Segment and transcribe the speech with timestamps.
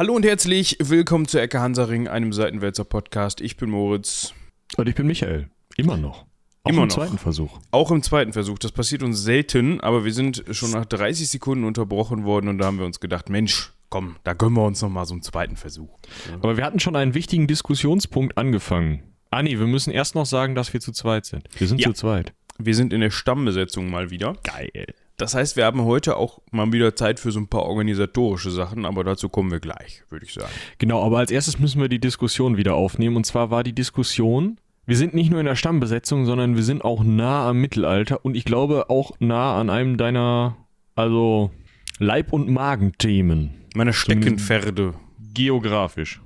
[0.00, 3.42] Hallo und herzlich willkommen zu Ecke Hansaring, einem Seitenwälzer Podcast.
[3.42, 4.32] Ich bin Moritz.
[4.78, 5.50] Und ich bin Michael.
[5.76, 6.24] Immer noch.
[6.62, 6.94] Auch Immer im noch.
[6.94, 7.58] zweiten Versuch.
[7.70, 8.58] Auch im zweiten Versuch.
[8.58, 12.64] Das passiert uns selten, aber wir sind schon nach 30 Sekunden unterbrochen worden und da
[12.64, 15.98] haben wir uns gedacht, Mensch, komm, da gönnen wir uns nochmal so einen zweiten Versuch.
[16.40, 19.02] Aber wir hatten schon einen wichtigen Diskussionspunkt angefangen.
[19.30, 21.46] Ah nee, wir müssen erst noch sagen, dass wir zu zweit sind.
[21.58, 21.88] Wir sind Ja.
[21.88, 22.32] zu zweit.
[22.56, 24.38] Wir sind in der Stammbesetzung mal wieder.
[24.44, 24.86] Geil.
[25.20, 28.86] Das heißt, wir haben heute auch mal wieder Zeit für so ein paar organisatorische Sachen,
[28.86, 30.50] aber dazu kommen wir gleich, würde ich sagen.
[30.78, 33.16] Genau, aber als erstes müssen wir die Diskussion wieder aufnehmen.
[33.16, 36.82] Und zwar war die Diskussion, wir sind nicht nur in der Stammbesetzung, sondern wir sind
[36.82, 40.56] auch nah am Mittelalter und ich glaube auch nah an einem deiner,
[40.94, 41.50] also
[41.98, 43.50] Leib- und Magenthemen.
[43.74, 44.94] Meine Steckenpferde.
[45.34, 46.22] Geografisch.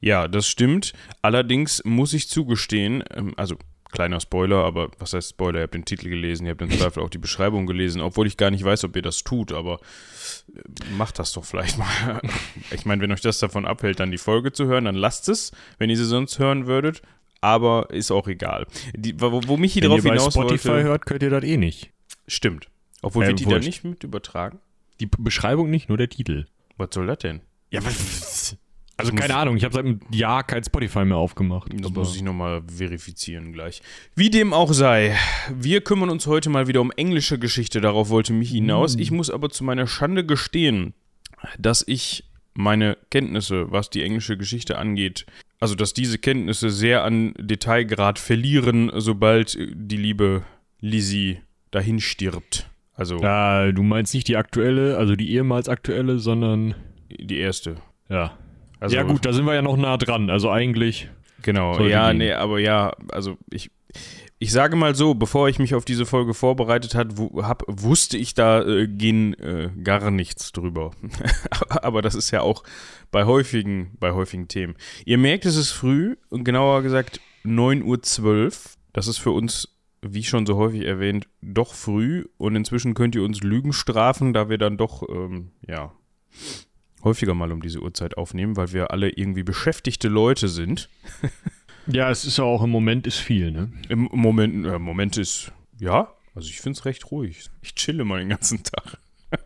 [0.00, 0.92] Ja, das stimmt.
[1.22, 3.56] Allerdings muss ich zugestehen, ähm, also
[3.92, 5.60] kleiner Spoiler, aber was heißt Spoiler?
[5.60, 8.36] Ihr habt den Titel gelesen, ihr habt im Zweifel auch die Beschreibung gelesen, obwohl ich
[8.36, 9.78] gar nicht weiß, ob ihr das tut, aber
[10.54, 10.60] äh,
[10.96, 12.20] macht das doch vielleicht mal.
[12.72, 15.52] Ich meine, wenn euch das davon abhält, dann die Folge zu hören, dann lasst es,
[15.78, 17.02] wenn ihr sie sonst hören würdet.
[17.40, 18.66] Aber ist auch egal.
[18.96, 21.44] Die, wo, wo Michi Wenn drauf ihr bei hinaus Spotify wollte, hört, könnt ihr das
[21.44, 21.90] eh nicht.
[22.28, 22.68] stimmt.
[23.02, 23.66] Obwohl Äh, wird die da wurscht.
[23.66, 24.58] nicht mit übertragen?
[25.00, 26.46] Die Beschreibung nicht, nur der Titel.
[26.76, 27.40] Was soll das denn?
[27.70, 28.56] Ja, was?
[29.02, 31.70] Also keine Ahnung, ich habe seit einem Jahr kein Spotify mehr aufgemacht.
[31.74, 33.82] Das muss ich nochmal verifizieren gleich.
[34.14, 35.16] Wie dem auch sei,
[35.54, 38.96] wir kümmern uns heute mal wieder um englische Geschichte, darauf wollte mich hinaus.
[38.96, 40.94] Ich muss aber zu meiner Schande gestehen,
[41.58, 45.26] dass ich meine Kenntnisse, was die englische Geschichte angeht,
[45.58, 50.42] also dass diese Kenntnisse sehr an Detailgrad verlieren, sobald die liebe
[50.80, 52.68] Lizzie dahin stirbt.
[52.94, 56.74] Also Ja, du meinst nicht die aktuelle, also die ehemals aktuelle, sondern
[57.10, 57.76] die erste.
[58.08, 58.36] ja.
[58.82, 60.28] Also, ja gut, da sind wir ja noch nah dran.
[60.28, 61.08] Also eigentlich,
[61.42, 62.18] Genau, ja, gehen.
[62.18, 63.70] nee, aber ja, also ich,
[64.40, 68.16] ich sage mal so, bevor ich mich auf diese Folge vorbereitet hat, wu hab, wusste
[68.16, 70.90] ich da äh, gehen äh, gar nichts drüber.
[71.68, 72.64] aber das ist ja auch
[73.12, 74.74] bei häufigen, bei häufigen Themen.
[75.04, 78.50] Ihr merkt, es ist früh und genauer gesagt 9.12 Uhr.
[78.92, 83.22] Das ist für uns, wie schon so häufig erwähnt, doch früh und inzwischen könnt ihr
[83.22, 85.92] uns Lügen strafen, da wir dann doch, ähm, ja,
[87.04, 90.88] häufiger mal um diese Uhrzeit aufnehmen, weil wir alle irgendwie beschäftigte Leute sind.
[91.86, 93.72] ja, es ist ja auch im Moment ist viel, ne?
[93.88, 97.50] Im Moment, äh, Moment ist, ja, also ich finde es recht ruhig.
[97.60, 98.98] Ich chille mal den ganzen Tag.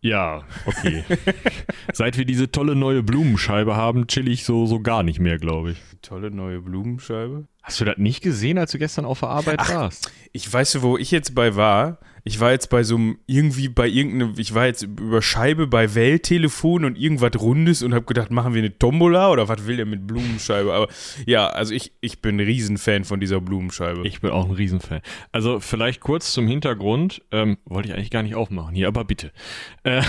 [0.00, 1.04] Ja, okay.
[1.92, 5.72] Seit wir diese tolle neue Blumenscheibe haben, chill ich so, so gar nicht mehr, glaube
[5.72, 5.78] ich.
[6.02, 7.48] Tolle neue Blumenscheibe.
[7.62, 10.12] Hast du das nicht gesehen, als du gestern auf der Arbeit Ach, warst?
[10.32, 11.98] Ich weiß, wo ich jetzt bei war.
[12.28, 15.94] Ich war jetzt bei so einem, irgendwie bei irgendeinem, ich war jetzt über Scheibe bei
[15.94, 19.86] Welttelefon und irgendwas Rundes und habe gedacht, machen wir eine Tombola oder was will der
[19.86, 20.74] mit Blumenscheibe?
[20.74, 20.88] Aber
[21.24, 24.06] ja, also ich, ich bin ein Riesenfan von dieser Blumenscheibe.
[24.06, 25.00] Ich bin auch ein Riesenfan.
[25.32, 29.32] Also vielleicht kurz zum Hintergrund, ähm, wollte ich eigentlich gar nicht aufmachen hier, aber bitte.
[29.84, 30.04] Ähm,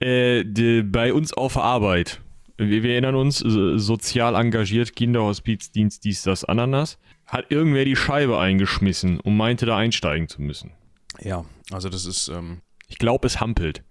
[0.00, 2.22] äh, die, bei uns auf Arbeit,
[2.56, 6.98] wir, wir erinnern uns, so- sozial engagiert, Kinderhospizdienst, dies, das, Ananas,
[7.30, 10.72] hat irgendwer die Scheibe eingeschmissen und meinte da einsteigen zu müssen.
[11.20, 13.82] ja, also das ist, ähm, Ich glaube, es hampelt.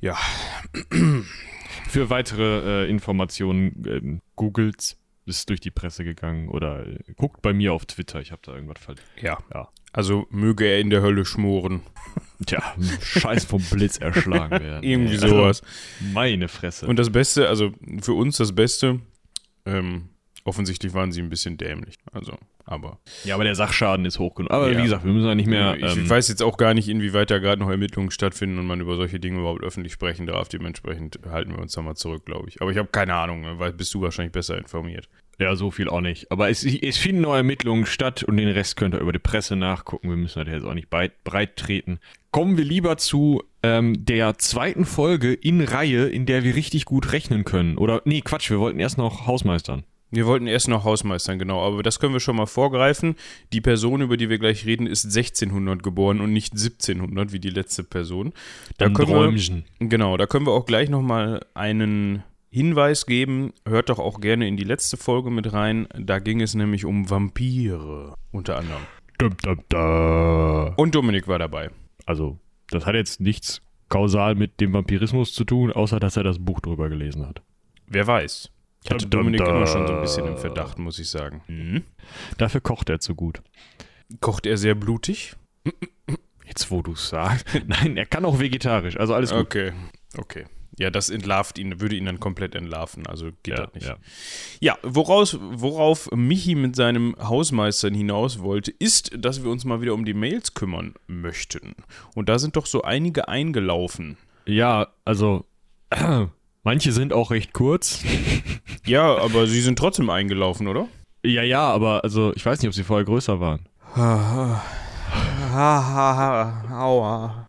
[0.00, 0.16] ja,
[1.88, 7.52] Für weitere äh, Informationen ähm, googelt's, ist durch die Presse gegangen oder äh, guckt bei
[7.54, 9.08] mir auf Twitter, ich habe da irgendwas verlinkt.
[9.22, 9.38] ja.
[9.52, 9.68] Ja.
[9.90, 11.80] Also möge er in der Hölle schmoren.
[12.44, 12.62] Tja,
[13.02, 14.82] scheiß vom Blitz erschlagen werden.
[14.84, 15.62] Irgendwie sowas.
[15.62, 16.86] Also, meine Fresse.
[16.86, 19.00] Und das Beste, also für uns das Beste,
[19.64, 20.10] ähm,
[20.48, 21.94] offensichtlich waren sie ein bisschen dämlich.
[22.12, 22.32] Also,
[22.64, 22.98] aber.
[23.24, 24.50] ja, aber der Sachschaden ist hoch genug.
[24.50, 24.78] Aber Ja.
[24.78, 25.76] wie gesagt, wir müssen ja nicht mehr.
[25.76, 28.80] ich ähm, weiß jetzt auch gar nicht, inwieweit da gerade noch Ermittlungen stattfinden und man
[28.80, 30.48] über solche Dinge überhaupt öffentlich sprechen darf.
[30.48, 32.60] Dementsprechend halten wir uns da mal zurück, glaube ich.
[32.60, 35.08] Aber ich habe keine Ahnung, ne, weil bist du wahrscheinlich besser informiert.
[35.38, 36.30] ja, so viel auch nicht.
[36.32, 39.54] Aber es, es finden neue Ermittlungen statt und den Rest könnt ihr über die Presse
[39.56, 40.08] nachgucken.
[40.10, 42.00] Wir müssen das jetzt auch nicht breit, breit treten.
[42.32, 47.12] Kommen wir lieber zu ähm, der zweiten Folge in Reihe, in der wir richtig gut
[47.12, 47.78] rechnen können.
[47.78, 49.84] Oder, nee, Quatsch, wir wollten erst noch Hausmeistern.
[50.10, 53.14] Wir wollten erst noch Hausmeistern, genau, aber das können wir schon mal vorgreifen.
[53.52, 57.50] Die Person, über die wir gleich reden, ist 1600 geboren und nicht 1700 wie die
[57.50, 58.32] letzte Person.
[58.78, 59.64] Da Am können wir, Träumchen.
[59.80, 63.52] Genau, da können wir auch gleich nochmal einen Hinweis geben.
[63.66, 65.86] Hört doch auch gerne in die letzte Folge mit rein.
[65.98, 68.82] Da ging es nämlich um Vampire, unter anderem.
[69.18, 70.72] Dum, dum, da.
[70.76, 71.70] Und Dominik war dabei.
[72.06, 72.38] Also,
[72.70, 76.60] das hat jetzt nichts kausal mit dem Vampirismus zu tun, außer dass er das Buch
[76.60, 77.42] drüber gelesen hat.
[77.86, 78.50] Wer weiß.
[78.88, 81.42] Ich hatte Dominik immer schon so ein bisschen im Verdacht, muss ich sagen.
[81.46, 81.84] Mhm.
[82.38, 83.42] Dafür kocht er zu gut.
[84.20, 85.34] Kocht er sehr blutig?
[86.46, 87.46] Jetzt, wo du es sagst.
[87.66, 89.40] Nein, er kann auch vegetarisch, also alles gut.
[89.40, 89.72] Okay,
[90.16, 90.46] okay.
[90.78, 93.86] Ja, das entlarvt ihn, würde ihn dann komplett entlarven, also geht Ja, das nicht.
[93.88, 93.96] ja.
[94.60, 99.92] Ja, woraus, worauf Michi mit seinem Hausmeistern hinaus wollte, ist, dass wir uns mal wieder
[99.92, 101.74] um die Mails kümmern möchten.
[102.14, 104.16] Und da sind doch so einige eingelaufen.
[104.46, 105.44] Ja, also
[106.68, 108.04] manche sind auch recht kurz.
[108.84, 110.88] Ja, aber sie sind trotzdem eingelaufen, oder?
[111.22, 113.68] Ja, ja, aber also ich weiß nicht, ob sie vorher größer waren.
[116.72, 117.48] Aua.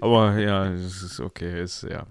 [0.00, 2.06] Aber ja, es ist okay, ist ja.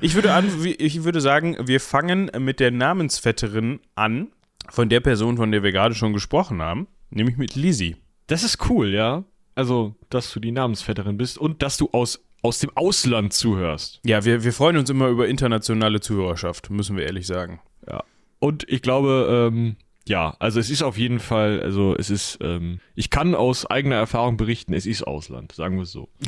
[0.00, 0.48] Ich würde an,
[0.78, 4.28] ich würde sagen, wir fangen mit der Namensvetterin an,
[4.68, 7.96] von der Person, von der wir gerade schon gesprochen haben, nämlich mit Lizzie.
[8.28, 9.24] Das ist cool, ja.
[9.56, 14.00] Also, dass du die Namensvetterin bist und dass du aus, aus dem Ausland zuhörst.
[14.04, 17.60] Ja, wir, wir freuen uns immer über internationale Zuhörerschaft, müssen wir ehrlich sagen.
[17.86, 18.04] Ja.
[18.38, 19.76] Und ich glaube, ähm,
[20.06, 23.96] ja, also es ist auf jeden Fall, also es ist, ähm, ich kann aus eigener
[23.96, 26.08] Erfahrung berichten, es ist Ausland, sagen wir es so.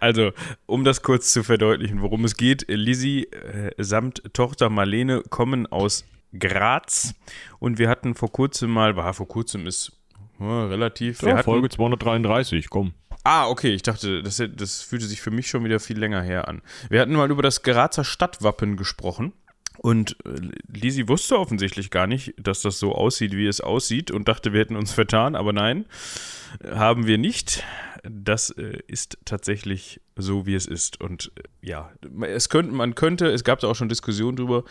[0.00, 0.32] Also,
[0.66, 6.04] um das kurz zu verdeutlichen, worum es geht, Lizzie äh, samt Tochter Marlene kommen aus
[6.36, 7.14] Graz
[7.58, 9.92] und wir hatten vor kurzem mal, war vor kurzem ist
[10.40, 11.22] ja, relativ.
[11.22, 12.92] Ja, Folge 233, komm.
[13.28, 16.46] Ah, okay, ich dachte, das, das fühlte sich für mich schon wieder viel länger her
[16.46, 16.62] an.
[16.88, 19.32] Wir hatten mal über das Grazer Stadtwappen gesprochen.
[19.78, 24.28] Und äh, Lisi wusste offensichtlich gar nicht, dass das so aussieht, wie es aussieht und
[24.28, 25.86] dachte, wir hätten uns vertan, aber nein,
[26.64, 27.64] haben wir nicht.
[28.04, 31.00] Das äh, ist tatsächlich so, wie es ist.
[31.00, 31.90] Und äh, ja,
[32.28, 34.62] es könnte, man könnte, es gab da auch schon Diskussionen drüber,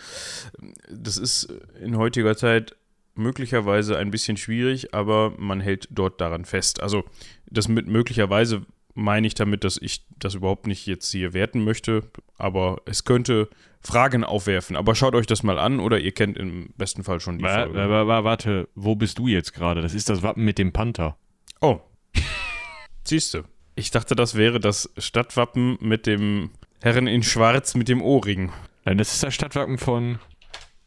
[0.89, 2.77] das ist in heutiger Zeit
[3.15, 6.81] möglicherweise ein bisschen schwierig, aber man hält dort daran fest.
[6.81, 7.03] Also
[7.49, 8.65] das mit möglicherweise
[8.95, 12.03] meine ich damit, dass ich das überhaupt nicht jetzt hier werten möchte,
[12.37, 13.49] aber es könnte
[13.81, 14.75] Fragen aufwerfen.
[14.75, 17.65] Aber schaut euch das mal an oder ihr kennt im besten Fall schon die wa
[17.65, 17.77] Folge.
[17.77, 19.81] wa wa warte, wo bist du jetzt gerade?
[19.81, 21.17] Das ist das Wappen mit dem Panther.
[21.61, 21.81] Oh,
[23.03, 23.43] siehst du.
[23.75, 26.51] Ich dachte, das wäre das Stadtwappen mit dem
[26.81, 28.51] Herren in Schwarz mit dem Ohrring.
[28.85, 30.19] Nein, das ist das Stadtwappen von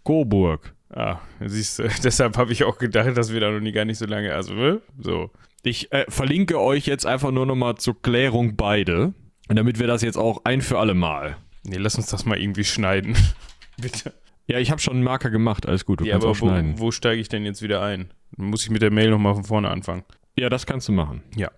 [0.05, 0.75] Coburg.
[0.91, 3.99] Ah, siehst du, deshalb habe ich auch gedacht, dass wir da noch nie gar nicht
[3.99, 4.81] so lange, also, ne?
[4.99, 5.31] so.
[5.63, 9.13] Ich äh, verlinke euch jetzt einfach nur nochmal zur Klärung beide,
[9.49, 11.37] damit wir das jetzt auch ein für alle Mal.
[11.65, 13.17] Nee, lass uns das mal irgendwie schneiden.
[13.77, 14.15] Bitte.
[14.47, 16.79] Ja, ich habe schon einen Marker gemacht, alles gut, du Ja, kannst aber auch schneiden.
[16.79, 18.11] wo, wo steige ich denn jetzt wieder ein?
[18.37, 20.05] Muss ich mit der Mail nochmal von vorne anfangen?
[20.39, 21.23] Ja, das kannst du machen.
[21.37, 21.51] Ja.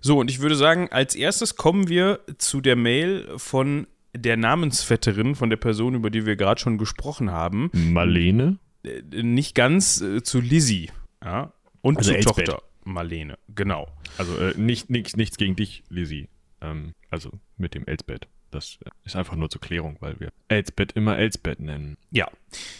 [0.00, 5.34] So, und ich würde sagen, als erstes kommen wir zu der Mail von der Namensvetterin,
[5.34, 7.70] von der Person, über die wir gerade schon gesprochen haben.
[7.72, 8.58] Marlene?
[8.84, 10.90] Äh, Nicht ganz äh, zu Lizzie.
[11.22, 11.52] Ja.
[11.80, 12.46] Und Also zur Elsbeth.
[12.46, 13.38] Tochter Marlene.
[13.54, 13.88] Genau.
[14.18, 16.28] Also äh, nicht, nicht, nichts gegen dich, Lizzie.
[16.60, 18.28] Ähm, also mit dem Elsbeth.
[18.54, 21.96] Das ist einfach nur zur Klärung, weil wir Elsbeth immer Elsbeth nennen.
[22.12, 22.28] Ja.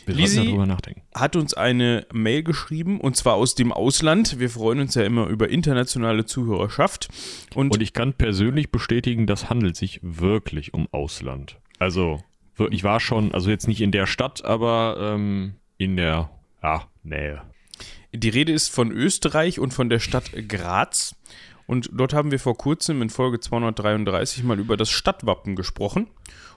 [0.07, 1.03] Wir sollten darüber nachdenken.
[1.13, 4.39] hat uns eine Mail geschrieben und zwar aus dem Ausland.
[4.39, 7.09] Wir freuen uns ja immer über internationale Zuhörerschaft.
[7.55, 11.59] Und, Und ich kann persönlich bestätigen, das handelt sich wirklich um Ausland.
[11.81, 12.23] Also,
[12.71, 16.31] ich war schon, also jetzt nicht in der Stadt, aber ähm, in der
[16.63, 17.43] ja, Nähe.
[18.13, 21.17] die Rede ist von Österreich und von der Stadt Graz.
[21.67, 26.09] Und dort haben wir vor kurzem in Folge 233 mal über das Stadtwappen gesprochen.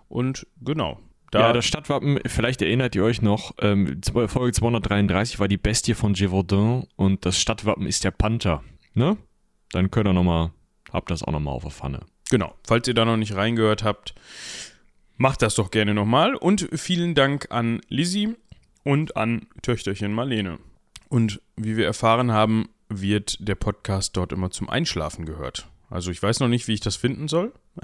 [0.10, 1.00] Und genau.
[1.32, 5.94] Da, ja, das Stadtwappen, vielleicht erinnert ihr euch noch, ähm, Folge 233 war die Bestie
[5.94, 8.64] von Gévaudan und das Stadtwappen ist der Panther.
[8.94, 9.18] Ne?
[9.72, 10.52] Dann könnt ihr nochmal,
[10.94, 12.00] habt das auch nochmal auf der Pfanne.
[12.30, 14.16] Genau, falls ihr da noch nicht reingehört habt,
[15.18, 16.36] macht das doch gerne nochmal.
[16.36, 18.36] Und vielen Dank an Lizzie
[18.84, 20.60] und an Töchterchen Marlene.
[21.10, 25.68] Und wie wir erfahren haben, wird der Podcast dort immer zum Einschlafen gehört.
[25.90, 27.54] Also ich weiß noch nicht, wie ich das finden soll.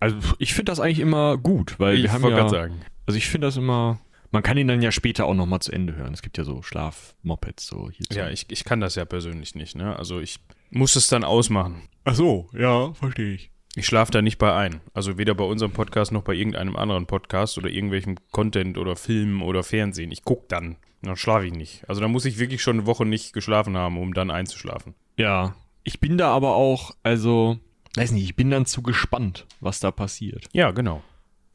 [0.00, 2.80] Also ich finde das eigentlich immer gut, weil ich wir haben ja, gerade sagen.
[3.06, 4.00] also ich finde das immer,
[4.32, 6.12] man kann ihn dann ja später auch nochmal zu Ende hören.
[6.12, 8.06] Es gibt ja so Schlafmopeds so hier.
[8.12, 9.76] Ja, ich, ich kann das ja persönlich nicht.
[9.76, 9.96] Ne?
[9.96, 10.40] Also ich
[10.70, 11.82] muss es dann ausmachen.
[12.04, 13.50] Ach so, ja, verstehe ich.
[13.76, 14.80] Ich schlafe da nicht bei ein.
[14.92, 19.42] Also weder bei unserem Podcast noch bei irgendeinem anderen Podcast oder irgendwelchem Content oder Film
[19.42, 20.12] oder Fernsehen.
[20.12, 20.76] Ich gucke dann.
[21.04, 21.88] Dann schlafe ich nicht.
[21.88, 24.94] Also da muss ich wirklich schon eine Woche nicht geschlafen haben, um dann einzuschlafen.
[25.16, 27.58] Ja, ich bin da aber auch, also,
[27.94, 30.46] weiß nicht, ich bin dann zu gespannt, was da passiert.
[30.52, 31.02] Ja, genau.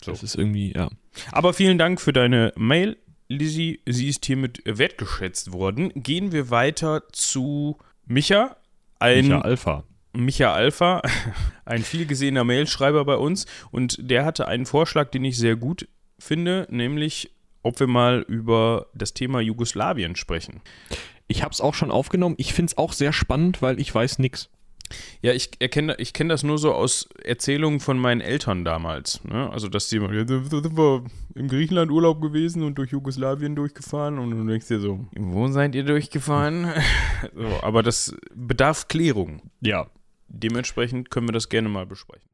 [0.03, 0.11] So.
[0.11, 0.89] Das ist irgendwie, ja.
[1.31, 3.81] Aber vielen Dank für deine Mail, Lizzie.
[3.85, 5.91] Sie ist hiermit wertgeschätzt worden.
[5.95, 8.55] Gehen wir weiter zu Micha.
[8.99, 9.83] Ein Micha Alpha.
[10.13, 11.01] Micha Alpha,
[11.65, 13.45] ein vielgesehener Mailschreiber bei uns.
[13.71, 15.87] Und der hatte einen Vorschlag, den ich sehr gut
[16.17, 20.61] finde, nämlich ob wir mal über das Thema Jugoslawien sprechen.
[21.27, 22.35] Ich habe es auch schon aufgenommen.
[22.37, 24.49] Ich finde es auch sehr spannend, weil ich weiß nix.
[25.21, 29.23] Ja, ich erkenne, ich kenne das nur so aus Erzählungen von meinen Eltern damals.
[29.23, 29.49] Ne?
[29.51, 31.03] Also, dass die immer, ja, sind wir
[31.35, 35.75] im Griechenland Urlaub gewesen und durch Jugoslawien durchgefahren und du denkst dir so, wo seid
[35.75, 36.71] ihr durchgefahren?
[37.35, 39.41] so, aber das bedarf Klärung.
[39.61, 39.87] Ja.
[40.27, 42.27] Dementsprechend können wir das gerne mal besprechen.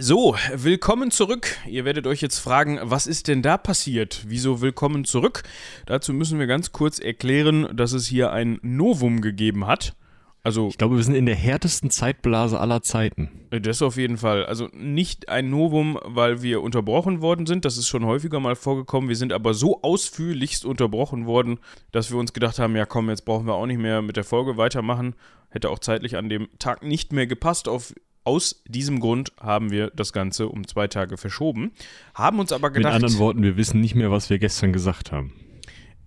[0.00, 1.56] So, willkommen zurück.
[1.66, 4.24] Ihr werdet euch jetzt fragen, was ist denn da passiert?
[4.28, 5.42] Wieso willkommen zurück?
[5.86, 9.96] Dazu müssen wir ganz kurz erklären, dass es hier ein Novum gegeben hat.
[10.44, 13.48] Also Ich glaube, wir sind in der härtesten Zeitblase aller Zeiten.
[13.50, 14.46] Äh, Das auf jeden Fall.
[14.46, 17.64] Also nicht ein Novum, weil wir unterbrochen worden sind.
[17.64, 19.08] Das ist schon häufiger mal vorgekommen.
[19.08, 21.58] Wir sind aber so ausführlichst unterbrochen worden,
[21.90, 24.24] dass wir uns gedacht haben, ja komm, jetzt brauchen wir auch nicht mehr mit der
[24.24, 25.16] Folge weitermachen.
[25.50, 27.68] Hätte auch zeitlich an dem Tag nicht mehr gepasst.
[27.68, 27.94] Auf,
[28.28, 31.72] aus diesem Grund haben wir das Ganze um zwei Tage verschoben.
[32.14, 35.12] Haben uns aber Mit gedacht, anderen Worten, wir wissen nicht mehr, was wir gestern gesagt
[35.12, 35.32] haben.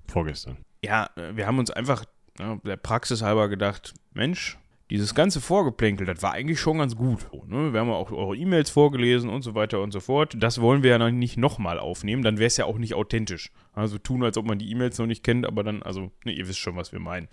[0.08, 0.58] Vorgestern.
[0.84, 2.06] ja, wir haben uns einfach
[2.38, 4.60] ja, der Praxis halber gedacht, Mensch,
[4.92, 7.25] dieses ganze Vorgeplänkel, das war eigentlich schon ganz gut.
[7.48, 7.74] Ne?
[7.74, 10.36] Wir haben ja auch eure E-Mails vorgelesen und so weiter und so fort.
[10.38, 13.51] Das wollen wir ja noch nicht nochmal aufnehmen, dann wäre es ja auch nicht authentisch.
[13.74, 16.48] Also tun, als ob man die E-Mails noch nicht kennt, aber dann, also, ne, ihr
[16.48, 17.30] wisst schon, was wir meinen.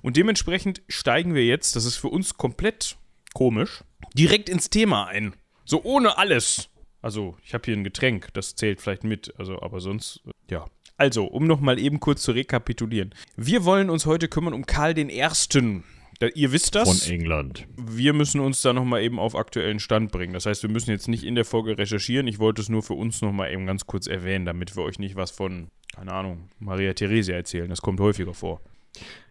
[0.00, 2.96] Und dementsprechend steigen wir jetzt, das ist für uns komplett
[3.34, 5.34] komisch, direkt ins Thema ein.
[5.64, 6.68] So ohne alles.
[7.00, 10.64] Also, ich habe hier ein Getränk, das zählt vielleicht mit, also, aber sonst, ja.
[10.96, 13.12] Also, um nochmal eben kurz zu rekapitulieren.
[13.36, 15.82] Wir wollen uns heute kümmern um Karl den Ersten.
[16.20, 17.02] Da, ihr wisst das.
[17.02, 17.66] Von England.
[17.76, 20.32] Wir müssen uns da nochmal eben auf aktuellen Stand bringen.
[20.34, 22.28] Das heißt, wir müssen jetzt nicht in der Folge recherchieren.
[22.28, 25.16] Ich wollte es nur für uns nochmal eben ganz kurz erwähnen, damit wir euch nicht
[25.16, 27.68] was von, keine Ahnung, Maria Theresia erzählen.
[27.68, 28.60] Das kommt häufiger vor.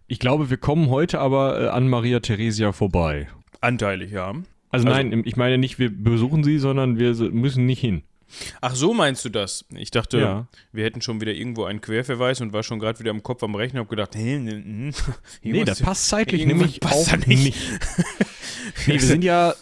[0.08, 3.30] Ich glaube, wir kommen heute aber äh, an Maria Theresia vorbei.
[3.62, 4.34] Anteilig, ja.
[4.72, 8.04] Also, Also- nein, ich meine nicht, wir besuchen sie, sondern wir müssen nicht hin.
[8.62, 9.66] Ach, so meinst du das?
[9.76, 10.48] Ich dachte, Ja.
[10.72, 13.56] wir hätten schon wieder irgendwo einen Querverweis und war schon gerade wieder im Kopf am
[13.56, 14.92] Rechner und hab gedacht, hä, ne, hm,
[15.44, 17.44] Nee, das passt zeitlich nämlich passt auch nicht.
[17.44, 17.58] nicht.
[18.88, 19.54] nee, wir sind ja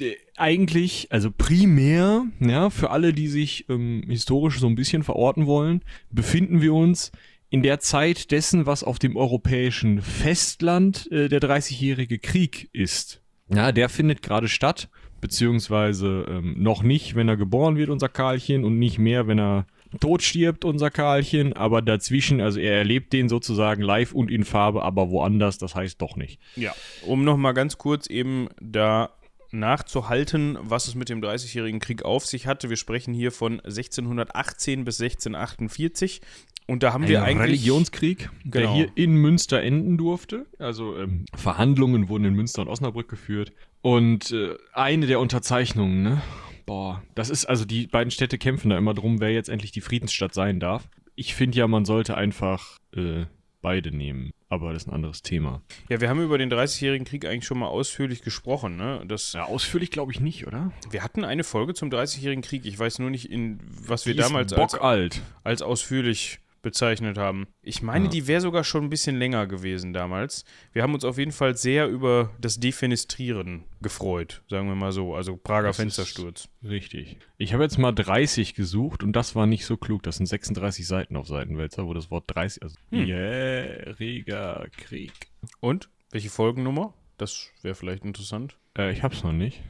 [0.00, 5.46] äh, eigentlich, also primär, ja, für alle, die sich ähm, historisch so ein bisschen verorten
[5.46, 7.10] wollen, befinden wir uns
[7.50, 13.20] in der Zeit dessen, was auf dem europäischen Festland äh, der 30-jährige Krieg ist.
[13.54, 14.88] Ja, der findet gerade statt,
[15.20, 19.66] beziehungsweise ähm, noch nicht, wenn er geboren wird, unser Karlchen, und nicht mehr, wenn er
[20.00, 24.82] tot stirbt, unser Karlchen, aber dazwischen, also er erlebt den sozusagen live und in Farbe,
[24.82, 26.40] aber woanders, das heißt doch nicht.
[26.56, 26.74] Ja,
[27.06, 29.10] um nochmal ganz kurz eben da
[29.52, 32.70] nachzuhalten, was es mit dem Dreißigjährigen Krieg auf sich hatte.
[32.70, 36.20] Wir sprechen hier von 1618 bis 1648
[36.66, 38.74] und da haben wir Ein eigentlich Religionskrieg, der Genau.
[38.74, 40.46] hier in Münster enden durfte.
[40.58, 43.52] Also ähm, Verhandlungen wurden in Münster und Osnabrück geführt.
[43.82, 46.22] Und äh, eine der Unterzeichnungen, ne?
[46.64, 49.80] Boah, das ist also die beiden Städte kämpfen da immer drum, wer jetzt endlich die
[49.80, 50.88] Friedensstadt sein darf.
[51.16, 53.24] Ich finde ja, man sollte einfach äh,
[53.60, 54.30] beide nehmen.
[54.52, 55.62] Aber das ist ein anderes Thema.
[55.88, 59.02] Ja, wir haben über den Dreißigjährigen Krieg eigentlich schon mal ausführlich gesprochen, ne?
[59.08, 60.70] Das, Ja, ausführlich glaube ich nicht, oder?
[60.90, 62.66] Wir hatten eine Folge zum Dreißigjährigen Krieg.
[62.66, 67.46] Ich weiß nur nicht, in was wir Die damals als, als ausführlich bezeichnet haben.
[67.60, 68.10] Ich meine, Ja.
[68.10, 70.44] die wäre sogar schon ein bisschen länger gewesen damals.
[70.72, 75.14] Wir haben uns auf jeden Fall sehr über das Defenestrieren gefreut, sagen wir mal so.
[75.14, 76.48] Also Prager Das Fenstersturz.
[76.62, 77.18] Richtig.
[77.36, 80.02] Ich habe jetzt mal 30 gesucht und das war nicht so klug.
[80.04, 83.04] Das sind 36 Seiten auf Seitenwälzer, wo das Wort 30, also Hm.
[83.06, 85.12] jähriger Krieg.
[85.60, 85.88] Und?
[86.10, 86.94] Welche Folgennummer?
[87.18, 88.56] Das wäre vielleicht interessant.
[88.76, 89.60] Äh, ich hab's noch nicht.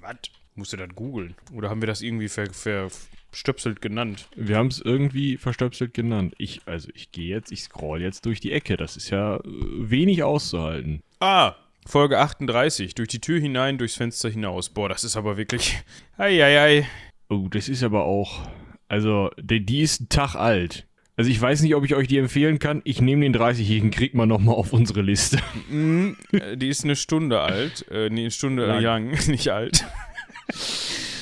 [0.00, 0.16] Was?
[0.56, 1.34] Musst du das googeln?
[1.52, 4.28] Oder haben wir das irgendwie ver verstöpselt genannt?
[4.36, 6.34] Wir haben es irgendwie verstöpselt genannt.
[6.38, 8.76] Ich, also ich gehe jetzt, ich scroll jetzt durch die Ecke.
[8.76, 11.02] Das ist ja äh, wenig auszuhalten.
[11.18, 12.94] Ah, Folge 38.
[12.94, 14.68] Durch die Tür hinein, durchs Fenster hinaus.
[14.70, 15.76] Boah, das ist aber wirklich.
[16.16, 16.86] Eieiei.
[17.28, 18.48] Oh, das ist aber auch,
[18.86, 20.86] also die, die ist einen Tag alt.
[21.16, 22.82] Also ich weiß nicht, ob ich euch die empfehlen kann.
[22.84, 25.38] Ich nehme den 30-jährigen Krieg mal nochmal auf unsere Liste.
[25.70, 27.86] Mm, äh, die ist eine Stunde alt.
[27.90, 28.82] Äh, nee, eine Stunde Lang.
[28.82, 29.84] lang, nicht alt.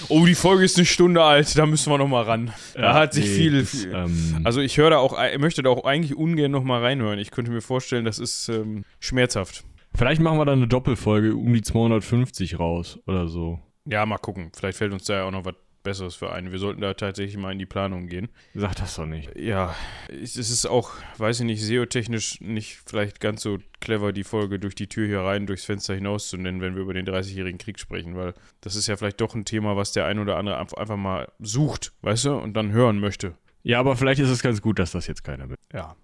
[0.09, 1.57] Oh, die Folge ist eine Stunde alt.
[1.57, 2.52] Da müssen wir noch mal ran.
[2.75, 3.64] Da hat sich Nee, viel.
[3.67, 6.81] viel ähm, also ich höre da auch, ich möchte da auch eigentlich ungern noch mal
[6.81, 7.19] reinhören.
[7.19, 9.64] Ich könnte mir vorstellen, das ist ähm, schmerzhaft.
[9.95, 13.59] vielleicht machen wir dann eine Doppelfolge um die 250 raus oder so.
[13.85, 14.50] Ja, mal gucken.
[14.57, 16.53] Vielleicht fällt uns da ja auch noch was Besseres für ein.
[16.53, 18.29] Wir sollten da tatsächlich mal in die Planung gehen.
[18.55, 19.37] Sag das doch nicht.
[19.37, 19.75] Ja,
[20.09, 24.75] es ist auch, weiß ich nicht, SEO-technisch nicht vielleicht ganz so clever, die Folge durch
[24.75, 27.79] die Tür hier rein, durchs Fenster hinaus zu nennen, wenn wir über den 30-jährigen Krieg
[27.79, 30.79] sprechen, weil das ist ja vielleicht doch ein Thema, was der ein oder andere einfach
[30.79, 33.35] einfach mal sucht, weißt du, und dann hören möchte.
[33.62, 35.57] Ja, aber vielleicht ist es ganz gut, dass das jetzt keiner will.
[35.73, 35.97] Ja.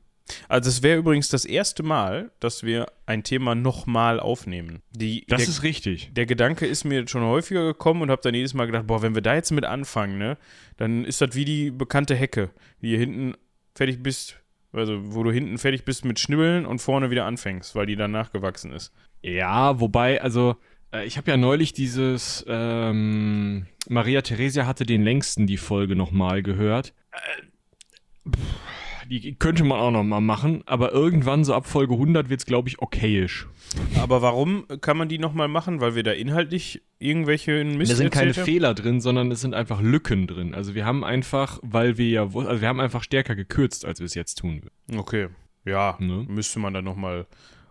[0.49, 4.83] Also es wäre übrigens das erste Mal, dass wir ein Thema nochmal aufnehmen.
[4.91, 6.11] Die, Das der, ist richtig.
[6.13, 9.15] der Gedanke ist mir schon häufiger gekommen und habe dann jedes Mal gedacht, boah, wenn
[9.15, 10.37] wir da jetzt mit anfangen, ne,
[10.77, 13.35] dann ist das wie die bekannte Hecke, wie ihr hinten
[13.75, 14.39] fertig bist,
[14.73, 18.11] also wo du hinten fertig bist mit Schnibbeln und vorne wieder anfängst, weil die dann
[18.11, 18.93] nachgewachsen ist.
[19.23, 20.57] Ja, wobei, also
[20.93, 26.43] äh, ich habe ja neulich dieses ähm, Maria Theresia hatte den längsten die Folge nochmal
[26.43, 26.93] gehört.
[27.13, 28.41] Äh, pff,
[29.09, 32.81] die könnte man auch nochmal machen, aber irgendwann so ab Folge 100 wird's glaube ich
[32.81, 33.47] okayisch.
[33.97, 35.81] Aber warum kann man die nochmal machen?
[35.81, 38.45] Weil wir da inhaltlich irgendwelche Mist da sind keine haben?
[38.45, 40.55] Fehler drin, sondern es sind einfach Lücken drin.
[40.55, 44.07] Also wir haben einfach, weil wir ja, also wir haben einfach stärker gekürzt, als wir
[44.07, 44.99] es jetzt tun würden.
[44.99, 45.29] Okay,
[45.65, 46.25] ja, Ne?
[46.29, 47.27] müsste man dann nochmal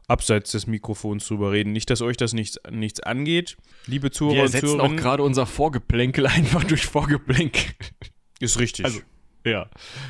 [0.07, 1.71] abseits des Mikrofons drüber reden.
[1.73, 4.97] Nicht, dass euch das nichts, nichts angeht, liebe Zuhörer Wir und setzen auch Zuhörerinnen.
[4.97, 7.73] gerade unser Vorgeplänkel einfach durch Vorgeplänkel.
[8.39, 8.85] Ist richtig.
[8.85, 9.01] Also,
[9.51, 9.69] Ja,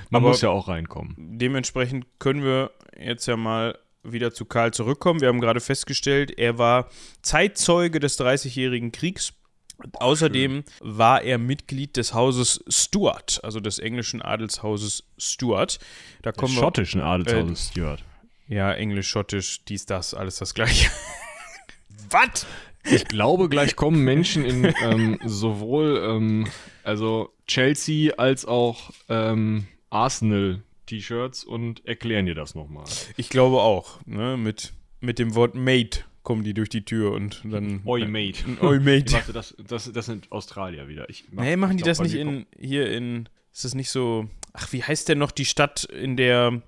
[0.10, 1.16] man Aber- muss ja auch reinkommen.
[1.18, 5.20] Dementsprechend können wir jetzt ja mal wieder zu Karl zurückkommen.
[5.22, 6.90] Wir haben gerade festgestellt, er war
[7.22, 9.34] Zeitzeuge des Dreißigjährigen Kriegs.
[10.00, 15.78] Außerdem war er Mitglied des Hauses Stuart, also des englischen Adelshauses Stuart.
[16.24, 18.04] Da kommen wir, schottischen Adelshauses Stuart.
[18.48, 20.90] ja, Englisch, Schottisch, dies, das, alles das gleiche.
[22.10, 22.46] Was?
[22.90, 26.48] Ich glaube, gleich kommen Menschen in ähm, sowohl ähm,
[26.84, 32.86] also Chelsea als auch ähm, Arsenal T-Shirts und erklären dir das nochmal.
[33.18, 37.42] Ich glaube auch, ne, mit, mit dem Wort Mate kommen die durch die Tür und
[37.46, 37.82] dann.
[37.86, 38.44] Oi, mate.
[38.62, 39.12] Oi, Mate.
[39.14, 41.10] Warte, das, das, das sind Australier wieder.
[41.10, 43.90] Ich mach- Nee, machen ich die glaub, das nicht in hier in ist das nicht
[43.90, 46.62] so Ach, wie heißt denn noch die Stadt, in der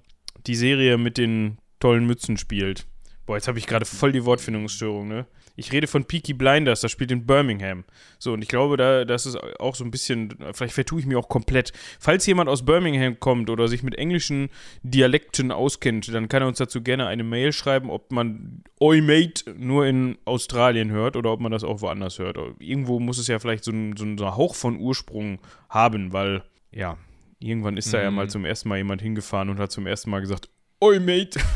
[0.48, 2.86] die Serie mit den tollen Mützen spielt?
[3.30, 5.28] Boah, jetzt habe ich gerade voll die Wortfindungsstörung, ne?
[5.56, 7.84] Ich rede von Peaky Blinders, das spielt in Birmingham.
[8.18, 11.16] So, und ich glaube, da, das ist auch so ein bisschen, vielleicht vertue ich mich
[11.16, 11.72] auch komplett.
[12.00, 14.50] Falls jemand aus Birmingham kommt oder sich mit englischen
[14.82, 19.54] Dialekten auskennt, dann kann er uns dazu gerne eine Mail schreiben, ob man Oi Mate
[19.56, 22.40] nur in Australien hört oder ob man das auch woanders hört.
[22.58, 25.38] Irgendwo muss es ja vielleicht so ein, so Hauch von Ursprung
[25.70, 26.98] haben, weil, ja,
[27.38, 28.16] irgendwann ist da ja Mhm.
[28.16, 30.50] mal zum ersten Mal jemand hingefahren und hat zum ersten Mal gesagt,
[30.82, 31.40] Oi Mate.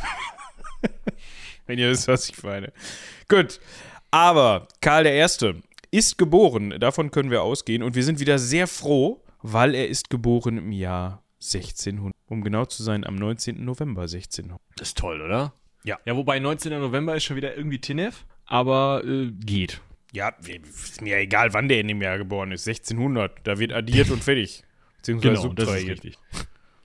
[1.66, 2.72] Wenn ihr wisst, was ich meine.
[3.30, 3.60] Gut.
[4.12, 5.26] Aber Karl I.
[5.92, 7.82] ist geboren, davon können wir ausgehen.
[7.84, 12.14] Und wir sind wieder sehr froh, weil er ist geboren im Jahr 1600.
[12.28, 13.64] Um genau zu sein, am 19.
[13.64, 14.60] November 1600.
[14.78, 15.54] Das ist toll, oder?
[15.84, 16.00] Ja.
[16.06, 16.72] Ja, wobei 19.
[16.80, 19.82] November ist schon wieder irgendwie Tinef, aber äh, geht.
[20.14, 22.68] Ja, ist mir egal, wann der in dem Jahr geboren ist.
[22.68, 23.32] 1600.
[23.44, 24.64] Da wird addiert und fertig.
[24.98, 26.04] Beziehungsweise Genau, das ist subtrahiert.
[26.04, 26.18] richtig.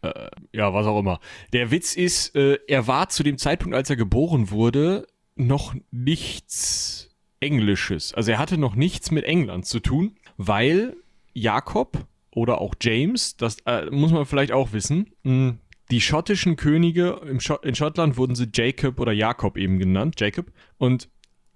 [0.02, 1.20] Äh, ja, was auch immer.
[1.52, 7.10] Der Witz ist, äh, er war zu dem Zeitpunkt, als er geboren wurde, noch nichts
[7.40, 8.14] Englisches.
[8.14, 10.96] Also er hatte noch nichts mit England zu tun, weil
[11.32, 15.56] Jakob oder auch James, das äh, muss man vielleicht auch wissen, mh,
[15.90, 20.52] die schottischen Könige Schott in Schottland wurden sie Jacob oder Jakob eben genannt, Jacob.
[20.76, 21.08] Und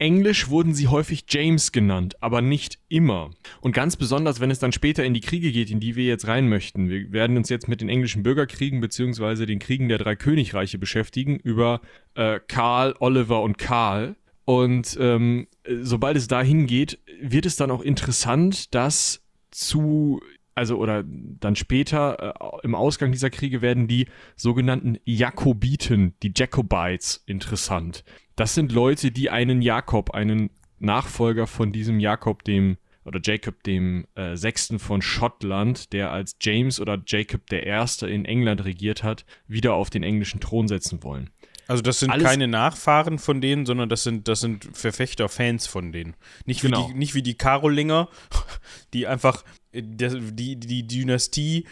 [0.02, 3.30] Englisch wurden sie häufig James genannt, aber nicht immer.
[3.60, 6.26] Und ganz besonders, wenn es dann später in die Kriege geht, in die wir jetzt
[6.26, 6.88] rein möchten.
[6.88, 11.36] Wir werden uns jetzt mit den englischen Bürgerkriegen beziehungsweise den Kriegen der drei Königreiche beschäftigen
[11.36, 11.80] über
[12.16, 14.16] äh, Karl, Oliver und Karl.
[14.44, 20.20] Und ähm, äh, sobald es dahin geht, wird es dann auch interessant, dass zu
[20.54, 27.22] also oder dann später äh, im Ausgang dieser Kriege werden die sogenannten Jakobiten, die Jacobites,
[27.26, 28.04] interessant.
[28.36, 34.06] Das sind Leute, die einen Jakob, einen Nachfolger von diesem Jakob, dem oder Jacob dem
[34.14, 39.24] äh, Sechsten von Schottland, der als James oder Jacob der Erste in England regiert hat,
[39.48, 41.30] wieder auf den englischen Thron setzen wollen.
[41.66, 45.66] Also das sind Alles- keine Nachfahren von denen, sondern das sind, das sind Verfechter, Fans
[45.66, 46.14] von denen.
[46.44, 46.88] Nicht wie, Genau.
[46.88, 48.08] die, nicht wie die Karolinger,
[48.94, 51.66] die einfach äh, die, die Dynastie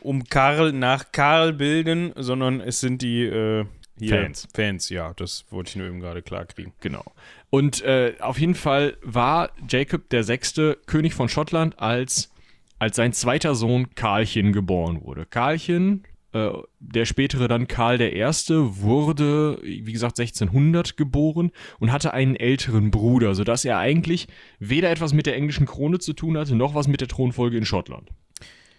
[0.00, 3.64] um Karl nach Karl bilden, sondern es sind die äh,
[3.98, 4.48] hier, Fans.
[4.54, 6.72] Fans, ja, das wollte ich nur eben gerade klar kriegen.
[6.80, 7.04] Genau.
[7.50, 12.30] Und äh, auf jeden Fall war Jacob der Sechste König von Schottland, als,
[12.78, 15.24] als sein zweiter Sohn Karlchen geboren wurde.
[15.24, 22.12] Karlchen, äh, der spätere dann Karl der Erste, wurde, wie gesagt, 1600 geboren und hatte
[22.12, 24.28] einen älteren Bruder, sodass er eigentlich
[24.58, 27.64] weder etwas mit der englischen Krone zu tun hatte, noch was mit der Thronfolge in
[27.64, 28.10] Schottland.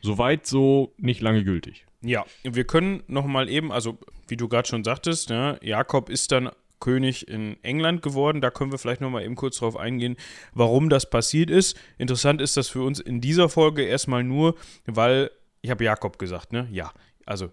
[0.02, 1.86] Soweit so nicht lange gültig.
[2.02, 6.32] Ja, wir können noch mal eben, also wie du gerade schon sagtest, ne, Jakob ist
[6.32, 8.42] dann König in England geworden.
[8.42, 10.16] Da können wir vielleicht noch mal eben kurz drauf eingehen,
[10.54, 11.78] warum das passiert ist.
[11.98, 14.56] Interessant ist das für uns in dieser Folge erstmal nur,
[14.86, 15.32] weil
[15.62, 16.68] ich habe Jakob gesagt, ne?
[16.72, 16.92] Ja,
[17.26, 17.50] also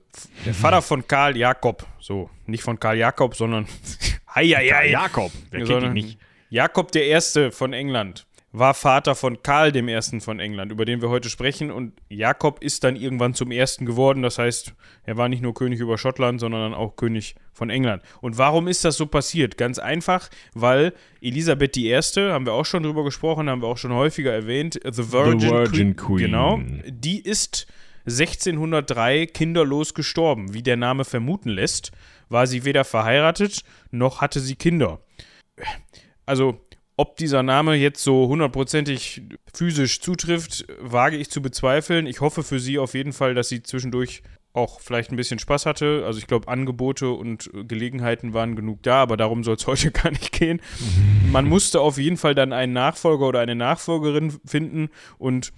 [0.47, 3.67] der Vater von Karl Jakob, so nicht von Karl Jakob, sondern
[4.35, 4.91] hei, hei, hei.
[4.91, 6.19] Jakob, wer kennt ihn sondern nicht?
[6.51, 11.03] Jakob der Erste von England war Vater von Karl dem Ersten von England, über den
[11.03, 11.73] wir heute sprechen.
[11.73, 14.23] Und Jakob ist dann irgendwann zum Ersten geworden.
[14.23, 18.05] Das heißt, er war nicht nur König über Schottland, sondern dann auch König von England.
[18.21, 19.59] Und warum ist das so passiert?
[19.59, 23.93] Ganz einfach, weil Elisabeth I., haben wir auch schon drüber gesprochen, haben wir auch schon
[23.93, 26.19] häufiger erwähnt, The Virgin, Virgin Queen.
[26.19, 26.61] Genau.
[26.87, 27.67] Die ist
[28.07, 30.55] 1603 kinderlos gestorben.
[30.55, 31.91] Wie der Name vermuten lässt,
[32.29, 35.01] war sie weder verheiratet noch hatte sie Kinder.
[36.27, 36.64] Also,
[36.97, 42.07] ob dieser Name jetzt so hundertprozentig physisch zutrifft, wage ich zu bezweifeln.
[42.07, 45.67] Ich hoffe für sie auf jeden Fall, dass sie zwischendurch auch vielleicht ein bisschen Spaß
[45.67, 46.05] hatte.
[46.07, 50.11] Also ich glaube, Angebote und Gelegenheiten waren genug da, aber darum soll es heute gar
[50.11, 50.61] nicht gehen.
[51.33, 55.53] Man musste auf jeden Fall dann einen Nachfolger oder eine Nachfolgerin finden und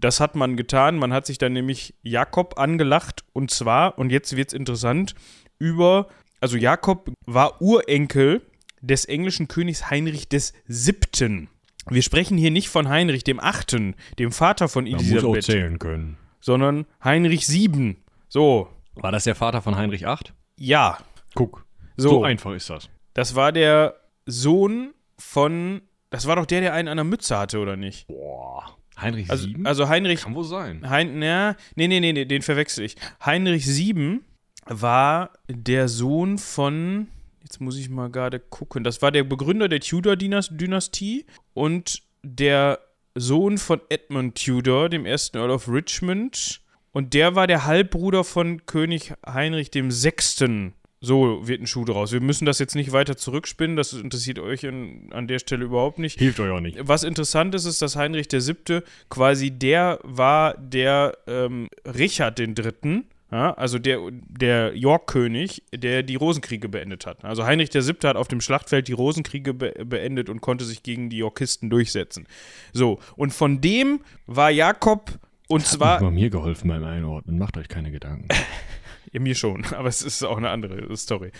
[0.00, 0.96] das hat man getan.
[0.96, 5.16] Man hat sich dann nämlich Jakob angelacht und zwar, und jetzt wird es interessant,
[5.58, 6.06] über,
[6.40, 8.42] also Jakob war Urenkel
[8.80, 11.48] des englischen Königs Heinrich des Siebten.
[11.90, 15.44] Wir sprechen hier nicht von Heinrich dem Achten, dem Vater von Man muss auch Elisabeth,
[15.44, 16.16] zählen können.
[16.40, 17.96] sondern Heinrich Sieben.
[18.28, 20.16] So, War das der Vater von Heinrich VIII?
[20.56, 20.98] ja.
[21.34, 21.64] Guck.
[21.96, 22.88] So, So, einfach ist das.
[23.14, 23.94] das war der
[24.26, 28.06] Sohn von, das war doch der, der einen an der Mütze hatte, oder nicht?
[28.08, 28.76] Boah.
[29.00, 29.60] Heinrich Also, VII?
[29.64, 30.88] also Heinrich, Kann wohl sein.
[30.88, 32.96] Hein, na, nee, nee, nee, nee, den verwechsel ich.
[33.24, 34.24] Heinrich Sieben
[34.66, 37.08] war der Sohn von,
[37.42, 42.80] jetzt muss ich mal gerade gucken, das war der Begründer der Tudor-Dynastie und der
[43.14, 46.60] Sohn von Edmund Tudor, dem ersten Earl of Richmond.
[46.92, 50.74] Und der war der Halbbruder von König Heinrich dem Sechsten.
[51.00, 52.10] So wird ein Schuh draus.
[52.10, 56.00] Wir müssen das jetzt nicht weiter zurückspinnen, das interessiert euch in, an der Stelle überhaupt
[56.00, 56.18] nicht.
[56.18, 56.76] Hilft euch auch nicht.
[56.80, 62.56] Was interessant ist, ist, dass Heinrich der Siebte quasi der war, der ähm, Richard den
[62.56, 67.24] Dritten, ja, also der, der York-König, der die Rosenkriege beendet hat.
[67.24, 70.82] Also Heinrich der Siebte hat auf dem Schlachtfeld die Rosenkriege be beendet und konnte sich
[70.82, 72.26] gegen die Yorkisten durchsetzen.
[72.72, 77.38] So, und von dem war Jakob, und Hat zwar, nicht mal mir geholfen beim Einordnen.
[77.38, 78.28] Macht euch keine Gedanken.
[79.12, 81.32] ja, mir schon, aber es ist auch eine andere Story.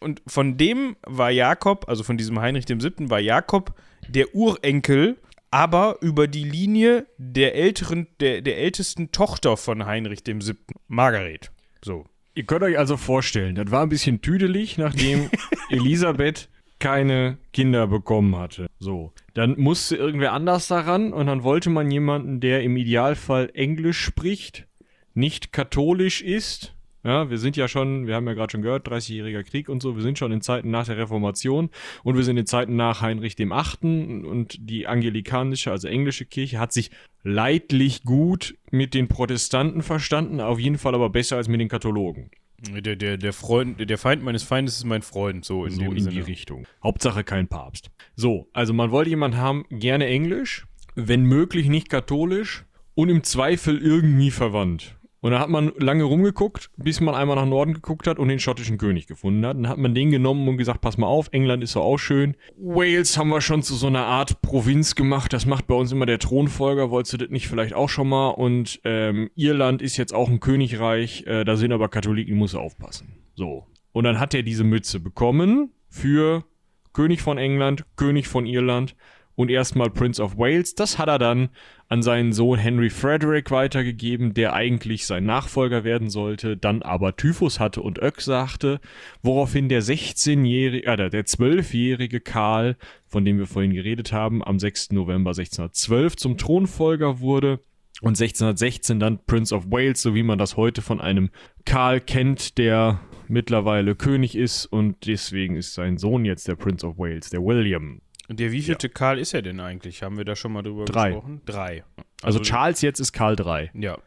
[0.00, 3.74] Und von dem war Jakob, also von diesem Heinrich dem Siebten, war Jakob
[4.08, 5.18] der Urenkel,
[5.50, 11.50] aber über die Linie der älteren, der, der ältesten Tochter von Heinrich dem Siebten, Margaret.
[11.82, 12.04] So.
[12.34, 15.30] Ihr könnt euch also vorstellen, das war ein bisschen tüdelig, nachdem
[15.70, 18.68] Elisabeth keine Kinder bekommen hatte.
[18.78, 24.00] So, dann musste irgendwer anders daran und dann wollte man jemanden, der im Idealfall Englisch
[24.00, 24.68] spricht,
[25.14, 26.74] nicht katholisch ist.
[27.08, 29.96] Ja, wir sind ja schon, wir haben ja gerade schon gehört, 30-jähriger Krieg und so,
[29.96, 31.70] wir sind schon in Zeiten nach der Reformation
[32.04, 36.58] und wir sind in Zeiten nach Heinrich dem Achten und die angelikanische, also englische Kirche
[36.58, 36.90] hat sich
[37.22, 42.30] leidlich gut mit den Protestanten verstanden, auf jeden Fall aber besser als mit den Kathologen.
[42.58, 46.00] Der, der, der, Freund, der Feind meines Feindes ist mein Freund, so in so in
[46.00, 46.10] Sinne.
[46.10, 46.66] die Richtung.
[46.84, 47.90] Hauptsache kein Papst.
[48.16, 53.78] So, also man wollte jemanden haben, gerne Englisch, wenn möglich nicht katholisch und im Zweifel
[53.78, 54.97] irgendwie verwandt.
[55.20, 58.38] Und da hat man lange rumgeguckt, bis man einmal nach Norden geguckt hat und den
[58.38, 59.56] schottischen König gefunden hat.
[59.56, 62.36] Dann hat man den genommen und gesagt, pass mal auf, England ist so auch schön.
[62.56, 65.32] Wales haben wir schon zu so einer Art Provinz gemacht.
[65.32, 66.90] Das macht bei uns immer der Thronfolger.
[66.90, 68.28] Wolltest du das nicht vielleicht auch schon mal?
[68.28, 71.24] Und ähm, Irland ist jetzt auch ein Königreich.
[71.26, 73.16] Äh, da sind aber Katholiken, muss aufpassen.
[73.34, 73.66] So.
[73.90, 76.44] Und dann hat er diese Mütze bekommen für
[76.92, 78.94] König von England, König von Irland
[79.34, 80.74] und erstmal Prince of Wales.
[80.74, 81.50] Das hat er dann
[81.88, 87.58] an seinen Sohn Henry Frederick weitergegeben, der eigentlich sein Nachfolger werden sollte, dann aber Typhus
[87.58, 88.80] hatte und Öck sagte,
[89.22, 94.92] woraufhin der 16-jährige, äh, der 12-jährige Karl, von dem wir vorhin geredet haben, am 6.
[94.92, 97.60] November 1612 zum Thronfolger wurde.
[98.00, 101.30] Und 1616 dann Prince of Wales, so wie man das heute von einem
[101.64, 106.96] Karl kennt, der mittlerweile König ist und deswegen ist sein Sohn jetzt der Prince of
[106.98, 108.00] Wales, der William.
[108.28, 110.02] Und der wievielte Karl ist er denn eigentlich?
[110.02, 111.10] Haben wir da schon mal drüber Drei.
[111.10, 111.40] gesprochen?
[111.46, 111.84] Drei.
[112.22, 113.70] Also, Charles jetzt ist Karl III.
[113.74, 113.98] Ja.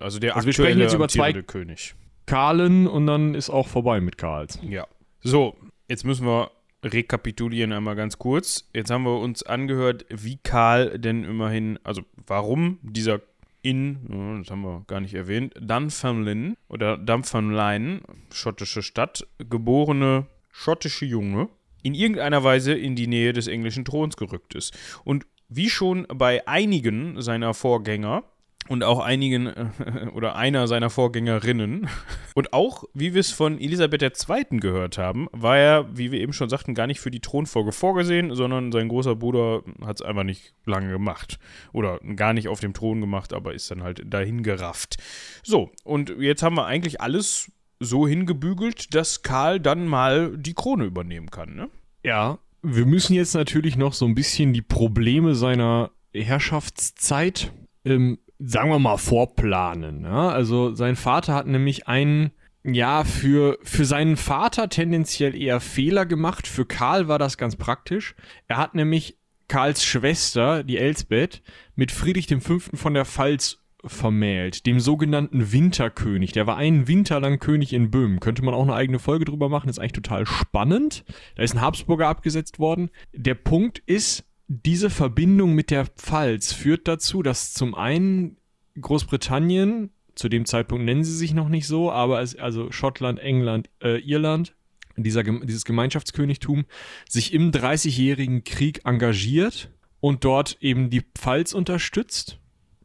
[0.00, 1.94] Also der Also wir aktuelle sprechen jetzt über zwei- König.
[2.26, 4.58] Karlen und dann ist auch vorbei mit Karls.
[4.62, 4.86] Ja.
[5.22, 5.56] So,
[5.88, 6.50] jetzt müssen wir
[6.84, 8.68] rekapitulieren einmal ganz kurz.
[8.74, 13.20] Jetzt haben wir uns angehört, wie Karl denn immerhin, also warum dieser
[13.62, 18.00] in, ja, das haben wir gar nicht erwähnt, Dunfermline oder Dunfermline,
[18.32, 21.48] schottische Stadt, geborene schottische Junge,
[21.82, 24.76] in irgendeiner Weise in die Nähe des englischen Throns gerückt ist.
[25.04, 28.22] Und wie schon bei einigen seiner Vorgänger
[28.68, 29.66] und auch einigen äh,
[30.14, 31.88] oder einer seiner Vorgängerinnen
[32.34, 34.58] und auch, wie wir es von Elisabeth II.
[34.60, 38.34] gehört haben, war er, wie wir eben schon sagten, gar nicht für die Thronfolge vorgesehen,
[38.34, 41.40] sondern sein großer Bruder hat es einfach nicht lange gemacht.
[41.72, 44.98] Oder gar nicht auf dem Thron gemacht, aber ist dann halt dahin gerafft.
[45.42, 50.84] So, und jetzt haben wir eigentlich alles so hingebügelt, dass Karl dann mal die Krone
[50.84, 51.68] übernehmen kann, ne?
[52.04, 57.52] Ja, wir müssen jetzt natürlich noch so ein bisschen die Probleme seiner Herrschaftszeit,
[57.84, 60.04] ähm, sagen wir mal, vorplanen.
[60.04, 60.28] Ja?
[60.28, 66.46] Also sein Vater hat nämlich einen, ja, für, für seinen Vater tendenziell eher Fehler gemacht.
[66.46, 68.14] Für Karl war das ganz praktisch.
[68.46, 69.16] Er hat nämlich
[69.48, 71.42] Karls Schwester, die Elsbeth,
[71.74, 72.58] mit Friedrich V.
[72.58, 76.32] von der Pfalz vermählt, dem sogenannten Winterkönig.
[76.32, 78.20] Der war einen Winter lang König in Böhmen.
[78.20, 81.04] Könnte man auch eine eigene Folge drüber machen, ist eigentlich total spannend.
[81.36, 82.90] Da ist ein Habsburger abgesetzt worden.
[83.12, 88.36] Der Punkt ist, diese Verbindung mit der Pfalz führt dazu, dass zum einen
[88.80, 93.70] Großbritannien, zu dem Zeitpunkt nennen sie sich noch nicht so, aber es, also Schottland, England,
[93.80, 94.54] äh, Irland,
[94.96, 96.64] dieser, dieses Gemeinschaftskönigtum,
[97.08, 102.38] sich im Dreißigjährigen Krieg engagiert und dort eben die Pfalz unterstützt,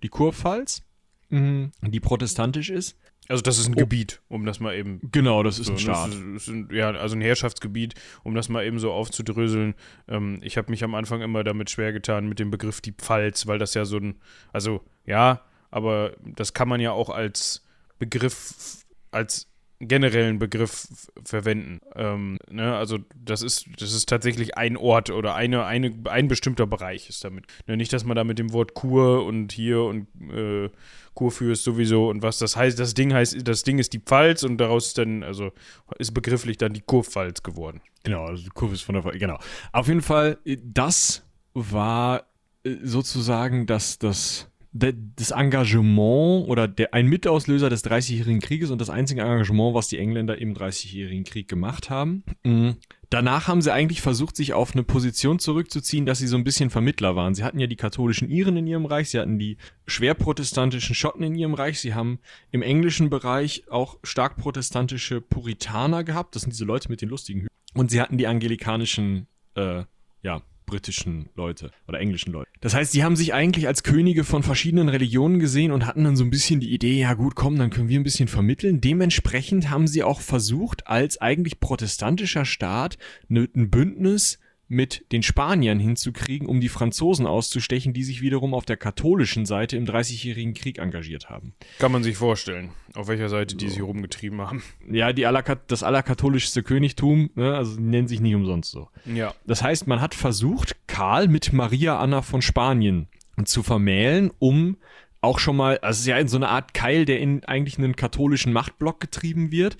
[0.03, 0.84] die Kurpfalz,
[1.29, 2.97] mh, die protestantisch ist.
[3.27, 3.79] Also das ist ein Oh.
[3.79, 6.09] Gebiet, um das mal eben Genau, das ist So, ein Staat.
[6.09, 9.73] es ist- ist ein- ja, also ein Herrschaftsgebiet, um das mal eben so aufzudröseln.
[10.07, 13.47] Ähm, ich habe mich am Anfang immer damit schwer getan mit dem Begriff die Pfalz,
[13.47, 14.15] weil das ja so ein,
[14.53, 17.65] also ja, aber das kann man ja auch als
[17.97, 19.47] Begriff, als
[19.79, 20.87] generellen Begriff
[21.23, 21.79] verwenden.
[21.95, 26.65] Ähm, ne, also das ist, das ist tatsächlich ein Ort oder eine, eine, ein bestimmter
[26.65, 27.45] Bereich ist damit.
[27.67, 30.69] Ne, nicht, dass man da mit dem Wort Kur und hier und äh,
[31.13, 32.79] Kurfürst sowieso und was das heißt.
[32.79, 35.51] Das Ding heißt, das Ding ist die Pfalz und daraus ist dann, also
[35.97, 37.81] ist begrifflich dann die Kurpfalz geworden.
[38.03, 39.17] Genau, also die Kurve ist von der Fall.
[39.17, 39.39] Genau.
[39.71, 42.27] Auf jeden Fall, äh, das war
[42.63, 48.89] äh, sozusagen das, das, das Engagement oder der, ein Mitauslöser des Dreißigjährigen Krieges und das
[48.89, 52.23] einzige Engagement, was die Engländer im Dreißigjährigen Krieg gemacht haben.
[52.43, 52.75] Mhm.
[53.09, 56.69] Danach haben sie eigentlich versucht, sich auf eine Position zurückzuziehen, dass sie so ein bisschen
[56.69, 57.35] Vermittler waren.
[57.35, 59.55] Sie hatten ja die katholischen Iren in ihrem Reich, sie hatten die
[59.87, 62.19] schwer protestantischen Schotten in ihrem Reich, sie haben
[62.51, 66.35] im englischen Bereich auch stark protestantische Puritaner gehabt.
[66.35, 69.83] Das sind diese Leute mit den lustigen Hü Und sie hatten die angelikanischen, äh,
[70.21, 72.49] ja, britischen Leute oder englischen Leute.
[72.61, 76.15] Das heißt, sie haben sich eigentlich als Könige von verschiedenen Religionen gesehen und hatten dann
[76.15, 78.81] so ein bisschen die Idee, ja gut, komm, dann können wir ein bisschen vermitteln.
[78.81, 82.97] Dementsprechend haben sie auch versucht, als eigentlich protestantischer Staat
[83.27, 88.65] ne, ein Bündnis mit den Spaniern hinzukriegen, um die Franzosen auszustechen, die sich wiederum auf
[88.65, 91.53] der katholischen Seite im Dreißigjährigen Krieg engagiert haben.
[91.79, 94.63] Kann man sich vorstellen, auf welcher Seite die sich rumgetrieben haben.
[94.89, 98.89] Ja, die allerkat das allerkatholischste Königtum, ne, also nennen sich nicht umsonst so.
[99.05, 99.33] Ja.
[99.45, 103.07] Das heißt, man hat versucht, Karl mit Maria Anna von Spanien
[103.43, 104.77] zu vermählen, um
[105.21, 107.95] auch schon mal, also es ist ja so eine Art Keil, der in eigentlich einen
[107.95, 109.77] katholischen Machtblock getrieben wird.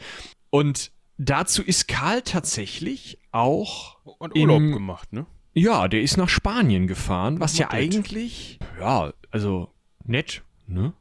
[0.50, 5.26] Und dazu ist Karl tatsächlich auch, Und Urlaub Im- gemacht, ne?
[5.54, 9.70] ja, der ist nach Spanien gefahren, was ja eigentlich, ja, also
[10.04, 10.94] nett, ne?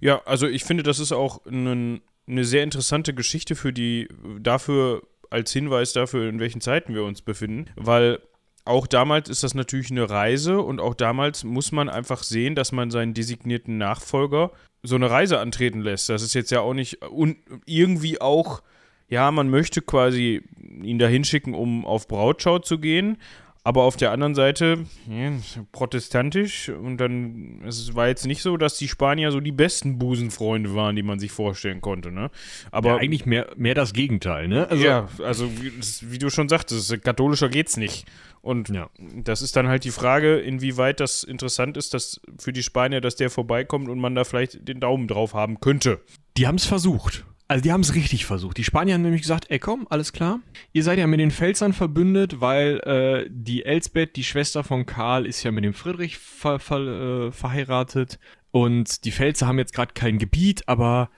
[0.00, 4.08] Ja, also ich finde, das ist auch ein, eine sehr interessante Geschichte für die,
[4.40, 8.20] dafür, als Hinweis dafür, in welchen Zeiten wir uns befinden, weil
[8.64, 12.72] auch damals ist das natürlich eine Reise und auch damals muss man einfach sehen, dass
[12.72, 14.50] man seinen designierten Nachfolger
[14.82, 16.08] so eine Reise antreten lässt.
[16.08, 18.62] Das ist jetzt ja auch nicht und irgendwie auch,
[19.08, 20.42] ja, man möchte quasi
[20.82, 23.18] ihn dahin schicken, um auf Brautschau zu gehen.
[23.62, 25.32] Aber auf der anderen Seite, ja,
[25.72, 30.76] protestantisch und dann, es war jetzt nicht so, dass die Spanier so die besten Busenfreunde
[30.76, 32.30] waren, die man sich vorstellen konnte, ne?
[32.70, 34.68] Aber ja, eigentlich mehr, mehr das Gegenteil, ne?
[34.70, 35.72] Also, ja, also wie,
[36.12, 38.06] wie du schon sagtest, katholischer geht's nicht.
[38.40, 38.88] Und Ja.
[39.16, 43.16] das ist dann halt die Frage, inwieweit das interessant ist, dass für die Spanier, dass
[43.16, 46.00] der vorbeikommt und man da vielleicht den Daumen drauf haben könnte.
[46.36, 47.24] Die haben es versucht.
[47.48, 48.56] Also die haben es richtig versucht.
[48.56, 50.40] Die Spanier haben nämlich gesagt, ey komm, alles klar.
[50.72, 55.26] Ihr seid ja mit den Pfälzern verbündet, weil äh, die Elsbeth, die Schwester von Karl,
[55.26, 58.18] ist ja mit dem Friedrich ver ver äh, verheiratet.
[58.50, 61.10] Und die Pfälzer haben jetzt gerade kein Gebiet, aber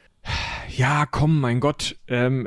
[0.76, 2.46] ja, komm, mein Gott, ähm,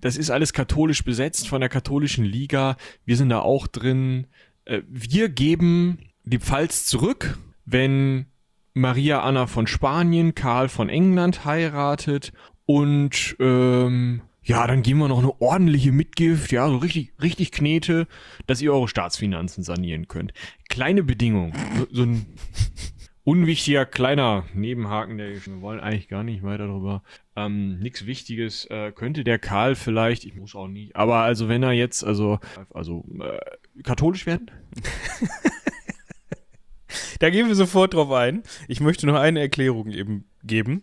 [0.00, 2.76] das ist alles katholisch besetzt von der katholischen Liga.
[3.04, 4.26] Wir sind da auch drin.
[4.64, 8.26] Äh, wir geben die Pfalz zurück, wenn
[8.72, 12.32] Maria Anna von Spanien Karl von England heiratet
[12.70, 18.06] und ähm, ja, dann geben wir noch eine ordentliche Mitgift, ja, so richtig, richtig Knete,
[18.46, 20.32] dass ihr eure Staatsfinanzen sanieren könnt.
[20.68, 21.52] Kleine Bedingung,
[21.90, 22.26] so, ein
[23.24, 27.02] unwichtiger kleiner Nebenhaken, der wir wollen eigentlich gar nicht weiter darüber.
[27.34, 31.64] Ähm, nichts Wichtiges äh, könnte der Karl vielleicht, ich muss auch nicht, aber also wenn
[31.64, 32.38] er jetzt also
[32.72, 34.48] also äh, katholisch werden,
[37.20, 38.42] Da gehen wir sofort drauf ein.
[38.66, 40.82] Ich möchte noch eine Erklärung eben geben,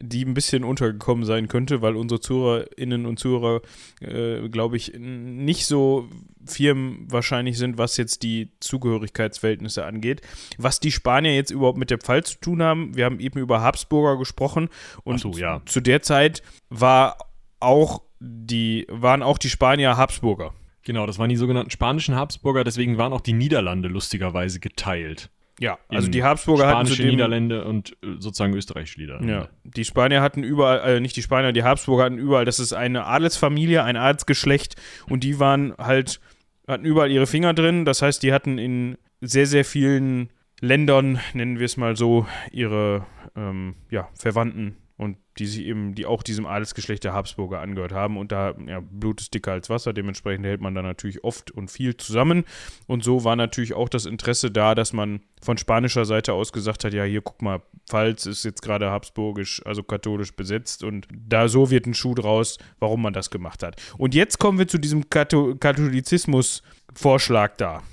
[0.00, 3.62] die ein bisschen untergekommen sein könnte, weil unsere ZuhörerInnen und Zuhörer,
[4.00, 6.08] äh, glaube ich, nicht so
[6.46, 10.22] firm wahrscheinlich sind, was jetzt die Zugehörigkeitsverhältnisse angeht.
[10.56, 13.60] Was die Spanier jetzt überhaupt mit der Pfalz zu tun haben, wir haben eben über
[13.60, 14.68] Habsburger gesprochen
[15.04, 15.62] und so, ja.
[15.66, 17.18] zu der Zeit war
[17.60, 20.54] auch die, waren auch die Spanier Habsburger.
[20.84, 25.30] Genau, das waren die sogenannten spanischen Habsburger, deswegen waren auch die Niederlande lustigerweise geteilt.
[25.60, 29.32] Ja, also die Habsburger hatten Spanische zu dem, Niederlande und äh, sozusagen österreichische Niederlande.
[29.32, 32.72] Ja, die Spanier hatten überall, äh, nicht die Spanier, die Habsburger hatten überall, das ist
[32.72, 34.76] eine Adelsfamilie, ein Adelsgeschlecht
[35.08, 36.20] und die waren halt,
[36.66, 37.84] hatten überall ihre Finger drin.
[37.84, 43.06] Das heißt, die hatten in sehr, sehr vielen Ländern, nennen wir es mal so, ihre
[43.36, 48.18] ähm, ja, Verwandten und die sie eben, die auch diesem Adelsgeschlecht der Habsburger angehört haben.
[48.18, 51.70] Und da, ja, Blut ist dicker als Wasser, dementsprechend hält man da natürlich oft und
[51.70, 52.44] viel zusammen.
[52.88, 56.82] Und so war natürlich auch das Interesse da, dass man von spanischer Seite aus gesagt
[56.82, 61.46] hat, ja, hier guck mal, Pfalz ist jetzt gerade habsburgisch, also katholisch besetzt und da
[61.46, 63.80] so wird ein Schuh draus, warum man das gemacht hat.
[63.98, 67.84] Und jetzt kommen wir zu diesem Katho Katholizismus-Vorschlag da.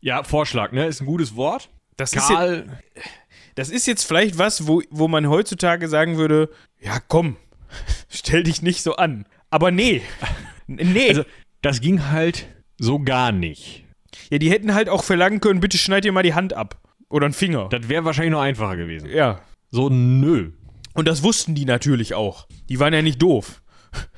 [0.00, 0.86] ja, Vorschlag, ne?
[0.86, 1.68] Ist ein gutes Wort.
[1.98, 2.78] Das ist, ja, Karl,
[3.56, 6.48] das ist jetzt vielleicht was, wo, wo man heutzutage sagen würde,
[6.80, 7.36] ja komm,
[8.08, 9.26] stell dich nicht so an.
[9.50, 10.02] Aber nee.
[10.68, 11.08] Nee.
[11.08, 11.24] Also,
[11.62, 12.46] das ging halt
[12.78, 13.84] so gar nicht.
[14.30, 16.80] ja, die hätten halt auch verlangen können, bitte schneid dir mal die Hand ab.
[17.08, 17.68] Oder einen Finger.
[17.70, 19.08] Das wäre wahrscheinlich noch einfacher gewesen.
[19.08, 19.40] Ja.
[19.70, 20.52] So, nö.
[20.92, 22.46] Und das wussten die natürlich auch.
[22.68, 23.62] Die waren ja nicht doof.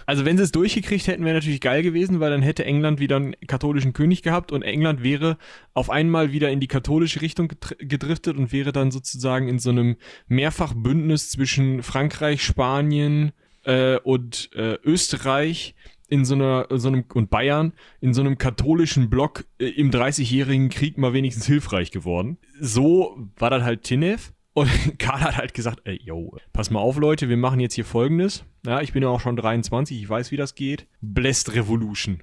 [0.08, 3.16] Also, wenn sie es durchgekriegt hätten, wäre natürlich geil gewesen, weil dann hätte England wieder
[3.16, 5.36] einen katholischen König gehabt und England wäre
[5.74, 9.96] auf einmal wieder in die katholische Richtung gedriftet und wäre dann sozusagen in so einem
[10.26, 13.32] Mehrfachbündnis zwischen Frankreich, Spanien
[13.64, 15.74] äh, und äh, Österreich
[16.08, 20.70] in so einer, so einem, und Bayern in so einem katholischen Block äh, im 30-jährigen
[20.70, 22.38] Krieg mal wenigstens hilfreich geworden.
[22.58, 24.32] So war das halt Tinef.
[24.58, 24.68] Und
[24.98, 28.44] Karl hat halt gesagt, ey, yo, pass mal auf, Leute, wir machen jetzt hier folgendes.
[28.66, 30.86] Ja, ich bin ja auch schon 23, ich weiß, wie das geht.
[31.00, 32.20] Blessed Revolution.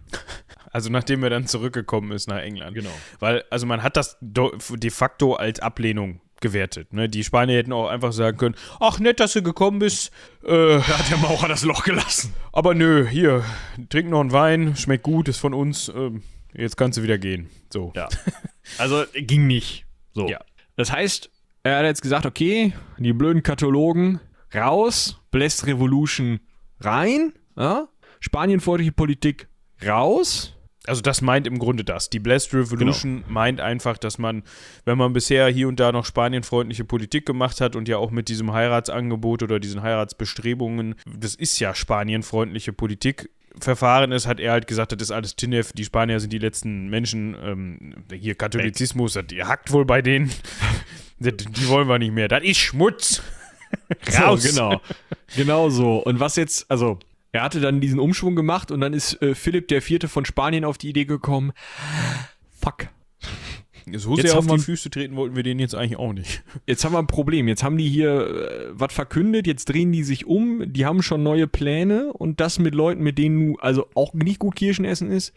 [0.70, 2.76] Also nachdem er dann zurückgekommen ist nach England.
[2.76, 2.92] Genau.
[3.20, 6.92] Weil, also man hat das de facto als Ablehnung gewertet.
[6.92, 7.08] Ne?
[7.08, 10.12] Die Spanier hätten auch einfach sagen können, ach nett, dass du gekommen bist,
[10.44, 12.34] äh, Da hat der Maurer das Loch gelassen.
[12.52, 13.46] aber nö, hier,
[13.88, 17.50] trink noch einen Wein, schmeckt gut, ist von uns, ähm, jetzt kannst du wieder gehen.
[17.72, 17.94] So.
[17.96, 18.10] Ja.
[18.78, 19.86] Also ging nicht.
[20.14, 20.28] So.
[20.28, 20.40] Ja.
[20.76, 21.30] Das heißt,
[21.72, 24.20] er hat jetzt gesagt, okay, die blöden Kathologen
[24.54, 26.40] raus, Blessed Revolution
[26.80, 27.88] rein, ja?
[28.20, 29.48] Spanienfreundliche Politik
[29.86, 30.55] raus.
[30.88, 32.10] Also das meint im Grunde das.
[32.10, 34.44] Die Blessed Revolution meint einfach, dass man,
[34.86, 38.30] wenn man bisher hier und da noch spanienfreundliche Politik gemacht hat und ja auch mit
[38.30, 44.68] diesem Heiratsangebot oder diesen Heiratsbestrebungen, das ist ja spanienfreundliche Politik, verfahren ist, hat er halt
[44.68, 49.26] gesagt, das ist alles Tinef, die Spanier sind die letzten Menschen, ähm, hier Katholizismus, das,
[49.32, 50.30] ihr hackt wohl bei denen,
[51.20, 53.22] die, die wollen wir nicht mehr, das ist Schmutz.
[54.20, 54.44] Raus.
[54.44, 54.82] So, genau.
[55.36, 55.98] genau so.
[55.98, 57.00] Und was jetzt, also,
[57.36, 60.64] er hatte dann diesen Umschwung gemacht und dann ist äh, Philipp der Vierte von Spanien
[60.66, 61.52] auf die Idee gekommen,
[62.60, 62.88] fuck,
[63.94, 66.14] So Jetzt sehr auf haben wir- die Füße treten wollten wir denen jetzt eigentlich auch
[66.14, 66.44] nicht.
[66.66, 67.48] jetzt haben wir ein Problem.
[67.48, 71.24] Jetzt haben die hier äh, was verkündet, jetzt drehen die sich um, die haben schon
[71.24, 75.12] neue Pläne und das mit Leuten, mit denen du also auch nicht gut Kirschen essen
[75.12, 75.34] ist.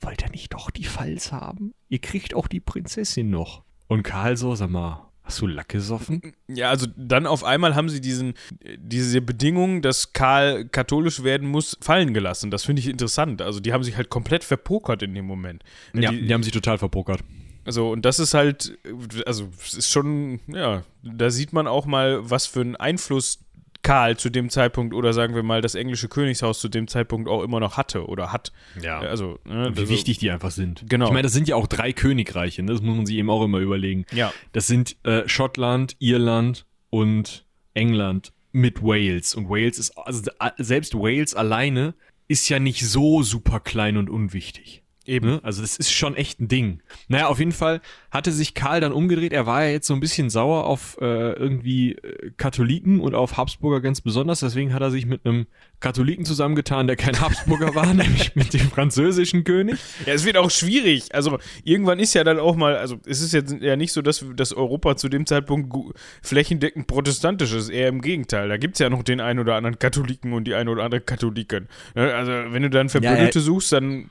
[0.00, 1.74] Wollt ihr nicht doch die Pfalz haben?
[1.88, 3.62] Ihr kriegt auch die Prinzessin noch.
[3.86, 6.34] Und Karl so, sag mal, hast du Lack gesoffen?
[6.48, 8.34] Ja, also dann auf einmal haben sie diesen,
[8.76, 12.50] diese Bedingung, dass Karl katholisch werden muss, fallen gelassen.
[12.50, 13.40] Das finde ich interessant.
[13.40, 15.62] Also die haben sich halt komplett verpokert in dem Moment.
[15.94, 17.20] die, haben sich total verpokert.
[17.64, 18.76] also und das ist halt,
[19.24, 23.38] also es ist schon, ja, da sieht man auch mal, was für einen Einfluss
[23.82, 27.42] Karl zu dem Zeitpunkt oder sagen wir mal das englische Königshaus zu dem Zeitpunkt auch
[27.42, 28.52] immer noch hatte oder hat.
[28.80, 29.00] Ja.
[29.00, 30.84] Also, ne, Wie also, wichtig die einfach sind.
[30.88, 31.06] Genau.
[31.06, 32.72] Ich meine, das sind ja auch drei Königreiche, ne?
[32.72, 34.06] das muss man sich eben auch immer überlegen.
[34.12, 34.32] Ja.
[34.52, 39.34] Das sind äh, Schottland, Irland und England mit Wales.
[39.34, 41.94] Und Wales ist, also selbst Wales alleine
[42.28, 44.81] ist ja nicht so super klein und unwichtig.
[45.06, 45.26] Eben.
[45.26, 45.40] Ne?
[45.42, 46.80] Also das ist schon echt ein Ding.
[47.08, 49.32] Naja, auf jeden Fall hatte sich Karl dann umgedreht.
[49.32, 53.36] Er war ja jetzt so ein bisschen sauer auf äh, irgendwie äh, Katholiken und auf
[53.36, 54.40] Habsburger ganz besonders.
[54.40, 55.46] Deswegen hat er sich mit einem
[55.80, 59.78] Katholiken zusammengetan, der kein Habsburger war, nämlich mit dem französischen König.
[60.06, 61.14] Ja, es wird auch schwierig.
[61.14, 64.24] Also irgendwann ist ja dann auch mal, also es ist jetzt ja nicht so, dass,
[64.36, 65.74] dass Europa zu dem Zeitpunkt
[66.22, 68.48] flächendeckend protestantisch ist, eher im Gegenteil.
[68.48, 71.00] Da gibt es ja noch den einen oder anderen Katholiken und die eine oder andere
[71.00, 71.68] Katholikin.
[71.94, 74.10] Ne, Also wenn du dann Verbündete suchst, dann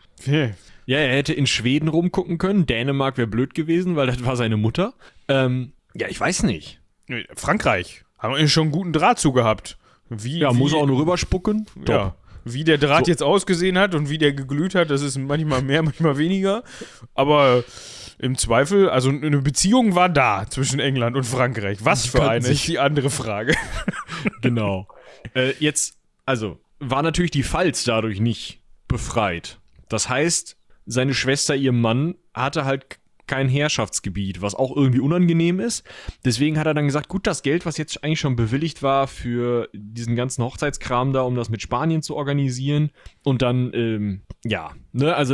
[0.86, 2.66] Ja, er hätte in Schweden rumgucken können.
[2.66, 4.94] Dänemark wäre blöd gewesen, weil das war seine Mutter.
[5.28, 6.82] Ähm, ja, ich weiß nicht.
[7.36, 8.04] Frankreich.
[8.18, 9.78] Haben wir schon einen guten Draht zu gehabt.
[10.10, 11.66] Wie, Ja, wie, muss er auch nur rüberspucken.
[11.88, 12.16] Ja.
[12.44, 13.12] Wie der Draht So.
[13.12, 16.64] jetzt ausgesehen hat und wie der geglüht hat, das ist manchmal mehr, manchmal weniger.
[17.14, 17.64] Aber
[18.20, 21.80] im Zweifel, also eine Beziehung war da zwischen England und Frankreich.
[21.84, 23.56] Was für eine ist die andere Frage.
[24.42, 24.88] Genau.
[25.34, 29.60] äh, jetzt, also, war natürlich die Pfalz dadurch nicht befreit.
[29.92, 35.86] Das heißt, seine Schwester, ihr Mann, hatte halt kein Herrschaftsgebiet, was auch irgendwie unangenehm ist.
[36.26, 39.70] Deswegen hat er dann gesagt, gut, das Geld, was jetzt eigentlich schon bewilligt war für
[39.74, 42.92] diesen ganzen Hochzeitskram da, um das mit Spanien zu organisieren
[43.24, 45.34] und dann, ähm, ja, ne, also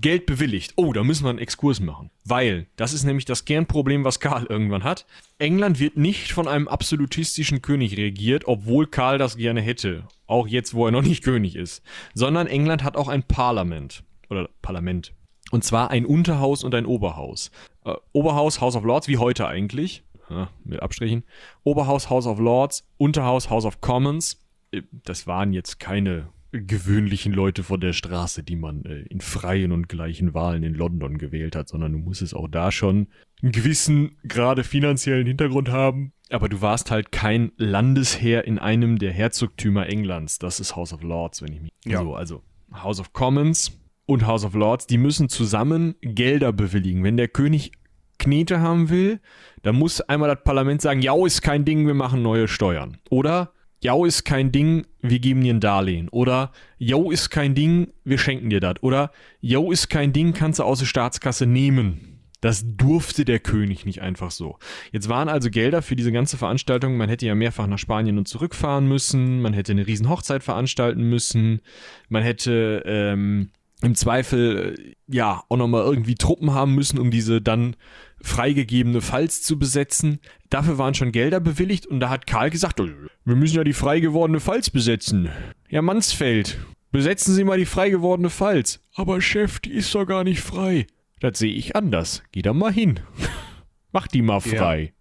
[0.00, 0.72] Geld bewilligt.
[0.74, 2.10] Oh, da müssen wir einen Exkurs machen.
[2.24, 5.06] Weil, das ist nämlich das Kernproblem, was Karl irgendwann hat.
[5.38, 10.08] England wird nicht von einem absolutistischen König regiert, obwohl Karl das gerne hätte.
[10.26, 11.82] Auch jetzt, wo er noch nicht König ist.
[12.14, 14.02] Sondern England hat auch ein Parlament.
[14.28, 15.12] Oder Parlament.
[15.52, 17.50] Und zwar ein Unterhaus und ein Oberhaus.
[17.84, 20.02] Äh, Oberhaus, House of Lords, wie heute eigentlich.
[20.28, 21.22] Ja, mit Abstrichen.
[21.62, 22.84] Oberhaus, House of Lords.
[22.96, 24.44] Unterhaus, House of Commons.
[24.72, 29.72] Äh, Das waren jetzt keine gewöhnlichen Leute von der Straße, die man äh, in freien
[29.72, 33.08] und gleichen Wahlen in London gewählt hat, sondern du musstest auch da schon
[33.42, 36.12] einen gewissen, gerade finanziellen Hintergrund haben.
[36.30, 40.38] Aber du warst halt kein Landesherr in einem der Herzogtümer Englands.
[40.38, 41.70] Das ist House of Lords, wenn ich mich.
[41.84, 42.02] Ja.
[42.02, 42.42] So, also
[42.72, 47.04] House of Commons und House of Lords, die müssen zusammen Gelder bewilligen.
[47.04, 47.72] Wenn der König
[48.18, 49.20] Knete haben will,
[49.62, 52.98] dann muss einmal das Parlament sagen, ja, ist kein Ding, wir machen neue Steuern.
[53.10, 56.08] Oder ja, ist kein Ding, wir geben dir ein Darlehen.
[56.08, 58.82] Oder Jo ist kein Ding, wir schenken dir das.
[58.82, 59.10] Oder
[59.40, 62.16] Jo ist kein Ding, kannst du aus der Staatskasse nehmen.
[62.40, 64.58] Das durfte der König nicht einfach so.
[64.92, 66.96] Jetzt waren also Gelder für diese ganze Veranstaltung.
[66.96, 69.40] Man hätte ja mehrfach nach Spanien und zurückfahren müssen.
[69.40, 71.60] Man hätte eine riesen Hochzeit veranstalten müssen.
[72.08, 73.50] Man hätte ähm,
[73.82, 77.76] im Zweifel äh, ja auch nochmal irgendwie Truppen haben müssen, um diese dann
[78.22, 80.20] freigegebene Pfalz zu besetzen.
[80.48, 82.88] Dafür waren schon Gelder bewilligt und da hat Karl gesagt, oh,
[83.24, 85.28] wir müssen ja die frei gewordene Pfalz besetzen.
[85.68, 86.58] Ja, Mansfeld,
[86.90, 88.80] besetzen Sie mal die frei gewordene Pfalz.
[88.94, 90.86] Aber Chef, die ist doch gar nicht frei.
[91.20, 92.22] Das sehe ich anders.
[92.32, 93.00] Geh da mal hin.
[93.92, 94.92] Mach die mal frei.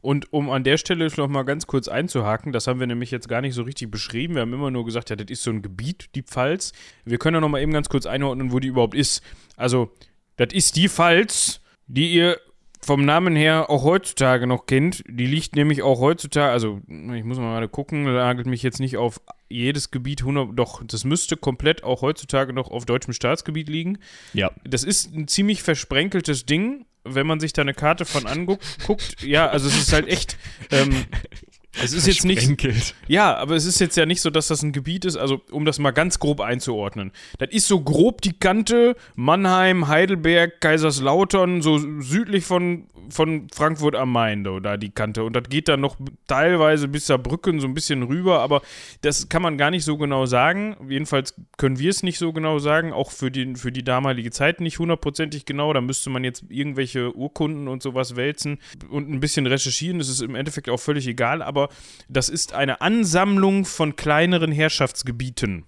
[0.00, 3.28] Und um an der Stelle noch mal ganz kurz einzuhaken, das haben wir nämlich jetzt
[3.28, 4.34] gar nicht so richtig beschrieben.
[4.34, 6.72] Wir haben immer nur gesagt, ja, das ist so ein Gebiet, die Pfalz.
[7.04, 9.22] Wir können ja noch mal eben ganz kurz einordnen, wo die überhaupt ist.
[9.56, 9.90] Also,
[10.36, 12.38] das ist die Pfalz, die ihr
[12.86, 15.02] vom Namen her auch heutzutage noch kennt.
[15.08, 18.96] Die liegt nämlich auch heutzutage, also ich muss mal gerade gucken, nagelt mich jetzt nicht
[18.96, 23.98] auf jedes Gebiet 100, doch das müsste komplett auch heutzutage noch auf deutschem Staatsgebiet liegen.
[24.34, 24.52] Ja.
[24.64, 29.48] Das ist ein ziemlich versprenkeltes Ding, wenn man sich da eine Karte von anguckt, ja,
[29.48, 30.36] also es ist halt echt,
[30.70, 31.06] ähm,
[31.82, 32.94] es ist jetzt nicht.
[33.08, 35.64] Ja, aber es ist jetzt ja nicht so, dass das ein Gebiet ist, also um
[35.64, 37.12] das mal ganz grob einzuordnen.
[37.38, 44.12] Das ist so grob die Kante Mannheim, Heidelberg, Kaiserslautern, so südlich von, von Frankfurt am
[44.12, 45.24] Main, da die Kante.
[45.24, 45.96] Und das geht dann noch
[46.26, 48.62] teilweise bis Saarbrücken so ein bisschen rüber, aber
[49.02, 50.76] das kann man gar nicht so genau sagen.
[50.88, 54.60] Jedenfalls können wir es nicht so genau sagen, auch für die, für die damalige Zeit
[54.60, 55.72] nicht hundertprozentig genau.
[55.72, 58.58] Da müsste man jetzt irgendwelche Urkunden und sowas wälzen
[58.88, 59.98] und ein bisschen recherchieren.
[59.98, 61.65] Das ist im Endeffekt auch völlig egal, aber
[62.08, 65.64] das ist eine Ansammlung von kleineren Herrschaftsgebieten.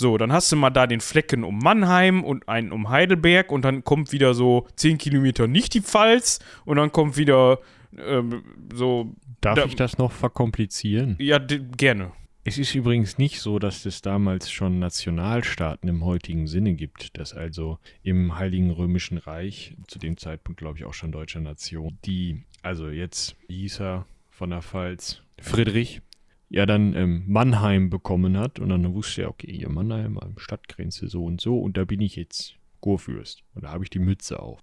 [0.00, 3.66] So, dann hast du mal da den Flecken um Mannheim und einen um Heidelberg und
[3.66, 7.58] dann kommt wieder so 10 Kilometer nicht die Pfalz und dann kommt wieder
[7.98, 8.42] ähm,
[8.72, 9.14] so.
[9.42, 11.16] Darf da, ich das noch verkomplizieren?
[11.18, 12.12] Ja, gerne.
[12.44, 17.34] Es ist übrigens nicht so, dass es damals schon Nationalstaaten im heutigen Sinne gibt, dass
[17.34, 22.42] also im Heiligen Römischen Reich, zu dem Zeitpunkt glaube ich auch schon deutscher Nation, die,
[22.62, 24.06] also jetzt hieß er
[24.40, 26.00] von der Pfalz, Friedrich
[26.48, 28.58] ja dann ähm, Mannheim bekommen hat.
[28.58, 31.58] Und dann wusste er, okay, hier Mannheim, Stadtgrenze so und so.
[31.60, 33.42] Und da bin ich jetzt Kurfürst.
[33.54, 34.60] Und da habe ich die Mütze auf.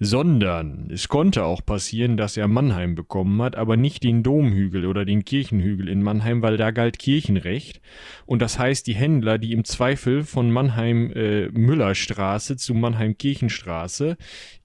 [0.00, 5.04] Sondern es konnte auch passieren, dass er Mannheim bekommen hat, aber nicht den Domhügel oder
[5.04, 7.82] den Kirchenhügel in Mannheim, weil da galt Kirchenrecht.
[8.24, 14.16] Und das heißt, die Händler, die im Zweifel von Mannheim äh, Müllerstraße zu Mannheim Kirchenstraße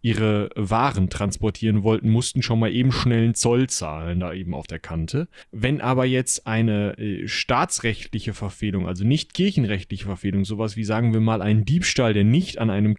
[0.01, 4.65] ihre Waren transportieren wollten, mussten schon mal eben schnell einen Zoll zahlen, da eben auf
[4.65, 5.28] der Kante.
[5.51, 11.20] Wenn aber jetzt eine äh, staatsrechtliche Verfehlung, also nicht kirchenrechtliche Verfehlung, sowas wie sagen wir
[11.20, 12.95] mal ein Diebstahl, der nicht an einem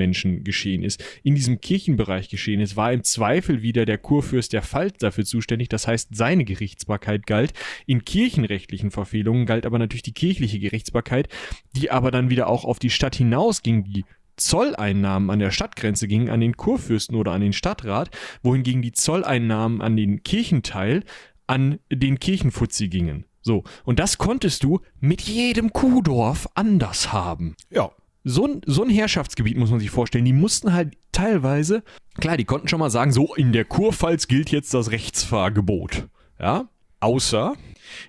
[0.00, 4.62] Kirchenmenschen geschehen ist, in diesem Kirchenbereich geschehen ist, war im Zweifel wieder der Kurfürst der
[4.62, 7.52] Pfalz dafür zuständig, das heißt seine Gerichtsbarkeit galt.
[7.86, 11.28] In kirchenrechtlichen Verfehlungen galt aber natürlich die kirchliche Gerichtsbarkeit,
[11.76, 14.04] die aber dann wieder auch auf die Stadt hinausging, die
[14.36, 18.10] Zolleinnahmen an der Stadtgrenze gingen an den Kurfürsten oder an den Stadtrat,
[18.42, 21.04] wohingegen die Zolleinnahmen an den Kirchenteil
[21.46, 23.26] an den Kirchenfuzzi gingen.
[23.42, 27.56] So, und das konntest du mit jedem Kuhdorf anders haben.
[27.70, 27.90] Ja.
[28.24, 30.24] So ein, so ein Herrschaftsgebiet muss man sich vorstellen.
[30.24, 31.82] Die mussten halt teilweise,
[32.18, 36.08] klar, die konnten schon mal sagen, so in der Kurpfalz gilt jetzt das Rechtsfahrgebot.
[36.38, 36.68] Ja,
[37.00, 37.54] außer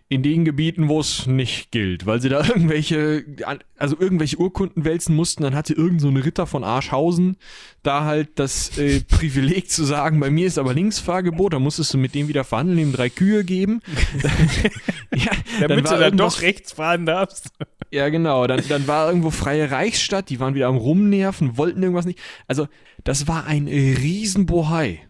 [0.10, 3.26] in den Gebieten, wo es nicht gilt, weil sie da irgendwelche,
[3.78, 7.38] also irgendwelche Urkunden wälzen mussten, dann hatte irgend so ein Ritter von Arschhausen
[7.84, 11.98] da halt das äh, Privileg zu sagen, bei mir ist aber Linksfahrgebot, da musstest du
[11.98, 13.82] mit dem wieder verhandeln, ihm drei Kühe geben.
[15.16, 17.50] ja, Damit dann du dann doch rechts fahren darfst.
[17.92, 18.48] Ja, genau.
[18.48, 22.20] Dann, dann war irgendwo freie Reichsstadt, die waren wieder am Rumnerven, wollten irgendwas nicht.
[22.48, 22.68] Also,
[23.04, 25.02] das war ein Riesenbohai.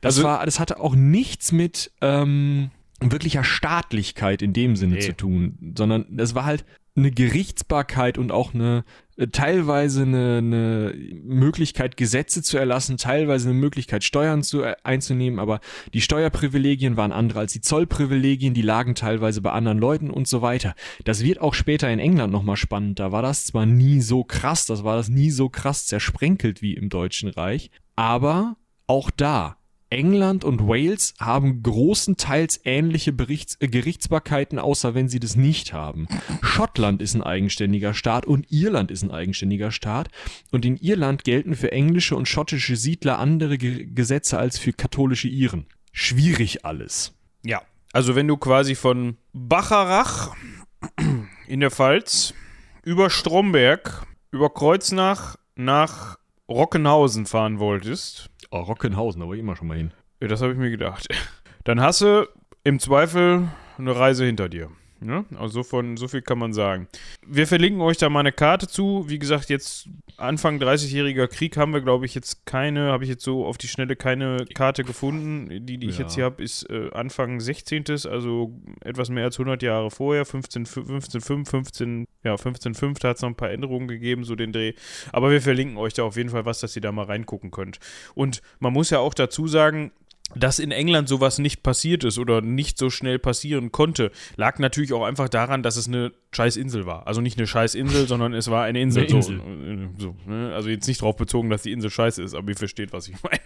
[0.00, 2.70] Das also, war, das hatte auch nichts mit, ähm,
[3.10, 5.00] wirklicher Staatlichkeit in dem Sinne nee.
[5.00, 8.84] zu tun, sondern es war halt eine Gerichtsbarkeit und auch eine
[9.16, 10.94] äh, teilweise eine, eine
[11.24, 15.60] Möglichkeit, Gesetze zu erlassen, teilweise eine Möglichkeit, Steuern zu, äh, einzunehmen, aber
[15.94, 20.42] die Steuerprivilegien waren andere als die Zollprivilegien, die lagen teilweise bei anderen Leuten und so
[20.42, 20.74] weiter.
[21.04, 23.00] Das wird auch später in England nochmal spannend.
[23.00, 26.74] Da war das zwar nie so krass, das war das nie so krass zersprenkelt wie
[26.74, 29.56] im Deutschen Reich, aber auch da
[29.92, 36.08] England und Wales haben großenteils ähnliche Berichts äh, Gerichtsbarkeiten, außer wenn sie das nicht haben.
[36.40, 40.08] Schottland ist ein eigenständiger Staat und Irland ist ein eigenständiger Staat.
[40.50, 45.28] Und in Irland gelten für englische und schottische Siedler andere Ge Gesetze als für katholische
[45.28, 45.66] Iren.
[45.92, 47.12] Schwierig alles.
[47.44, 47.60] Ja,
[47.92, 50.34] also wenn du quasi von Bacharach
[51.46, 52.32] in der Pfalz
[52.82, 56.16] über Stromberg, über Kreuznach nach
[56.48, 59.92] Rockenhausen fahren wolltest, Oh, Rockenhausen, da wollte ich immer schon mal hin.
[60.20, 61.08] ja, das habe ich mir gedacht,
[61.64, 62.28] dann hast du
[62.64, 63.48] im Zweifel
[63.78, 64.68] eine Reise hinter dir.
[65.04, 66.88] Ja, also so, von, so viel kann man sagen.
[67.26, 69.04] Wir verlinken euch da mal eine Karte zu.
[69.08, 73.24] Wie gesagt, jetzt Anfang 30-jähriger Krieg haben wir, glaube ich, jetzt keine, habe ich jetzt
[73.24, 75.66] so auf die Schnelle keine Karte gefunden.
[75.66, 76.04] Die, die ich Ja.
[76.04, 80.66] jetzt hier habe, ist äh, Anfang 16., also etwas mehr als 100 Jahre vorher, 15,
[80.66, 84.36] 15, 5, 15, ja, 15, 5, da hat es noch ein paar Änderungen gegeben, so
[84.36, 84.74] den Dreh.
[85.12, 87.78] Aber wir verlinken euch da auf jeden Fall was, dass ihr da mal reingucken könnt.
[88.14, 89.90] Und man muss ja auch dazu sagen,
[90.34, 94.92] dass in England sowas nicht passiert ist oder nicht so schnell passieren konnte, lag natürlich
[94.92, 97.06] auch einfach daran, dass es eine scheiß Insel war.
[97.06, 99.04] Also nicht eine scheiß Insel, sondern es war eine Insel.
[99.04, 100.52] Eine So, äh, so, ne?
[100.54, 103.14] Also jetzt nicht darauf bezogen, dass die Insel scheiße ist, aber ihr versteht, was ich
[103.22, 103.40] meine.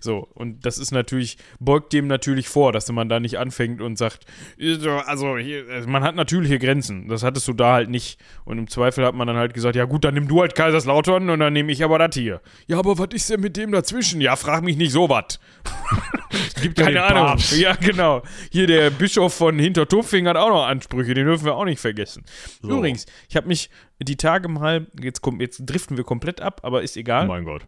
[0.00, 3.96] So, und das ist natürlich, beugt dem natürlich vor, dass man da nicht anfängt und
[3.96, 4.24] sagt,
[4.58, 7.08] so, also hier, also man hat natürliche Grenzen.
[7.08, 8.20] Das hattest du da halt nicht.
[8.44, 11.28] Und im Zweifel hat man dann halt gesagt, ja gut, dann nimm du halt Kaiserslautern
[11.30, 12.40] und dann nehme ich aber das hier.
[12.66, 14.20] Ja, aber was ist denn mit dem dazwischen?
[14.20, 15.40] Ja, frag mich nicht so was.
[16.62, 17.38] Gibt Keine Ahnung.
[17.56, 18.22] Ja, genau.
[18.50, 22.24] Hier der Bischof von Hintertupfing hat auch noch Ansprüche, den dürfen wir auch nicht vergessen.
[22.62, 22.78] So.
[22.78, 23.70] Übrigens, ich habe mich
[24.00, 27.44] die Tage mal, jetzt, kommt, jetzt driften wir komplett ab, aber ist egal, Oh mein
[27.44, 27.66] Gott.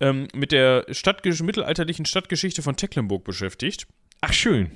[0.00, 3.86] Ähm, mit der Stadtgesch mittelalterlichen Stadtgeschichte von Tecklenburg beschäftigt.
[4.20, 4.70] Ach, schön.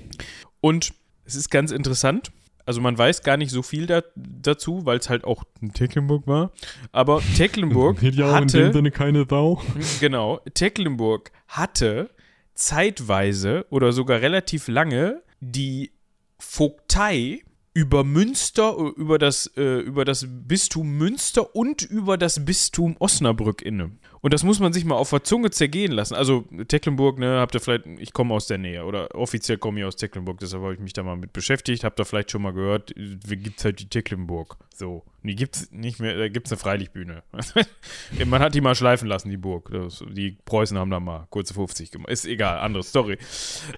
[0.60, 0.94] Und
[1.24, 2.30] es ist ganz interessant.
[2.66, 6.26] Also man weiß gar nicht so viel da, dazu, weil es halt auch in Tecklenburg
[6.26, 6.52] war.
[6.92, 9.62] Aber Tecklenburg hatte, Sinne keine Sau.
[10.00, 12.10] genau, Tecklenburg hatte
[12.54, 15.92] zeitweise oder sogar relativ lange die
[16.38, 17.42] Vogtei
[17.74, 23.60] über Münster, äh, über das, äh, über das Bistum Münster und über das Bistum Osnabrück
[23.60, 23.90] inne.
[24.24, 26.14] Und das muss man sich mal auf der Zunge zergehen lassen.
[26.14, 29.84] Also Tecklenburg, ne, habt ihr vielleicht, ich komme aus der Nähe oder offiziell komme ich
[29.84, 32.54] aus Tecklenburg, deshalb habe ich mich da mal mit beschäftigt, habt ihr vielleicht schon mal
[32.54, 34.56] gehört, gibt es halt die Tecklenburg.
[34.74, 35.04] So.
[35.24, 37.22] Die gibt es nicht mehr, da gibt es eine Freilichtbühne.
[38.24, 39.68] man hat die mal schleifen lassen, die Burg.
[39.70, 42.10] Das, die Preußen haben da mal kurze 50 gemacht.
[42.10, 43.18] Ist egal, andere Story.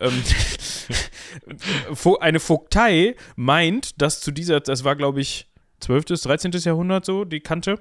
[0.00, 0.22] Ähm,
[2.20, 5.48] eine Vogtei meint, dass zu dieser, das war glaube ich
[5.80, 6.52] 12., 13.
[6.52, 7.80] Jahrhundert so, die Kante,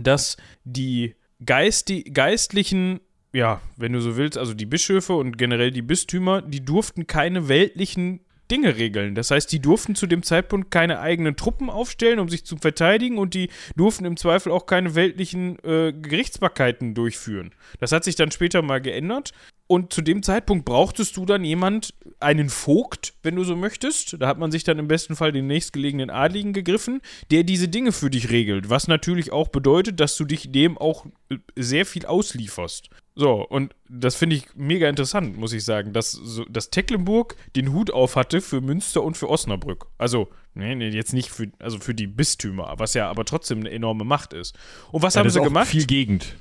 [0.00, 1.14] dass die
[1.44, 3.00] Geist, die geistlichen,
[3.32, 7.48] ja, wenn du so willst, also die Bischöfe und generell die Bistümer, die durften keine
[7.48, 8.20] weltlichen
[8.50, 9.14] Dinge regeln.
[9.14, 13.18] Das heißt, die durften zu dem Zeitpunkt keine eigenen Truppen aufstellen, um sich zu verteidigen
[13.18, 17.50] und die durften im Zweifel auch keine weltlichen äh, Gerichtsbarkeiten durchführen.
[17.80, 19.32] Das hat sich dann später mal geändert
[19.68, 24.16] und zu dem Zeitpunkt brauchtest du dann jemand, einen Vogt, wenn du so möchtest.
[24.20, 27.92] Da hat man sich dann im besten Fall den nächstgelegenen Adligen gegriffen, der diese Dinge
[27.92, 28.70] für dich regelt.
[28.70, 32.90] Was natürlich auch bedeutet, dass du dich dem auch äh, sehr viel auslieferst.
[33.14, 37.72] So, und das finde ich mega interessant, muss ich sagen, dass, so, dass Tecklenburg den
[37.72, 39.86] Hut auf hatte für Münster und für Osnabrück.
[39.96, 43.70] Also, nee, nee, jetzt nicht für, also für die Bistümer, was ja aber trotzdem eine
[43.70, 44.54] enorme Macht ist.
[44.92, 45.66] Und was Ja, haben sie gemacht?
[45.68, 46.36] viel Gegend.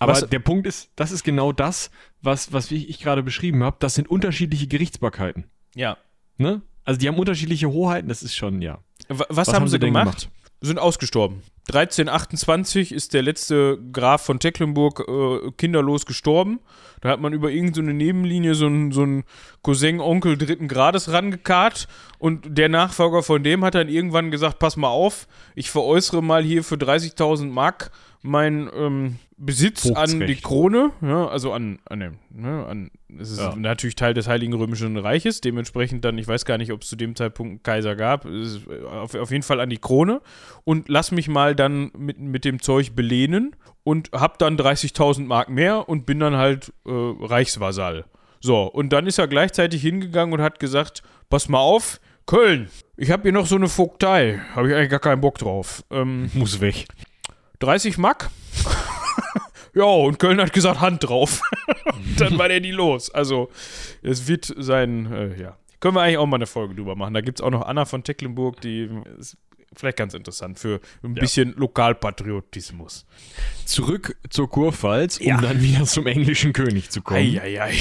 [0.00, 1.90] Aber Was- der Punkt ist, das ist genau das,
[2.22, 3.76] was, was ich, ich gerade beschrieben habe.
[3.78, 5.44] Das sind unterschiedliche Gerichtsbarkeiten.
[5.76, 5.96] ja.
[6.38, 6.62] Ne?
[6.84, 8.78] Also die haben unterschiedliche Hoheiten, das ist schon, ja.
[9.08, 10.30] Wa- Was, haben, sie, denn gemacht?
[10.62, 11.42] Sind ausgestorben.
[11.70, 16.60] 1328 ist der letzte Graf von Tecklenburg äh, kinderlos gestorben.
[17.00, 19.24] Da hat man über irgendeine Nebenlinie so einen so einen
[19.62, 21.88] Cousin, Onkel dritten Grades rangekarrt
[22.18, 26.42] und der Nachfolger von dem hat dann irgendwann gesagt, pass mal auf, ich veräußere mal
[26.42, 27.90] hier für 30.000 Mark
[28.22, 30.42] meinen ähm, Besitz an die Vogtsrecht.
[30.44, 33.56] Krone, ja, also an, an, dem, ne, an es ist Ja.
[33.56, 36.96] natürlich Teil des Heiligen Römischen Reiches, dementsprechend dann, ich weiß gar nicht, ob es zu
[36.96, 38.60] dem Zeitpunkt einen Kaiser gab, ist
[38.90, 40.20] auf, auf jeden Fall an die Krone
[40.64, 45.48] und lass mich mal dann mit, mit dem Zeug belehnen und hab dann 30.000 Mark
[45.48, 48.04] mehr und bin dann halt äh, Reichsvasall.
[48.40, 52.68] So, und dann ist er gleichzeitig hingegangen und hat gesagt, pass mal auf, Köln,
[52.98, 55.82] ich habe hier noch so eine Vogtei, habe ich eigentlich gar keinen Bock drauf.
[55.90, 56.84] Ähm, Muss weg.
[57.60, 58.30] 30 Mark?
[59.74, 61.40] Ja, und Köln hat gesagt, Hand drauf.
[62.18, 63.10] dann war der nie los.
[63.10, 63.50] Also,
[64.02, 65.56] es wird sein, äh, ja.
[65.80, 67.14] Können wir eigentlich auch mal eine Folge drüber machen.
[67.14, 69.36] Da gibt es auch noch Anna von Tecklenburg, die ist
[69.74, 71.20] vielleicht ganz interessant für ein Ja.
[71.20, 73.06] bisschen Lokalpatriotismus.
[73.64, 75.40] Zurück zur Kurpfalz, um Ja.
[75.40, 77.20] dann wieder zum englischen König zu kommen.
[77.20, 77.72] Eieiei.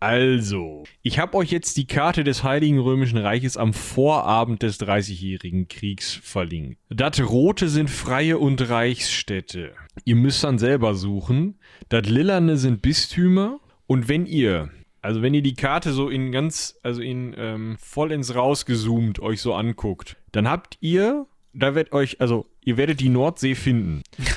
[0.00, 5.68] Also, ich habe euch jetzt die Karte des Heiligen Römischen Reiches am Vorabend des Dreißigjährigen
[5.68, 6.78] Kriegs verlinkt.
[6.88, 9.74] Das Rote sind Freie und Reichsstädte.
[10.06, 11.58] Ihr müsst dann selber suchen.
[11.90, 13.60] Das Lillerne sind Bistümer.
[13.86, 14.70] Und wenn ihr,
[15.02, 19.52] also wenn ihr die Karte so in ganz, also in ähm, vollends rausgezoomt euch so
[19.52, 24.02] anguckt, dann habt ihr, da wird euch, also ihr werdet die Nordsee finden.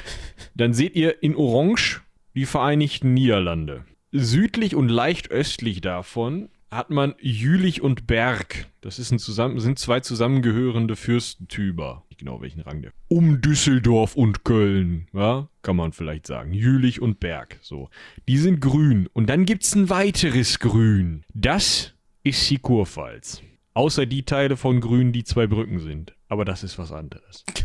[0.56, 2.02] Dann seht ihr in Orange
[2.36, 3.86] die Vereinigten Niederlande.
[4.16, 8.68] Südlich und leicht östlich davon hat man Jülich und Berg.
[8.82, 12.04] Das zusammen, sind zwei zusammengehörende Fürstentümer.
[12.10, 12.92] Nicht genau welchen Rang der.
[13.08, 16.54] Um Düsseldorf und Köln, ja, kann man vielleicht sagen.
[16.54, 17.58] Jülich und Berg.
[17.64, 17.90] So.
[18.28, 19.10] Die sind grün.
[19.14, 21.24] Und dann gibt's ein weiteres Grün.
[21.34, 23.42] Das ist die Kurpfalz.
[23.74, 26.14] Außer die Teile von Grün, die zwei Brücken sind.
[26.30, 27.46] Aber das ist was anderes.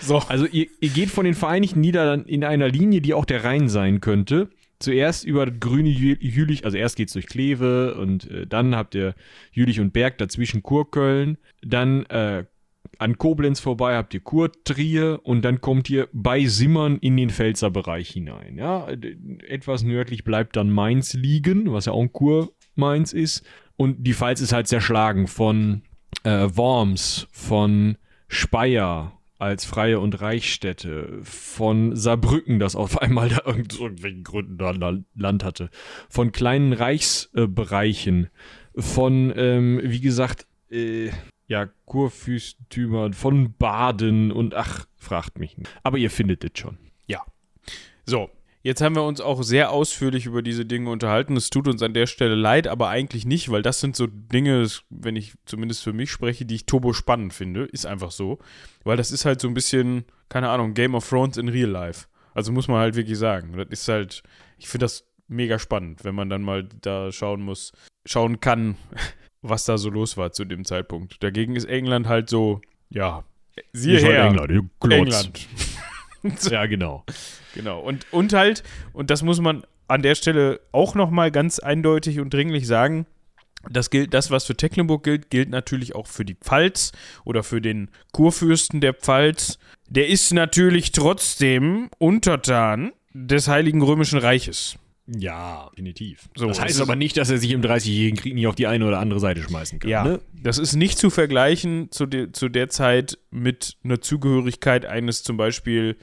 [0.00, 0.18] So.
[0.18, 3.68] Also ihr, ihr geht von den Vereinigten Niederlanden in einer Linie, die auch der Rhein
[3.68, 4.50] sein könnte.
[4.80, 9.14] Zuerst über grüne Jülich, also erst geht's durch Kleve und äh, dann habt ihr
[9.50, 11.38] Jülich und Berg, dazwischen Kurköln.
[11.62, 12.44] Dann äh,
[12.98, 18.10] an Koblenz vorbei habt ihr Kurtrier und dann kommt ihr bei Simmern in den Pfälzerbereich
[18.10, 18.56] hinein.
[18.56, 18.88] Ja,
[19.46, 23.44] etwas nördlich bleibt dann Mainz liegen, was ja auch ein Kur-Mainz ist.
[23.76, 25.82] Und die Pfalz ist halt zerschlagen von
[26.24, 27.96] äh, Worms, von
[28.28, 34.72] Speyer, als freie und Reichsstädte, von Saarbrücken, das auf einmal da irgendwelchen Gründen da
[35.14, 35.70] Land hatte,
[36.08, 38.28] von kleinen Reichsbereichen,
[38.76, 41.10] von, ähm, wie gesagt, äh,
[41.46, 45.70] ja, Kurfürstentümern, von Baden und ach, fragt mich nicht.
[45.82, 46.76] Aber ihr findet es schon.
[47.06, 47.24] Ja.
[48.04, 48.30] So,
[48.68, 51.38] Jetzt haben wir uns auch sehr ausführlich über diese Dinge unterhalten.
[51.38, 54.68] Es tut uns an der Stelle leid, aber eigentlich nicht, weil das sind so Dinge,
[54.90, 57.64] wenn ich zumindest für mich spreche, die ich turbo spannend finde.
[57.64, 58.40] Ist einfach so.
[58.84, 62.08] Weil das ist halt so ein bisschen, keine Ahnung, Game of Thrones in Real Life.
[62.34, 63.56] Also muss man halt wirklich sagen.
[63.56, 64.22] Das ist halt,
[64.58, 67.72] ich finde das mega spannend, wenn man dann mal da schauen muss,
[68.04, 68.76] schauen kann,
[69.40, 71.22] was da so los war zu dem Zeitpunkt.
[71.22, 72.60] Dagegen ist England halt so,
[72.90, 73.24] ja,
[73.72, 74.26] siehe her.
[74.26, 75.48] England, England.
[76.50, 77.04] ja, genau.
[77.54, 77.80] Genau.
[77.80, 78.62] Und, und halt,
[78.92, 83.06] und das muss man an der Stelle auch nochmal ganz eindeutig und dringlich sagen,
[83.68, 86.92] das gilt, das, was für Tecklenburg gilt, gilt natürlich auch für die Pfalz
[87.24, 89.58] oder für den Kurfürsten der Pfalz.
[89.88, 94.78] Der ist natürlich trotzdem Untertan des Heiligen Römischen Reiches.
[95.10, 96.28] Ja, definitiv.
[96.36, 98.86] So, das heißt aber nicht, dass er sich im 30-jährigen Krieg nicht auf die eine
[98.86, 99.90] oder andere Seite schmeißen kann.
[99.90, 100.20] Ja, ne?
[100.34, 105.38] das ist nicht zu vergleichen zu, de, zu der Zeit mit einer Zugehörigkeit eines zum
[105.38, 105.96] Beispiel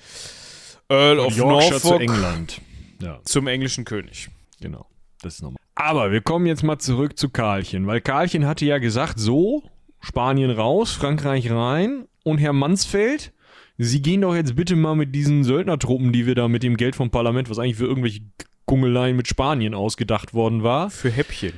[0.90, 2.62] Earl of Yorkshire Norfolk zu England.
[3.02, 3.20] Ja.
[3.26, 4.30] Zum englischen König.
[4.60, 4.88] Genau,
[5.22, 5.60] das ist normal.
[5.76, 9.64] Aber wir kommen jetzt mal zurück zu Karlchen, weil Karlchen hatte ja gesagt, so,
[10.00, 13.34] Spanien raus, Frankreich rein und Herr Mansfeld,
[13.78, 16.96] Sie gehen doch jetzt bitte mal mit diesen Söldnertruppen, die wir da mit dem Geld
[16.96, 18.22] vom Parlament, was eigentlich für irgendwelche
[18.66, 20.90] Kungeleien mit Spanien ausgedacht worden war.
[20.90, 21.54] Für Häppchen.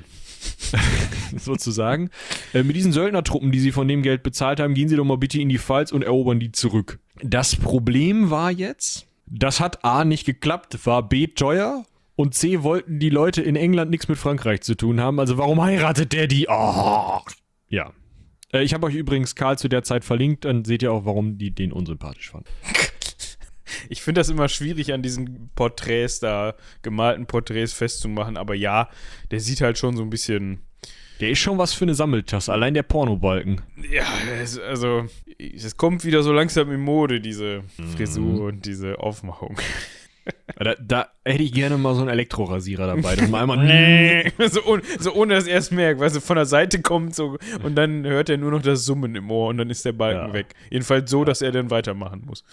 [1.37, 2.09] sozusagen.
[2.53, 5.17] Äh, mit diesen Söldnertruppen, die sie von dem Geld bezahlt haben, gehen sie doch mal
[5.17, 6.99] bitte in die Pfalz und erobern die zurück.
[7.21, 11.85] Das Problem war jetzt, das hat A nicht geklappt, war B teuer
[12.15, 15.19] und C wollten die Leute in England nichts mit Frankreich zu tun haben.
[15.19, 16.47] Also warum heiratet der die?
[16.49, 17.19] Oh.
[17.69, 17.91] Ja.
[18.51, 21.37] Äh, ich habe euch übrigens Karl zu der Zeit verlinkt, dann seht ihr auch, warum
[21.37, 22.49] die den unsympathisch fanden.
[23.89, 28.89] Ich finde das immer schwierig, an diesen Porträts da, gemalten Porträts festzumachen, aber ja,
[29.31, 30.61] der sieht halt schon so ein bisschen.
[31.19, 33.61] Der ist schon was für eine Sammeltasse, allein der Pornobalken.
[33.91, 34.05] Ja,
[34.41, 35.07] es, also,
[35.39, 37.63] es kommt wieder so langsam in Mode, diese
[37.95, 38.41] Frisur mhm.
[38.41, 39.57] und diese Aufmachung.
[40.59, 44.81] Da, da, hätte ich gerne mal so einen Elektrorasierer dabei, dass man einmal so, ohne,
[44.99, 48.05] so ohne dass er es merkt, weil so von der Seite kommt so und dann
[48.05, 50.33] hört er nur noch das Summen im Ohr und dann ist der Balken ja.
[50.33, 50.47] weg.
[50.69, 52.43] Jedenfalls so, dass er dann weitermachen muss.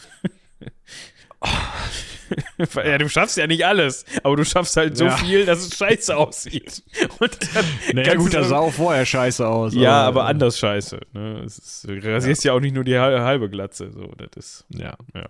[2.76, 5.16] ja, du schaffst ja nicht alles, aber du schaffst halt so ja.
[5.16, 6.82] viel, dass es scheiße aussieht.
[7.18, 7.64] Und dann
[7.94, 9.74] naja, gut, das sah auch vorher scheiße aus.
[9.74, 11.00] Ja, aber, aber anders scheiße.
[11.12, 11.42] Ne?
[11.44, 12.52] Ist, du rasierst ja.
[12.52, 12.56] ja.
[12.56, 13.90] auch nicht nur die halbe Glatze.
[13.92, 14.96] So, das ist, ja.
[15.14, 15.28] ja.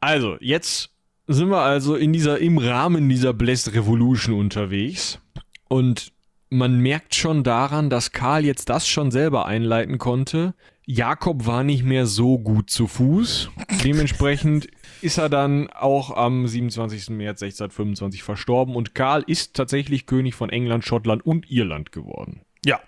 [0.00, 0.90] Also, jetzt
[1.26, 5.20] sind wir also in dieser, im Rahmen dieser Blessed Revolution unterwegs.
[5.68, 6.12] Und
[6.48, 10.54] man merkt schon daran, dass Karl jetzt das schon selber einleiten konnte.
[10.84, 13.50] Jakob war nicht mehr so gut zu Fuß.
[13.84, 14.66] Dementsprechend
[15.02, 17.10] ist er dann auch am 27.
[17.10, 22.42] März 1625 verstorben und Karl ist tatsächlich König von England, Schottland und Irland geworden.
[22.64, 22.80] Ja.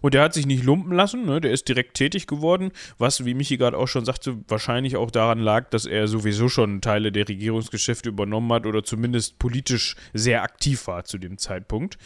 [0.00, 1.38] Und der hat sich nicht lumpen lassen, ne?
[1.40, 5.38] der ist direkt tätig geworden, was, wie Michi gerade auch schon sagte, wahrscheinlich auch daran
[5.38, 10.86] lag, dass er sowieso schon Teile der Regierungsgeschäfte übernommen hat oder zumindest politisch sehr aktiv
[10.86, 11.98] war zu dem Zeitpunkt.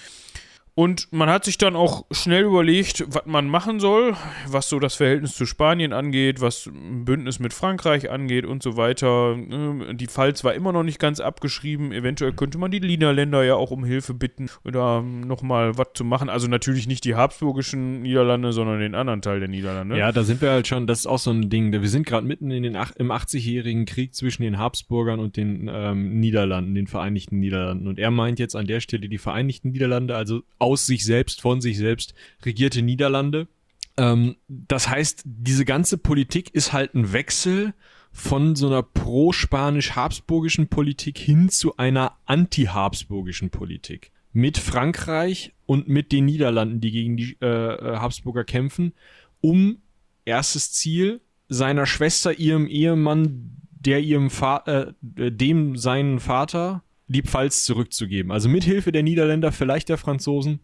[0.75, 4.15] Und man hat sich dann auch schnell überlegt, was man machen soll,
[4.49, 8.77] was so das Verhältnis zu Spanien angeht, was ein Bündnis mit Frankreich angeht und so
[8.77, 9.35] weiter.
[9.35, 11.93] Ähm, die Pfalz war immer noch nicht ganz abgeschrieben.
[11.93, 16.29] Eventuell könnte man die Niederländer ja auch um Hilfe bitten oder nochmal was zu machen.
[16.29, 19.99] Also natürlich nicht die habsburgischen Niederlande, sondern den anderen Teil der Niederlande.
[19.99, 21.73] Ja, da sind wir halt schon, das ist auch so ein Ding.
[21.73, 26.21] Wir sind gerade mitten in den, im 80-jährigen Krieg zwischen den Habsburgern und den ähm,
[26.21, 27.89] Niederlanden, den Vereinigten Niederlanden.
[27.89, 31.61] Und er meint jetzt an der Stelle die Vereinigten Niederlande, also aus sich selbst, von
[31.61, 33.49] sich selbst regierte Niederlande.
[33.97, 37.75] Ähm, das heißt, diese ganze Politik ist halt ein Wechsel
[38.13, 44.13] von so einer pro-spanisch-habsburgischen Politik hin zu einer anti-habsburgischen Politik.
[44.33, 48.93] mit Frankreich und mit den Niederlanden, die gegen die äh, äh Habsburger kämpfen,
[49.41, 49.79] um
[50.25, 57.65] erstes Ziel seiner Schwester, ihrem Ehemann, der ihrem Va äh, dem seinen Vater die Pfalz
[57.65, 58.31] zurückzugeben.
[58.31, 60.61] Also mit Hilfe der Niederländer, vielleicht der Franzosen,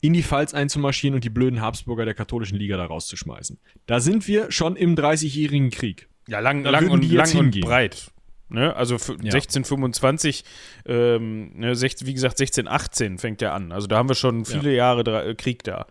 [0.00, 3.58] in die Pfalz einzumarschieren und die blöden Habsburger der katholischen Liga da rauszuschmeißen.
[3.86, 6.08] Da sind wir schon im Dreißigjährigen Krieg.
[6.28, 8.10] Ja, lang, lang und, lang und breit.
[8.48, 8.74] Ne?
[8.76, 9.32] Also ja.
[9.32, 10.44] 1625,
[10.86, 13.72] ähm, ne, 16, wie gesagt, 1618 fängt er an.
[13.72, 14.94] Also da haben wir schon viele ja.
[14.94, 15.86] Jahre äh, Krieg da.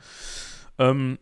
[0.78, 1.18] Ähm,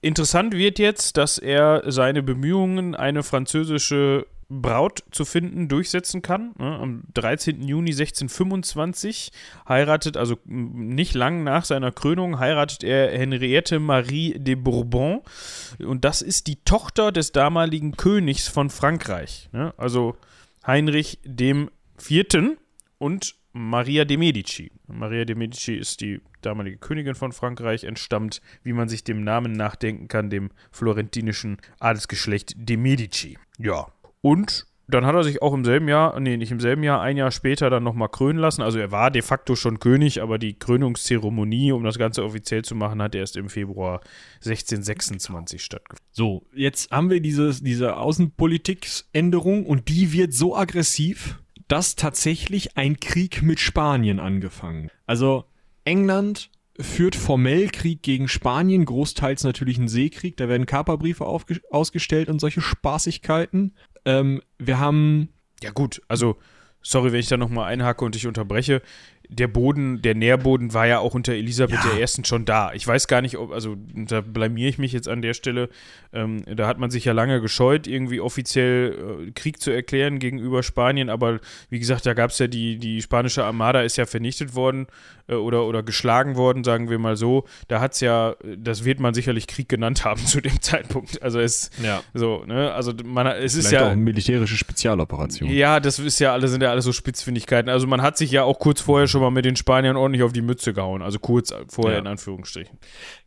[0.00, 4.26] interessant wird jetzt, dass er seine Bemühungen, eine französische
[4.60, 6.54] Braut zu finden, durchsetzen kann.
[6.58, 6.78] Ne?
[6.78, 7.62] Am 13.
[7.62, 9.32] Juni 1625
[9.68, 15.22] heiratet, also nicht lang nach seiner Krönung, heiratet er Henriette Marie de Bourbon.
[15.78, 19.48] Und das ist die Tochter des damaligen Königs von Frankreich.
[19.52, 19.74] Ne?
[19.76, 20.16] Also
[20.66, 22.56] Heinrich dem Vierten
[22.98, 24.72] und Maria de Medici.
[24.88, 29.52] Maria de Medici ist die damalige Königin von Frankreich, entstammt, wie man sich dem Namen
[29.52, 33.38] nachdenken kann, dem florentinischen Adelsgeschlecht de Medici.
[33.58, 33.86] Ja,
[34.24, 37.18] und dann hat er sich auch im selben Jahr, nee, nicht im selben Jahr, ein
[37.18, 38.62] Jahr später dann nochmal krönen lassen.
[38.62, 42.74] Also er war de facto schon König, aber die Krönungszeremonie, um das Ganze offiziell zu
[42.74, 44.00] machen, hat erst im Februar
[44.36, 46.06] 1626 stattgefunden.
[46.10, 52.98] So, jetzt haben wir dieses, diese Außenpolitiksänderung und die wird so aggressiv, dass tatsächlich ein
[53.00, 54.90] Krieg mit Spanien angefangen.
[55.06, 55.44] Also
[55.84, 56.50] England
[56.80, 62.60] führt formell Krieg gegen Spanien, großteils natürlich ein Seekrieg, da werden Kaperbriefe ausgestellt und solche
[62.60, 63.74] Spaßigkeiten.
[64.04, 65.28] Ähm, wir haben.
[65.62, 66.36] Ja, gut, also,
[66.82, 68.82] sorry, wenn ich da nochmal einhacke und dich unterbreche
[69.36, 72.04] der Boden, der Nährboden war ja auch unter Elisabeth ja.
[72.04, 72.24] I.
[72.24, 72.72] schon da.
[72.72, 75.68] Ich weiß gar nicht, ob, also da blamier ich mich jetzt an der Stelle.
[76.12, 80.62] Ähm, da hat man sich ja lange gescheut, irgendwie offiziell äh, Krieg zu erklären gegenüber
[80.62, 84.54] Spanien, aber wie gesagt, da gab es ja die, die spanische Armada ist ja vernichtet
[84.54, 84.86] worden
[85.26, 87.44] äh, oder, oder geschlagen worden, sagen wir mal so.
[87.68, 91.22] Da hat es ja, das wird man sicherlich Krieg genannt haben zu dem Zeitpunkt.
[91.22, 92.02] Also es ja.
[92.12, 92.72] so, ne?
[92.72, 93.86] Also man es Vielleicht ist ja.
[93.86, 95.50] auch eine militärische Spezialoperation.
[95.50, 97.70] Ja, das ist ja alles, sind ja alles so Spitzfindigkeiten.
[97.70, 100.32] Also man hat sich ja auch kurz vorher schon mal mit den Spaniern ordentlich auf
[100.32, 101.02] die Mütze gehauen.
[101.02, 102.00] Also kurz vorher ja.
[102.00, 102.78] in Anführungsstrichen.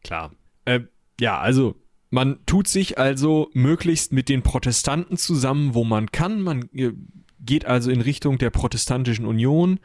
[0.04, 0.32] Klar.
[0.66, 0.82] Äh,
[1.20, 1.76] ja, also
[2.10, 6.42] man tut sich also möglichst mit den Protestanten zusammen, wo man kann.
[6.42, 6.94] Man äh,
[7.40, 9.80] geht also in Richtung der Protestantischen Union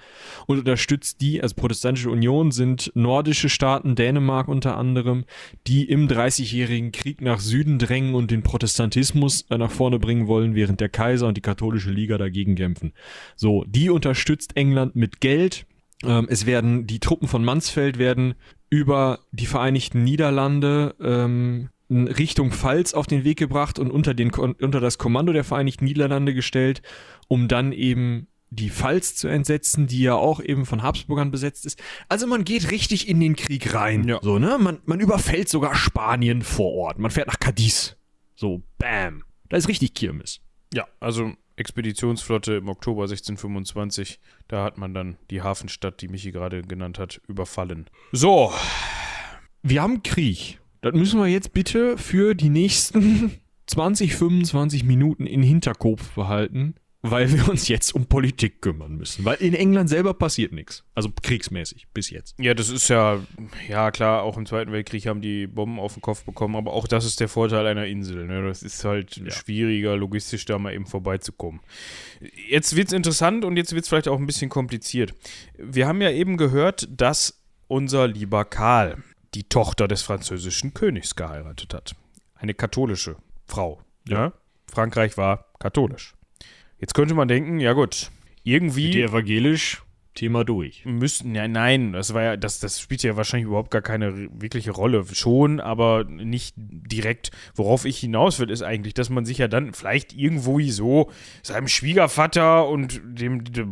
[0.47, 5.25] und unterstützt die, also Protestantische Union sind nordische Staaten, Dänemark unter anderem,
[5.67, 10.81] die im Dreißigjährigen Krieg nach Süden drängen und den Protestantismus nach vorne bringen wollen, während
[10.81, 12.93] der Kaiser und die katholische Liga dagegen kämpfen.
[13.37, 15.67] So, die unterstützt England mit Geld,
[16.05, 18.35] ähm, es werden die Truppen von Mansfeld werden
[18.71, 24.81] über die Vereinigten Niederlande ähm, Richtung Pfalz auf den Weg gebracht und unter, den, unter
[24.81, 26.83] das Kommando der Vereinigten Niederlande gestellt,
[27.29, 31.83] um dann eben die Pfalz zu entsetzen, die ja auch eben von Habsburgern besetzt ist.
[32.09, 34.07] Also man geht richtig in den Krieg rein.
[34.07, 34.21] Ja.
[34.23, 34.59] So, ne?
[34.59, 36.99] Man, man überfällt sogar Spanien vor Ort.
[36.99, 37.97] Man fährt nach Cadiz.
[38.35, 39.23] So, bam.
[39.49, 40.41] Da ist richtig Kirmes.
[40.75, 44.21] Ja, also Expeditionsflotte im Oktober 1625.
[44.49, 47.87] Da hat man dann die Hafenstadt, die Michi gerade genannt hat, überfallen.
[48.13, 48.53] So.
[49.63, 50.61] Wir haben Krieg.
[50.81, 57.33] Das müssen wir jetzt bitte für die nächsten 20, 25 Minuten in Hinterkopf behalten weil
[57.33, 59.25] wir uns jetzt um Politik kümmern müssen.
[59.25, 60.85] Weil in England selber passiert nichts.
[60.95, 62.39] Also kriegsmäßig bis jetzt.
[62.39, 63.19] Ja, das ist ja,
[63.69, 66.87] ja klar, auch im Zweiten Weltkrieg haben die Bomben auf den Kopf bekommen, aber auch
[66.87, 68.27] das ist der Vorteil einer Insel.
[68.27, 68.45] Ne?
[68.45, 69.33] Das ist halt ja.
[69.33, 71.61] schwieriger, logistisch da mal eben vorbeizukommen.
[72.49, 75.13] Jetzt wird es interessant und jetzt wird es vielleicht auch ein bisschen kompliziert.
[75.59, 79.03] Wir haben ja eben gehört, dass unser lieber Karl
[79.35, 81.97] die Tochter des französischen Königs geheiratet hat.
[82.37, 83.81] Eine katholische Frau.
[84.07, 84.27] Ja.
[84.27, 84.33] ja?
[84.71, 86.15] Frankreich war katholisch.
[86.83, 88.11] Jetzt könnte man denken, ja gut,
[88.43, 88.91] irgendwie.
[88.91, 89.83] Die evangelisch
[90.15, 90.85] Thema durch.
[90.85, 94.71] Müssen, ja, nein, das war ja, das, das spielt ja wahrscheinlich überhaupt gar keine wirkliche
[94.71, 95.05] Rolle.
[95.13, 97.31] Schon, aber nicht direkt.
[97.55, 101.11] Worauf ich hinaus will, ist eigentlich, dass man sich ja dann vielleicht irgendwo so
[101.43, 103.71] seinem Schwiegervater und dem, dem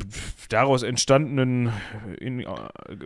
[0.48, 1.72] daraus entstandenen
[2.18, 2.46] in,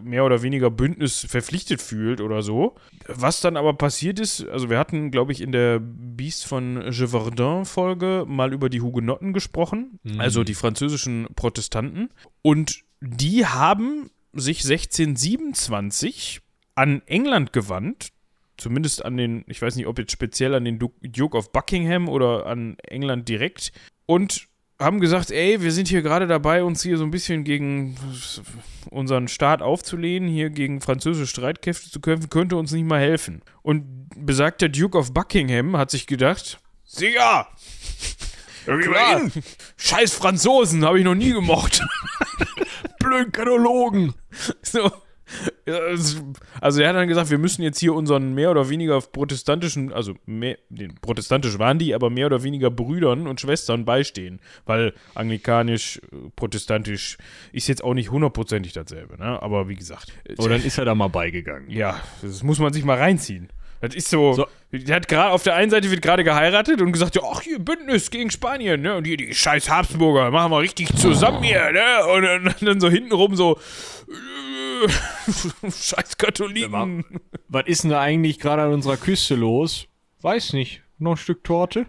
[0.02, 2.76] mehr oder weniger Bündnis verpflichtet fühlt oder so.
[3.08, 8.24] Was dann aber passiert ist, also wir hatten, glaube ich, in der Beast von Gevardin-Folge
[8.28, 10.20] mal über die Hugenotten gesprochen, mhm.
[10.20, 12.10] also die französischen Protestanten.
[12.42, 16.40] Und die haben sich 1627
[16.74, 18.08] an England gewandt,
[18.56, 22.46] zumindest an den, ich weiß nicht, ob jetzt speziell an den Duke of Buckingham oder
[22.46, 23.72] an England direkt,
[24.06, 24.48] und
[24.80, 27.96] haben gesagt, ey, wir sind hier gerade dabei, uns hier so ein bisschen gegen
[28.90, 33.42] unseren Staat aufzulehnen, hier gegen französische Streitkräfte zu kämpfen, könnte uns nicht mal helfen.
[33.62, 37.48] Und besagter Duke of Buckingham hat sich gedacht, sicher,
[38.64, 39.22] Klar.
[39.76, 41.82] Scheiß Franzosen, habe ich noch nie gemocht.
[42.98, 44.14] blöden Kanologen.
[44.62, 44.90] So.
[46.60, 50.14] also er hat dann gesagt, wir müssen jetzt hier unseren mehr oder weniger protestantischen, also
[50.26, 50.58] mehr,
[51.00, 56.00] protestantisch waren die, aber mehr oder weniger Brüdern und Schwestern beistehen, weil anglikanisch,
[56.36, 57.16] protestantisch
[57.52, 59.42] ist jetzt auch nicht hundertprozentig dasselbe, ne?
[59.42, 60.12] aber wie gesagt.
[60.36, 61.70] Und dann ist er da mal beigegangen.
[61.70, 63.48] Ja, das muss man sich mal reinziehen.
[63.86, 64.46] Das ist so, so.
[64.72, 67.58] der hat gerade auf der einen Seite wird gerade geheiratet und gesagt, ja, ach hier
[67.58, 68.96] Bündnis gegen Spanien, ne?
[68.96, 72.06] Und hier die scheiß Habsburger, machen wir richtig zusammen hier, ne?
[72.06, 73.58] Und dann, dann so hintenrum so
[75.62, 77.04] scheiß Katholiken.
[77.48, 79.86] Was ist denn da eigentlich gerade an unserer Küste los?
[80.22, 80.82] Weiß nicht.
[80.98, 81.86] Noch ein Stück Torte?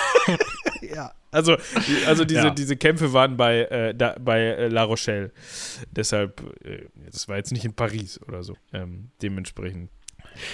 [0.82, 1.12] ja.
[1.30, 1.56] Also,
[2.06, 2.50] also diese, ja.
[2.50, 5.32] diese Kämpfe waren bei, äh, da, bei äh, La Rochelle.
[5.90, 8.54] Deshalb, äh, das war jetzt nicht in Paris oder so.
[8.72, 9.90] Ähm, dementsprechend.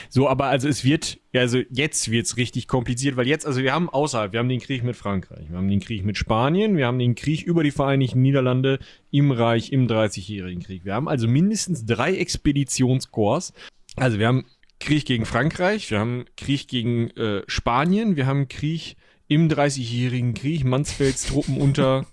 [0.09, 3.73] So, aber also es wird, also jetzt wird es richtig kompliziert, weil jetzt, also wir
[3.73, 6.87] haben außerhalb, wir haben den Krieg mit Frankreich, wir haben den Krieg mit Spanien, wir
[6.87, 8.79] haben den Krieg über die Vereinigten Niederlande
[9.11, 10.85] im Reich im Dreißigjährigen Krieg.
[10.85, 13.53] Wir haben also mindestens drei Expeditionskorps.
[13.97, 14.47] Also wir haben
[14.79, 18.97] Krieg gegen Frankreich, wir haben Krieg gegen äh, Spanien, wir haben Krieg
[19.29, 22.07] im Dreißigjährigen Krieg, Mansfelds Truppen unter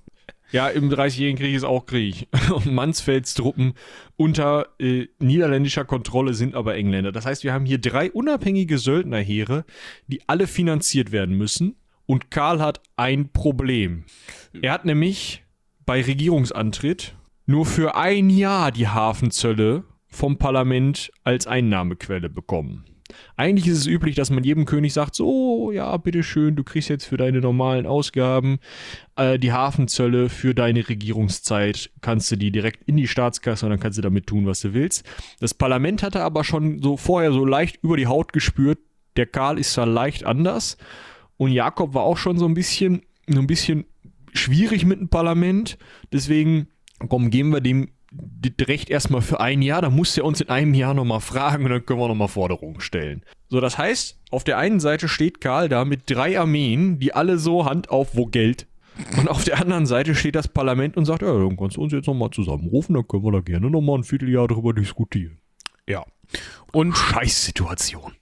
[0.51, 2.27] ja, im Dreißigjährigen Krieg ist auch Krieg.
[2.53, 3.73] Und Mansfelds Truppen
[4.15, 7.11] unter äh, niederländischer Kontrolle sind aber Engländer.
[7.11, 9.65] Das heißt, wir haben hier drei unabhängige Söldnerheere,
[10.07, 11.75] die alle finanziert werden müssen.
[12.05, 14.05] Und Karl hat ein Problem.
[14.61, 15.43] Er hat nämlich
[15.85, 22.85] bei Regierungsantritt nur für ein Jahr die Hafenzölle vom Parlament als Einnahmequelle bekommen.
[23.35, 27.05] Eigentlich ist es üblich, dass man jedem König sagt, so, ja, bitteschön, du kriegst jetzt
[27.05, 28.59] für deine normalen Ausgaben
[29.15, 33.79] äh, die Hafenzölle für deine Regierungszeit, kannst du die direkt in die Staatskasse und dann
[33.79, 35.05] kannst du damit tun, was du willst.
[35.39, 38.79] Das Parlament hatte aber schon so vorher so leicht über die Haut gespürt,
[39.15, 40.77] der Karl ist da leicht anders.
[41.37, 43.85] Und Jakob war auch schon so ein bisschen, ein bisschen
[44.33, 45.77] schwierig mit dem Parlament,
[46.11, 46.67] deswegen
[47.09, 50.49] komm, geben wir dem das Recht erstmal für ein Jahr, dann muss er uns in
[50.49, 53.23] einem Jahr nochmal fragen und dann können wir nochmal Forderungen stellen.
[53.49, 57.37] So, das heißt, auf der einen Seite steht Karl da mit drei Armeen, die alle
[57.37, 58.67] so Hand auf, wo Geld.
[59.17, 61.93] Und auf der anderen Seite steht das Parlament und sagt, ja, dann kannst du uns
[61.93, 65.37] jetzt nochmal zusammenrufen, dann können wir da gerne nochmal ein Vierteljahr drüber diskutieren.
[65.87, 66.03] Ja.
[66.73, 68.13] Und Scheißsituation.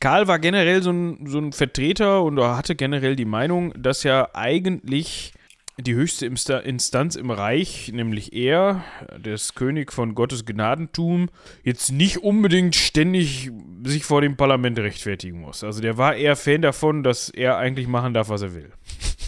[0.00, 4.28] Karl war generell so ein, so ein Vertreter und hatte generell die Meinung, dass ja
[4.34, 5.32] eigentlich
[5.78, 8.84] die höchste Instanz im Reich, nämlich er,
[9.18, 11.30] des König von Gottes Gnadentum,
[11.64, 13.50] jetzt nicht unbedingt ständig
[13.82, 15.64] sich vor dem Parlament rechtfertigen muss.
[15.64, 18.70] Also der war eher Fan davon, dass er eigentlich machen darf, was er will.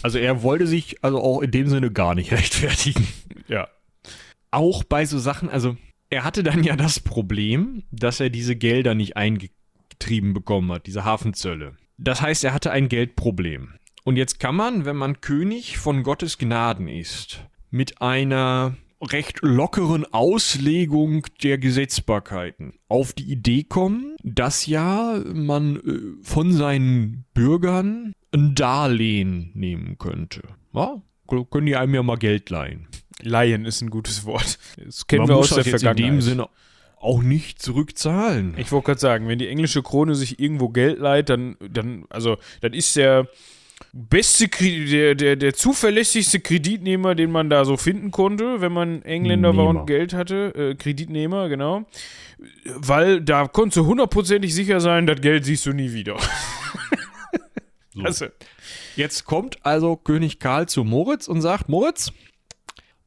[0.03, 3.07] Also er wollte sich also auch in dem Sinne gar nicht rechtfertigen.
[3.47, 3.67] Ja.
[4.49, 5.75] Auch bei so Sachen, also
[6.09, 11.03] er hatte dann ja das Problem, dass er diese Gelder nicht eingetrieben bekommen hat, diese
[11.03, 11.75] Hafenzölle.
[11.97, 13.73] Das heißt, er hatte ein Geldproblem.
[14.07, 20.05] Und jetzt kann man, wenn man König von Gottes Gnaden ist, mit einer recht lockeren
[20.13, 28.55] Auslegung der Gesetzbarkeiten auf die Idee kommen, dass ja man äh, von seinen Bürgern ein
[28.55, 30.43] Darlehen nehmen könnte.
[30.73, 31.01] Ja?
[31.27, 32.87] Können die einem ja mal Geld leihen.
[33.21, 34.57] Leihen ist ein gutes Wort.
[34.77, 35.99] Das kennen man wir aus der Vergangenheit.
[35.99, 36.47] In dem Sinne
[36.95, 38.55] auch nicht zurückzahlen.
[38.57, 42.37] Ich wollte gerade sagen, wenn die englische Krone sich irgendwo Geld leiht, dann, dann, also,
[42.61, 43.27] dann ist der
[43.93, 49.51] beste, der, der, der zuverlässigste Kreditnehmer, den man da so finden konnte, wenn man Engländer
[49.51, 49.63] Nehmer.
[49.63, 50.53] war und Geld hatte.
[50.55, 51.85] Äh, Kreditnehmer, genau.
[52.65, 56.17] Weil da konntest du hundertprozentig sicher sein, das Geld siehst du nie wieder.
[57.93, 58.01] so.
[58.03, 58.25] also.
[58.95, 62.11] Jetzt kommt also König Karl zu Moritz und sagt: Moritz,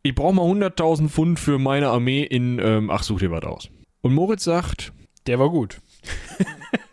[0.02, 3.70] ich brauche mal 100.000 Pfund für meine Armee in, ähm, ach, such dir was aus.
[4.00, 4.92] Und Moritz sagt:
[5.26, 5.80] Der war gut.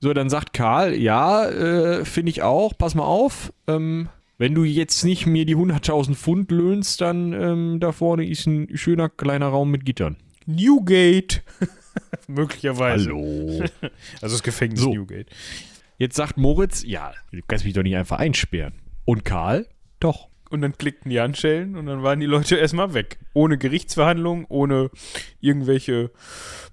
[0.00, 4.64] So, dann sagt Karl, ja, äh, finde ich auch, pass mal auf, ähm, wenn du
[4.64, 9.48] jetzt nicht mir die 100.000 Pfund löhnst, dann ähm, da vorne ist ein schöner kleiner
[9.48, 10.16] Raum mit Gittern.
[10.44, 11.42] Newgate.
[12.28, 13.08] Möglicherweise.
[13.08, 13.64] Hallo.
[14.20, 14.92] also das Gefängnis so.
[14.92, 15.30] Newgate.
[15.96, 18.74] Jetzt sagt Moritz, ja, du kannst mich doch nicht einfach einsperren.
[19.06, 19.66] Und Karl,
[19.98, 23.18] doch und dann klickten die Handschellen und dann waren die Leute erstmal weg.
[23.34, 24.90] Ohne Gerichtsverhandlung, ohne
[25.40, 26.10] irgendwelche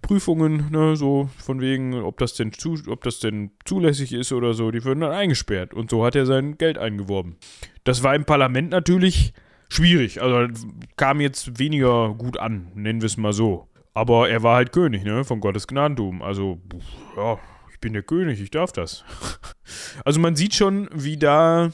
[0.01, 4.53] Prüfungen, ne, so von wegen, ob das denn zu, ob das denn zulässig ist oder
[4.53, 5.73] so, die würden dann eingesperrt.
[5.73, 7.35] Und so hat er sein Geld eingeworben.
[7.83, 9.33] Das war im Parlament natürlich
[9.69, 10.21] schwierig.
[10.21, 10.51] Also
[10.95, 13.67] kam jetzt weniger gut an, nennen wir es mal so.
[13.93, 16.21] Aber er war halt König, ne, von Gottes Gnadentum.
[16.21, 16.59] Also,
[17.15, 17.37] ja,
[17.71, 19.03] ich bin der König, ich darf das.
[20.03, 21.71] Also man sieht schon, wie da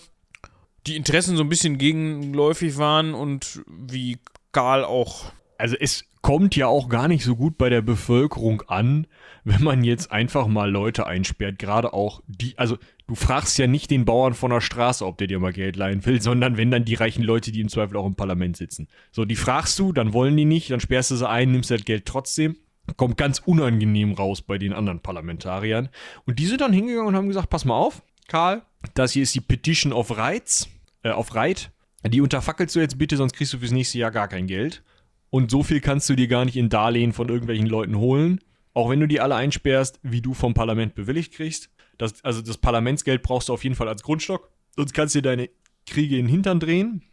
[0.88, 4.18] die Interessen so ein bisschen gegenläufig waren und wie
[4.52, 5.32] Karl auch.
[5.58, 9.08] Also es kommt ja auch gar nicht so gut bei der Bevölkerung an,
[9.44, 11.60] wenn man jetzt einfach mal Leute einsperrt.
[11.60, 12.78] Gerade auch die, also
[13.08, 16.06] du fragst ja nicht den Bauern von der Straße, ob der dir mal Geld leihen
[16.06, 18.88] will, sondern wenn dann die reichen Leute, die im Zweifel auch im Parlament sitzen.
[19.12, 21.86] So, die fragst du, dann wollen die nicht, dann sperrst du sie ein, nimmst das
[21.86, 22.58] Geld trotzdem.
[22.98, 25.90] kommt ganz unangenehm raus bei den anderen Parlamentariern.
[26.26, 28.62] Und die sind dann hingegangen und haben gesagt, pass mal auf, Karl,
[28.94, 30.70] das hier ist die Petition of Rights,
[31.04, 31.72] äh, auf Reit.
[32.06, 34.84] Die unterfackelst du jetzt bitte, sonst kriegst du fürs nächste Jahr gar kein Geld.
[35.30, 38.40] Und so viel kannst du dir gar nicht in Darlehen von irgendwelchen Leuten holen.
[38.74, 41.70] Auch wenn du die alle einsperrst, wie du vom Parlament bewilligt kriegst.
[41.98, 44.50] Das, also das Parlamentsgeld brauchst du auf jeden Fall als Grundstock.
[44.76, 45.50] Sonst kannst du dir deine
[45.86, 47.04] Kriege in den Hintern drehen.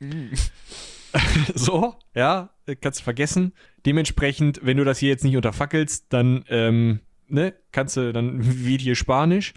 [1.54, 3.52] so, ja, kannst du vergessen.
[3.86, 8.80] Dementsprechend, wenn du das hier jetzt nicht unterfackelst, dann, ähm, ne, kannst du, dann weht
[8.80, 9.54] hier Spanisch.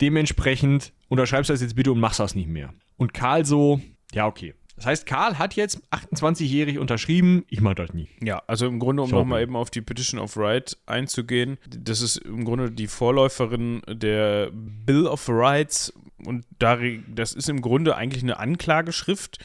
[0.00, 2.72] Dementsprechend unterschreibst du das jetzt bitte und machst das nicht mehr.
[2.96, 3.80] Und Karl so,
[4.12, 4.54] ja, okay.
[4.76, 8.08] Das heißt, Karl hat jetzt 28-jährig unterschrieben, ich mach das nie.
[8.22, 12.18] Ja, also im Grunde, um nochmal eben auf die Petition of Right einzugehen, das ist
[12.18, 18.38] im Grunde die Vorläuferin der Bill of Rights und das ist im Grunde eigentlich eine
[18.38, 19.38] Anklageschrift,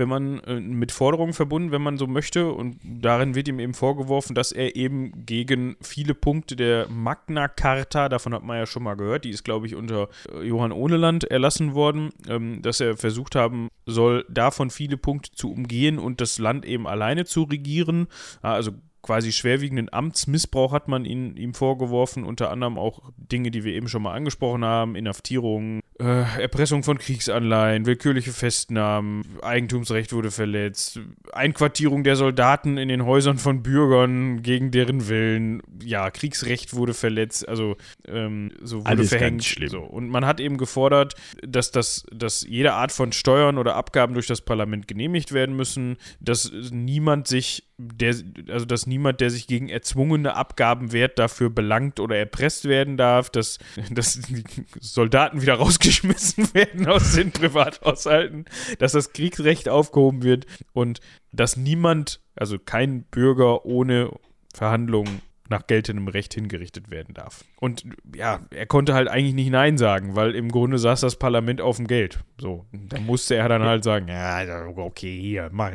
[0.00, 2.50] wenn man äh, mit Forderungen verbunden, wenn man so möchte.
[2.52, 8.08] Und darin wird ihm eben vorgeworfen, dass er eben gegen viele Punkte der Magna Carta,
[8.08, 11.24] davon hat man ja schon mal gehört, die ist, glaube ich, unter äh, Johann Ohneland
[11.24, 16.38] erlassen worden, ähm, dass er versucht haben soll, davon viele Punkte zu umgehen und das
[16.38, 18.08] Land eben alleine zu regieren.
[18.40, 18.72] Also
[19.02, 23.88] quasi schwerwiegenden Amtsmissbrauch hat man ihn, ihm vorgeworfen, unter anderem auch Dinge, die wir eben
[23.88, 31.00] schon mal angesprochen haben, Inhaftierung, äh, Erpressung von Kriegsanleihen, willkürliche Festnahmen, Eigentumsrecht wurde verletzt,
[31.32, 37.48] Einquartierung der Soldaten in den Häusern von Bürgern gegen deren Willen, ja, Kriegsrecht wurde verletzt,
[37.48, 37.76] also
[38.08, 39.38] ähm, so wurde Alles verhängt.
[39.38, 39.68] ganz schlimm.
[39.68, 39.80] So.
[39.80, 41.14] Und man hat eben gefordert,
[41.46, 45.96] dass, das, dass jede Art von Steuern oder Abgaben durch das Parlament genehmigt werden müssen,
[46.20, 48.14] dass niemand sich der,
[48.48, 53.30] also dass niemand, der sich gegen erzwungene Abgaben wehrt, dafür belangt oder erpresst werden darf,
[53.30, 53.58] dass,
[53.90, 54.44] dass die
[54.80, 58.44] Soldaten wieder rausgeschmissen werden aus den Privathaushalten,
[58.78, 61.00] dass das Kriegsrecht aufgehoben wird und
[61.32, 64.10] dass niemand, also kein Bürger ohne
[64.54, 67.44] Verhandlungen nach geltendem Recht hingerichtet werden darf.
[67.58, 71.60] Und ja, er konnte halt eigentlich nicht Nein sagen, weil im Grunde saß das Parlament
[71.60, 72.20] auf dem Geld.
[72.38, 75.72] So, da musste er dann halt sagen, ja, okay, hier, mach,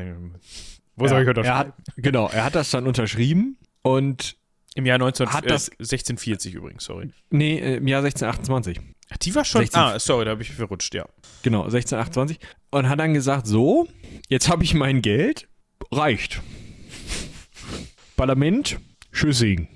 [0.95, 1.73] wo soll ich er unterschreiben?
[1.73, 4.35] hat, Genau, er hat das dann unterschrieben und
[4.75, 7.09] Im Jahr 19, Hat äh, das- 1640 übrigens, sorry.
[7.29, 8.79] nee, äh, im Jahr 1628.
[9.09, 9.61] Ach, Die war schon.
[9.61, 11.05] 16 ah, sorry, da habe ich verrutscht, ja.
[11.43, 12.39] Genau, 1628.
[12.71, 13.87] Und hat dann gesagt, so,
[14.29, 15.47] jetzt habe ich mein Geld,
[15.91, 16.41] reicht.
[18.17, 18.79] Parlament,
[19.11, 19.67] Schüssing.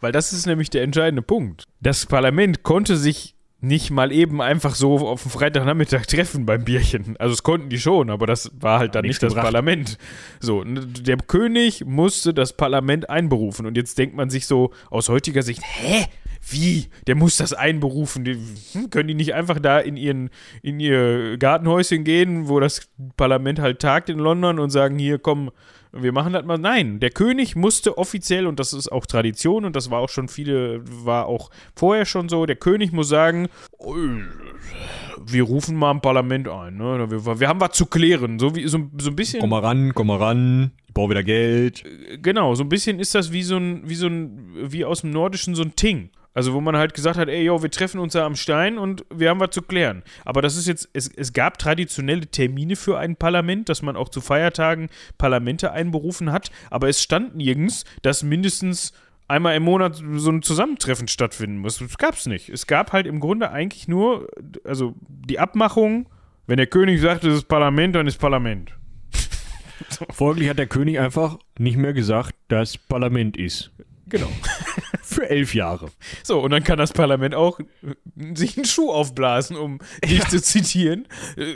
[0.00, 1.64] Weil das ist nämlich der entscheidende Punkt.
[1.80, 3.35] Das Parlament konnte sich
[3.66, 7.16] nicht mal eben einfach so auf dem Freitagnachmittag treffen beim Bierchen.
[7.18, 9.44] Also es konnten die schon, aber das war halt dann nicht das gebracht.
[9.44, 9.98] Parlament.
[10.40, 15.42] So, der König musste das Parlament einberufen und jetzt denkt man sich so aus heutiger
[15.42, 16.06] Sicht, hä?
[16.48, 16.86] Wie?
[17.08, 18.24] Der muss das einberufen.
[18.24, 18.38] Die,
[18.72, 20.30] hm, können die nicht einfach da in, ihren,
[20.62, 25.50] in ihr Gartenhäuschen gehen, wo das Parlament halt tagt in London und sagen, hier, komm,
[26.02, 26.58] wir machen das mal.
[26.58, 30.28] Nein, der König musste offiziell, und das ist auch Tradition, und das war auch schon
[30.28, 34.22] viele, war auch vorher schon so, der König muss sagen, "Ui,
[35.24, 36.76] wir rufen mal ein Parlament ein.
[36.76, 37.10] Ne?
[37.10, 38.38] Wir, wir haben was zu klären.
[38.38, 39.40] So, wie, so, so ein bisschen.
[39.40, 41.84] Komm mal ran, komm mal ran, ich brauche wieder Geld.
[42.22, 45.10] Genau, so ein bisschen ist das wie so ein, wie so ein, wie aus dem
[45.10, 46.10] Nordischen so ein Ting.
[46.36, 49.06] Also wo man halt gesagt hat, ey, yo, wir treffen uns da am Stein und
[49.08, 50.02] wir haben was zu klären.
[50.26, 54.10] Aber das ist jetzt, es, es gab traditionelle Termine für ein Parlament, dass man auch
[54.10, 58.92] zu Feiertagen Parlamente einberufen hat, aber es stand nirgends, dass mindestens
[59.28, 61.78] einmal im Monat so ein Zusammentreffen stattfinden muss.
[61.78, 62.50] Das gab's nicht.
[62.50, 64.28] Es gab halt im Grunde eigentlich nur,
[64.62, 66.06] also die Abmachung,
[66.46, 68.74] wenn der König sagt, es ist Parlament, dann ist Parlament.
[70.10, 73.70] Folglich hat der König einfach nicht mehr gesagt, dass Parlament ist.
[74.06, 74.28] Genau.
[75.16, 75.90] Für elf Jahre.
[76.22, 77.64] So, und dann kann das Parlament auch äh,
[78.34, 81.08] sich einen Schuh aufblasen, um dich zu zitieren.
[81.36, 81.54] Äh,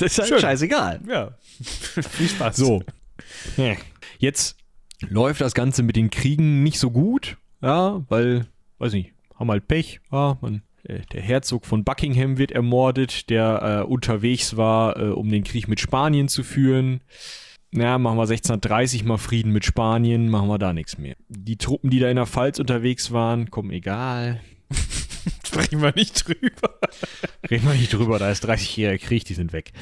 [0.00, 0.40] Das ist halt Schön.
[0.40, 1.00] scheißegal.
[1.08, 1.30] Ja,
[1.62, 2.56] viel Spaß.
[2.56, 2.82] So.
[4.18, 4.56] Jetzt
[5.08, 8.46] läuft das Ganze mit den Kriegen nicht so gut, ja, weil,
[8.78, 13.82] weiß nicht, haben halt Pech, ja, man, äh, der Herzog von Buckingham wird ermordet, der
[13.84, 17.00] äh, unterwegs war, äh, um den Krieg mit Spanien zu führen.
[17.72, 21.14] Na, machen wir 1630 mal Frieden mit Spanien, machen wir da nichts mehr.
[21.28, 24.40] Die Truppen, die da in der Pfalz unterwegs waren, kommen egal.
[25.46, 26.78] Sprechen wir nicht drüber.
[27.48, 29.72] Reden wir nicht drüber, da ist 30-jähriger Krieg, die sind weg.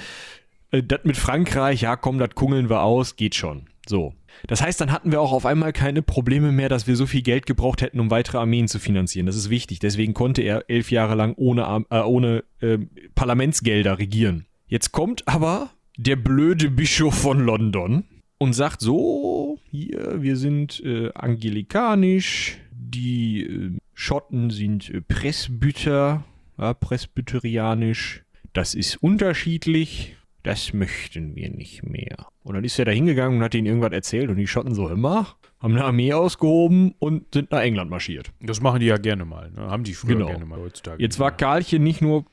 [0.70, 3.66] Äh, Das mit Frankreich, ja komm, das kungeln wir aus, geht schon.
[3.86, 4.14] So.
[4.46, 7.22] Das heißt, dann hatten wir auch auf einmal keine Probleme mehr, dass wir so viel
[7.22, 9.26] Geld gebraucht hätten, um weitere Armeen zu finanzieren.
[9.26, 9.78] Das ist wichtig.
[9.78, 12.78] Deswegen konnte er elf Jahre lang ohne, äh, ohne äh,
[13.14, 14.46] Parlamentsgelder regieren.
[14.66, 18.04] Jetzt kommt aber der blöde Bischof von London
[18.38, 26.24] und sagt so, hier, wir sind äh, angelikanisch, die äh, Schotten sind äh, Presbyter,
[26.56, 28.22] ja, presbyterianisch.
[28.52, 30.14] Das ist unterschiedlich.
[30.44, 32.28] Das möchten wir nicht mehr.
[32.44, 34.88] Und dann ist er da hingegangen und hat ihnen irgendwas erzählt und die Schotten so,
[34.96, 35.26] mal,
[35.58, 38.30] haben eine Armee ausgehoben und sind nach England marschiert.
[38.40, 39.50] Das machen die ja gerne mal.
[39.50, 39.62] Ne?
[39.62, 40.26] Haben die früher Genau.
[40.28, 41.02] gerne mal heutzutage.
[41.02, 42.24] Jetzt war Karlchen nicht nur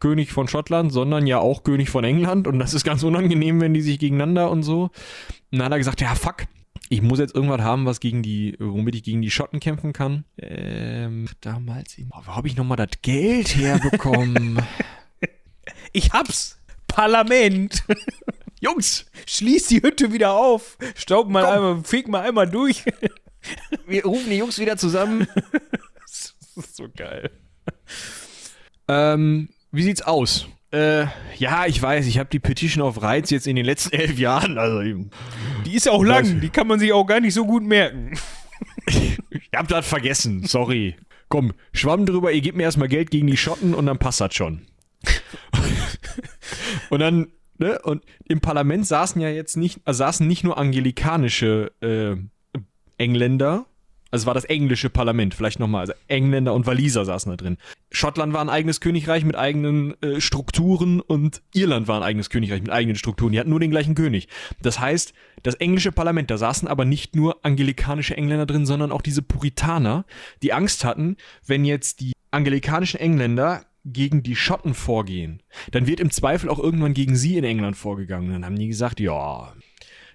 [0.00, 3.74] König von Schottland, sondern ja auch König von England und das ist ganz unangenehm, wenn
[3.74, 4.90] die sich gegeneinander und so.
[5.50, 6.46] Und dann hat er gesagt, ja fuck,
[6.88, 10.24] ich muss jetzt irgendwas haben, was gegen die, womit ich gegen die Schotten kämpfen kann.
[10.38, 14.60] Ähm, damals, oh, wo habe ich nochmal das Geld herbekommen?
[15.96, 16.58] Ich hab's!
[16.88, 17.84] Parlament!
[18.60, 20.76] Jungs, Schließ die Hütte wieder auf!
[20.94, 22.84] Staub mal einmal, feg mal einmal durch.
[23.86, 25.26] wir rufen die Jungs wieder zusammen.
[26.00, 27.30] das ist so geil.
[28.88, 30.46] Ähm, wie sieht's aus?
[30.72, 31.06] Äh,
[31.36, 34.58] ja, ich weiß, ich habe die Petition of Rights jetzt in den letzten elf Jahren,
[34.58, 34.80] also
[35.64, 38.18] Die ist ja auch lang, die kann man sich auch gar nicht so gut merken.
[38.86, 40.96] ich hab das vergessen, sorry.
[41.28, 44.34] Komm, schwamm drüber, ihr gebt mir erstmal Geld gegen die Schotten und dann passt das
[44.34, 44.66] schon.
[46.90, 51.72] und dann, ne, und im Parlament saßen ja jetzt nicht, also saßen nicht nur angelikanische
[51.80, 52.16] äh,
[52.98, 53.66] Engländer,
[54.14, 57.58] also war das englische Parlament, vielleicht nochmal, also Engländer und Waliser saßen da drin.
[57.90, 62.62] Schottland war ein eigenes Königreich mit eigenen äh, Strukturen und Irland war ein eigenes Königreich
[62.62, 63.32] mit eigenen Strukturen.
[63.32, 64.28] Die hatten nur den gleichen König.
[64.62, 69.02] Das heißt, das englische Parlament, da saßen aber nicht nur angelikanische Engländer drin, sondern auch
[69.02, 70.04] diese Puritaner,
[70.44, 75.42] die Angst hatten, wenn jetzt die angelikanischen Engländer gegen die Schotten vorgehen,
[75.72, 78.30] dann wird im Zweifel auch irgendwann gegen sie in England vorgegangen.
[78.30, 79.54] Dann haben die gesagt, ja,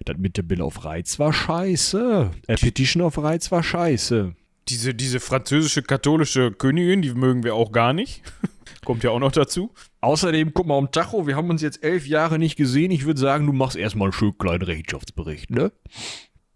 [0.04, 2.30] das mit der Bill of Rights war scheiße.
[2.46, 4.34] Äh, Petition of Rights war scheiße.
[4.68, 8.22] Diese, diese französische katholische Königin, die mögen wir auch gar nicht.
[8.84, 9.72] Kommt ja auch noch dazu.
[10.00, 12.90] Außerdem, guck mal um Tacho, wir haben uns jetzt elf Jahre nicht gesehen.
[12.90, 15.72] Ich würde sagen, du machst erstmal einen schönen kleinen Rechenschaftsbericht, ne?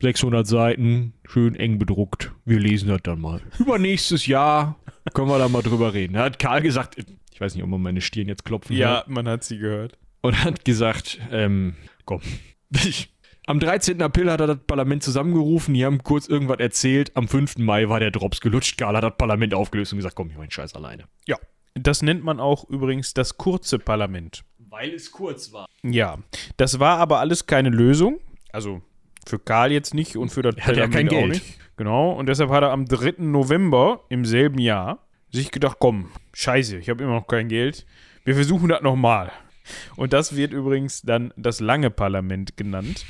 [0.00, 2.32] 600 Seiten, schön eng bedruckt.
[2.44, 3.40] Wir lesen das dann mal.
[3.58, 4.76] Übernächstes Jahr
[5.12, 6.14] können wir da mal drüber reden.
[6.14, 6.96] Da hat Karl gesagt,
[7.32, 9.08] ich weiß nicht, ob man meine Stirn jetzt klopfen Ja, hört.
[9.08, 9.98] man hat sie gehört.
[10.20, 11.74] Und hat gesagt, ähm,
[12.04, 12.20] komm.
[13.46, 14.00] Am 13.
[14.00, 17.14] April hat er das Parlament zusammengerufen, die haben kurz irgendwas erzählt.
[17.14, 17.58] Am 5.
[17.58, 18.78] Mai war der Drops gelutscht.
[18.78, 21.04] Karl hat das Parlament aufgelöst und gesagt, komm, ich den Scheiß alleine.
[21.26, 21.36] Ja.
[21.74, 24.44] Das nennt man auch übrigens das kurze Parlament.
[24.58, 25.66] Weil es kurz war.
[25.82, 26.18] Ja.
[26.56, 28.18] Das war aber alles keine Lösung.
[28.52, 28.80] Also
[29.26, 31.28] für Karl jetzt nicht und für das Er hat ja kein Geld.
[31.28, 31.58] nicht.
[31.76, 32.12] Genau.
[32.12, 33.14] Und deshalb hat er am 3.
[33.18, 35.00] November im selben Jahr
[35.32, 37.84] sich gedacht, komm, scheiße, ich habe immer noch kein Geld.
[38.24, 39.32] Wir versuchen das nochmal.
[39.96, 43.04] Und das wird übrigens dann das lange Parlament genannt.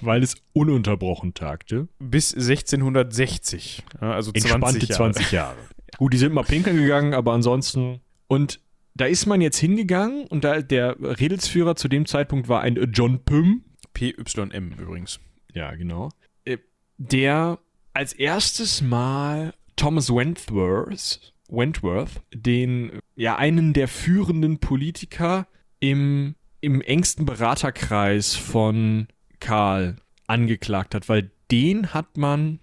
[0.00, 1.88] Weil es ununterbrochen tagte.
[1.98, 3.82] Bis 1660.
[4.00, 4.96] Ja, also 20 Entspannte Jahre.
[4.96, 5.56] 20 Jahre.
[5.96, 8.00] Gut, die sind mal pinkeln gegangen, aber ansonsten.
[8.26, 8.60] Und
[8.94, 13.24] da ist man jetzt hingegangen und da der Redelsführer zu dem Zeitpunkt war ein John
[13.24, 13.64] Pym.
[13.92, 15.20] PYM übrigens.
[15.52, 16.10] Ja, genau.
[16.44, 16.58] Äh,
[16.98, 17.58] Der
[17.92, 25.46] als erstes Mal Thomas Wentworth, Wentworth den, ja, einen der führenden Politiker
[25.90, 29.08] im, im engsten Beraterkreis von
[29.40, 32.60] Karl angeklagt hat, weil den hat man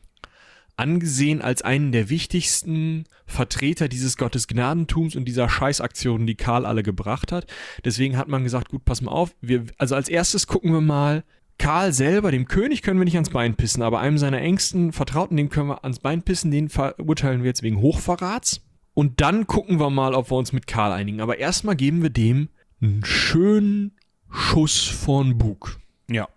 [0.78, 7.32] angesehen als einen der wichtigsten Vertreter dieses Gottesgnadentums und dieser Scheißaktionen, die Karl alle gebracht
[7.32, 7.46] hat.
[7.86, 11.24] Deswegen hat man gesagt, gut, pass mal auf, wir, also als erstes gucken wir mal,
[11.60, 15.38] Karl selber, dem König können wir nicht ans Bein pissen, aber einem seiner engsten Vertrauten,
[15.38, 18.62] dem können wir ans Bein pissen, den verurteilen wir jetzt wegen Hochverrats.
[18.96, 21.22] Und dann gucken wir mal, ob wir uns mit Karl einigen.
[21.22, 22.50] Aber erstmal geben wir dem
[22.82, 23.98] einen schönen
[24.30, 25.80] Schuss von Bug.
[26.10, 26.28] Ja.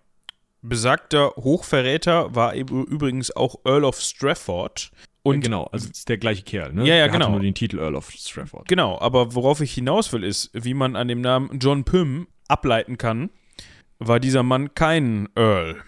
[0.61, 4.91] Besagter Hochverräter war eben übrigens auch Earl of Strafford.
[5.23, 6.81] Und genau, also ist der gleiche Kerl, ne?
[6.87, 7.31] Ja, ja, Der genau.
[7.31, 8.67] nur den Titel Earl of Strafford.
[8.67, 12.97] Genau, aber worauf ich hinaus will, ist, wie man an dem Namen John Pym ableiten
[12.97, 13.29] kann,
[13.97, 15.81] war dieser Mann kein Earl.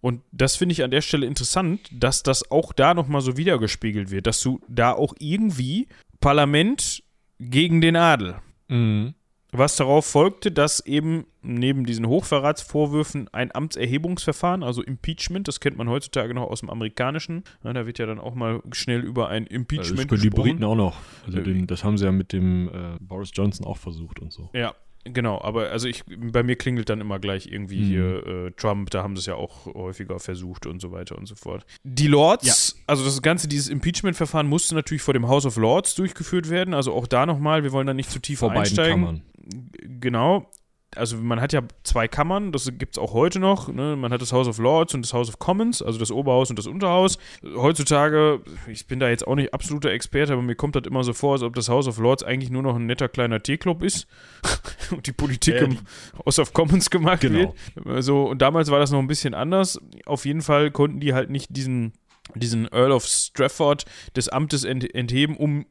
[0.00, 4.10] Und das finde ich an der Stelle interessant, dass das auch da nochmal so wiedergespiegelt
[4.10, 5.86] wird, dass du da auch irgendwie
[6.20, 7.02] Parlament
[7.38, 8.36] gegen den Adel.
[8.68, 9.14] Mhm.
[9.54, 15.88] Was darauf folgte, dass eben neben diesen Hochverratsvorwürfen ein Amtserhebungsverfahren, also Impeachment, das kennt man
[15.88, 19.44] heutzutage noch aus dem Amerikanischen, ja, da wird ja dann auch mal schnell über ein
[19.44, 20.50] Also Impeachment das können die gesprochen.
[20.52, 20.96] Briten auch noch.
[21.26, 24.32] Also Äh, den, das haben sie ja mit dem äh, Boris Johnson auch versucht und
[24.32, 24.48] so.
[24.54, 24.74] Ja,
[25.04, 27.84] genau, aber also ich, bei mir klingelt dann immer gleich irgendwie Mhm.
[27.86, 31.26] hier äh, Trump, da haben sie es ja auch häufiger versucht und so weiter und
[31.26, 31.66] so fort.
[31.84, 36.48] Die Lords, also das ganze, dieses Impeachment-Verfahren musste natürlich vor dem House of Lords durchgeführt
[36.48, 39.04] werden, also auch da nochmal, wir wollen da nicht zu tief Vor beiden einsteigen.
[39.04, 39.22] Kammern.
[40.00, 40.48] Genau.
[40.94, 43.68] Also man hat ja zwei Kammern, das gibt es auch heute noch.
[43.72, 43.96] Ne?
[43.96, 46.58] Man hat das House of Lords und das House of Commons, also das Oberhaus und
[46.58, 47.16] das Unterhaus.
[47.42, 51.14] Heutzutage, ich bin da jetzt auch nicht absoluter Experte, aber mir kommt das immer so
[51.14, 54.06] vor, als ob das House of Lords eigentlich nur noch ein netter kleiner Teeclub ist
[54.90, 55.78] und die Politik Ja, im
[56.26, 57.54] House of Commons gemacht Genau.
[57.74, 58.04] wird.
[58.04, 59.80] So, und damals war das noch ein bisschen anders.
[60.04, 61.94] Auf jeden Fall konnten die halt nicht diesen,
[62.34, 65.64] diesen Earl of Strafford des Amtes ent entheben, um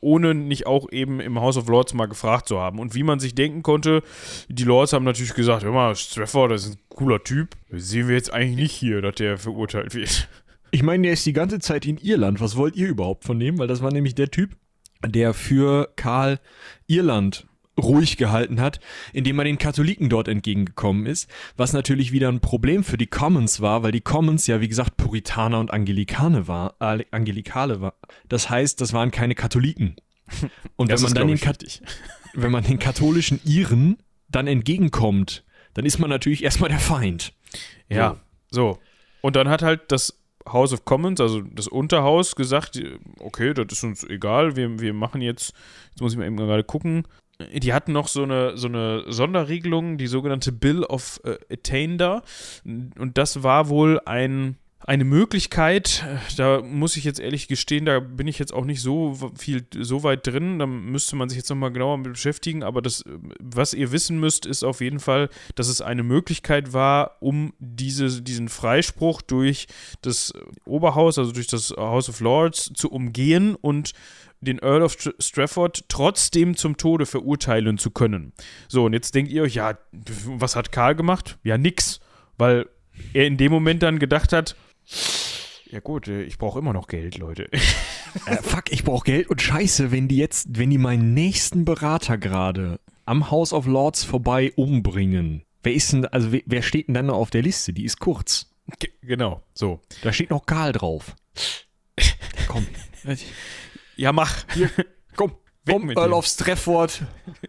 [0.00, 2.78] ohne nicht auch eben im House of Lords mal gefragt zu haben.
[2.78, 4.02] Und wie man sich denken konnte,
[4.48, 7.50] die Lords haben natürlich gesagt, hör mal, Strafford, das ist ein cooler Typ.
[7.70, 10.28] Das sehen wir jetzt eigentlich nicht hier, dass der verurteilt wird.
[10.72, 12.40] Ich meine, der ist die ganze Zeit in Irland.
[12.40, 13.58] Was wollt ihr überhaupt von dem?
[13.58, 14.56] Weil das war nämlich der Typ,
[15.04, 16.38] der für Karl
[16.86, 17.46] Irland
[17.80, 18.80] ruhig gehalten hat,
[19.12, 23.60] indem er den Katholiken dort entgegengekommen ist, was natürlich wieder ein Problem für die Commons
[23.60, 27.94] war, weil die Commons ja wie gesagt Puritaner und Angelikane war, äh, Angelikale war.
[28.28, 29.96] Das heißt, das waren keine Katholiken.
[30.76, 31.40] Und wenn man dann den
[32.34, 33.98] wenn man den katholischen Iren
[34.28, 35.44] dann entgegenkommt,
[35.74, 37.32] dann ist man natürlich erstmal der Feind.
[37.88, 38.20] Ja,
[38.50, 38.78] so.
[39.20, 42.80] Und dann hat halt das House of Commons, also das Unterhaus, gesagt,
[43.18, 45.52] okay, das ist uns egal, wir, wir machen jetzt,
[45.90, 47.06] jetzt muss ich mal eben gerade gucken,
[47.52, 52.22] die hatten noch so eine, so eine Sonderregelung, die sogenannte Bill of äh, Attainder.
[52.64, 54.56] Und das war wohl ein,
[54.86, 56.04] eine Möglichkeit,
[56.38, 60.02] da muss ich jetzt ehrlich gestehen, da bin ich jetzt auch nicht so viel so
[60.02, 63.04] weit drin, da müsste man sich jetzt nochmal genauer mit beschäftigen, aber das,
[63.38, 68.22] was ihr wissen müsst, ist auf jeden Fall, dass es eine Möglichkeit war, um diese,
[68.22, 69.66] diesen Freispruch durch
[70.00, 70.32] das
[70.64, 73.92] Oberhaus, also durch das House of Lords zu umgehen und
[74.40, 78.32] den Earl of Strafford trotzdem zum Tode verurteilen zu können.
[78.68, 79.78] So, und jetzt denkt ihr euch, ja,
[80.26, 81.38] was hat Karl gemacht?
[81.42, 82.00] Ja, nix.
[82.38, 82.66] Weil
[83.12, 84.56] er in dem Moment dann gedacht hat,
[85.70, 87.48] ja gut, äh, ich brauche immer noch Geld, Leute.
[88.26, 92.18] äh, fuck, ich brauche Geld und scheiße, wenn die jetzt, wenn die meinen nächsten Berater
[92.18, 95.42] gerade am House of Lords vorbei umbringen.
[95.62, 97.72] Wer ist denn, also wer steht denn dann noch auf der Liste?
[97.72, 98.50] Die ist kurz.
[98.78, 99.80] G genau, so.
[100.02, 101.14] Da steht noch Karl drauf.
[102.48, 102.66] Komm.
[104.00, 104.46] Ja, mach.
[104.54, 104.70] Hier,
[105.14, 105.32] komm.
[105.66, 107.02] Weg Earl of Strafford.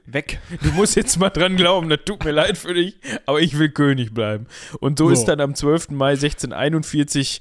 [0.05, 0.39] Weg.
[0.61, 3.69] Du musst jetzt mal dran glauben, das tut mir leid für dich, aber ich will
[3.69, 4.47] König bleiben.
[4.81, 5.13] Und so, so.
[5.13, 5.91] ist dann am 12.
[5.91, 7.39] Mai 1641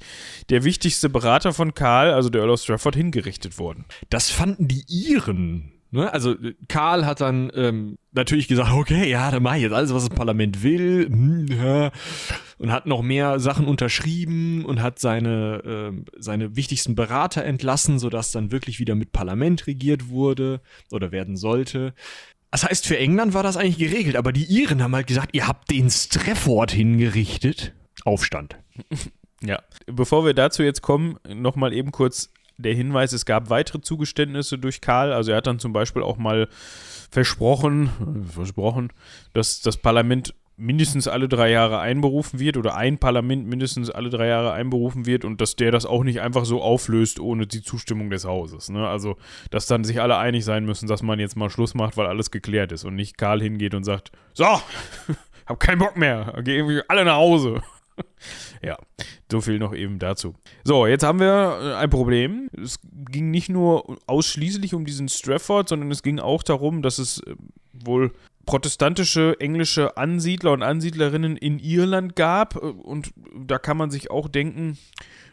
[0.49, 3.83] der wichtigste Berater von Karl, also der Earl of Strafford, hingerichtet worden.
[4.09, 6.11] Das fanden die Iren Ne?
[6.11, 6.35] Also
[6.69, 10.15] Karl hat dann ähm, natürlich gesagt, okay, ja, dann mach ich jetzt alles, was das
[10.15, 11.07] Parlament will.
[11.07, 11.91] Hm.
[12.57, 18.31] Und hat noch mehr Sachen unterschrieben und hat seine, äh, seine wichtigsten Berater entlassen, sodass
[18.31, 20.61] dann wirklich wieder mit Parlament regiert wurde
[20.91, 21.93] oder werden sollte.
[22.51, 25.47] Das heißt, für England war das eigentlich geregelt, aber die Iren haben halt gesagt, ihr
[25.47, 27.73] habt den Strefford hingerichtet.
[28.05, 28.57] Aufstand.
[29.43, 32.29] Ja, bevor wir dazu jetzt kommen, nochmal eben kurz
[32.61, 35.13] der Hinweis, es gab weitere Zugeständnisse durch Karl.
[35.13, 36.47] Also er hat dann zum Beispiel auch mal
[37.09, 37.89] versprochen,
[38.33, 38.91] versprochen,
[39.33, 44.27] dass das Parlament mindestens alle drei Jahre einberufen wird oder ein Parlament mindestens alle drei
[44.27, 48.11] Jahre einberufen wird und dass der das auch nicht einfach so auflöst ohne die Zustimmung
[48.11, 48.69] des Hauses.
[48.69, 48.87] Ne?
[48.87, 49.17] Also,
[49.49, 52.29] dass dann sich alle einig sein müssen, dass man jetzt mal Schluss macht, weil alles
[52.29, 54.45] geklärt ist und nicht Karl hingeht und sagt, so,
[55.47, 57.61] hab keinen Bock mehr, geh irgendwie alle nach Hause.
[58.61, 58.77] ja,
[59.31, 60.35] so viel noch eben dazu.
[60.63, 62.49] So, jetzt haben wir äh, ein Problem.
[62.61, 62.79] Es
[63.09, 67.35] ging nicht nur ausschließlich um diesen Strafford, sondern es ging auch darum, dass es äh,
[67.73, 68.11] wohl
[68.45, 72.55] protestantische englische Ansiedler und Ansiedlerinnen in Irland gab.
[72.55, 74.77] Äh, und da kann man sich auch denken,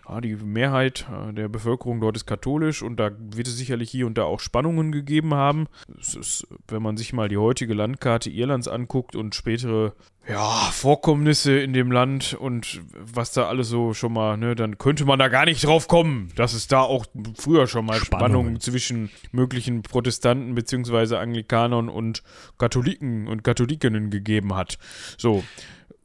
[0.09, 4.19] ja, die Mehrheit der Bevölkerung dort ist katholisch und da wird es sicherlich hier und
[4.19, 5.67] da auch Spannungen gegeben haben.
[6.01, 9.93] Es ist, wenn man sich mal die heutige Landkarte Irlands anguckt und spätere
[10.29, 15.07] ja, Vorkommnisse in dem Land und was da alles so schon mal, ne, dann könnte
[15.07, 18.61] man da gar nicht drauf kommen, dass es da auch früher schon mal Spannungen, Spannungen
[18.61, 21.17] zwischen möglichen Protestanten bzw.
[21.17, 22.23] Anglikanern und
[22.59, 24.79] Katholiken und Katholikinnen gegeben hat.
[25.17, 25.43] So.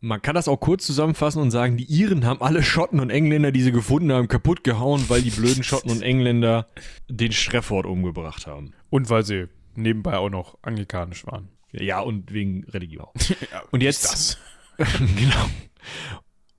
[0.05, 3.53] Man kann das auch kurz zusammenfassen und sagen, die Iren haben alle Schotten und Engländer,
[3.53, 6.67] die sie gefunden haben, kaputt gehauen, weil die blöden Schotten und Engländer
[7.07, 8.73] den Strefford umgebracht haben.
[8.89, 11.47] Und weil sie nebenbei auch noch anglikanisch waren.
[11.71, 13.07] Ja, und wegen Religion.
[13.29, 14.39] ja, und jetzt.
[14.77, 15.45] genau.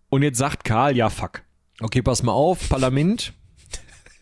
[0.09, 1.43] Und jetzt sagt Karl, ja, fuck.
[1.83, 3.35] Okay, pass mal auf, Parlament.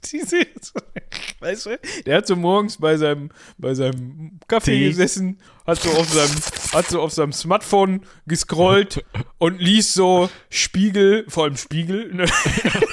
[1.40, 4.88] weißt du, der hat so morgens bei seinem, bei seinem Kaffee Tee.
[4.88, 6.34] gesessen, hat so auf seinem,
[6.72, 9.04] hat so auf seinem Smartphone gescrollt
[9.38, 12.26] und liest so Spiegel, vor allem Spiegel, ne?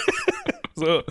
[0.76, 1.03] so,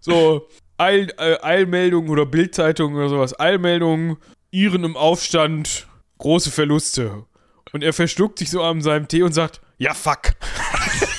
[0.00, 4.16] so Eil, äh, Eilmeldungen oder Bildzeitung oder sowas, Eilmeldungen,
[4.50, 5.88] Iren im Aufstand,
[6.18, 7.24] große Verluste.
[7.72, 10.32] Und er verschluckt sich so an seinem Tee und sagt, ja, fuck.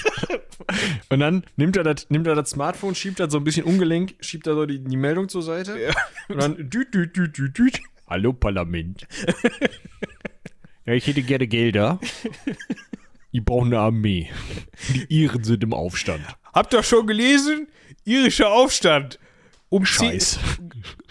[1.10, 4.16] und dann nimmt er, das, nimmt er das Smartphone, schiebt das so ein bisschen ungelenk,
[4.20, 5.80] schiebt er so die, die Meldung zur Seite.
[5.80, 5.94] Ja.
[6.28, 7.80] Und dann düt, düt, düt, düt, düt.
[8.08, 9.08] Hallo Parlament.
[10.86, 12.00] ja, ich hätte gerne Gelder.
[13.32, 14.30] Die brauchen eine Armee.
[14.94, 16.22] Die Iren sind im Aufstand.
[16.54, 17.68] Habt ihr schon gelesen?
[18.06, 19.20] Irischer Aufstand.
[19.70, 20.40] Um Scheiß.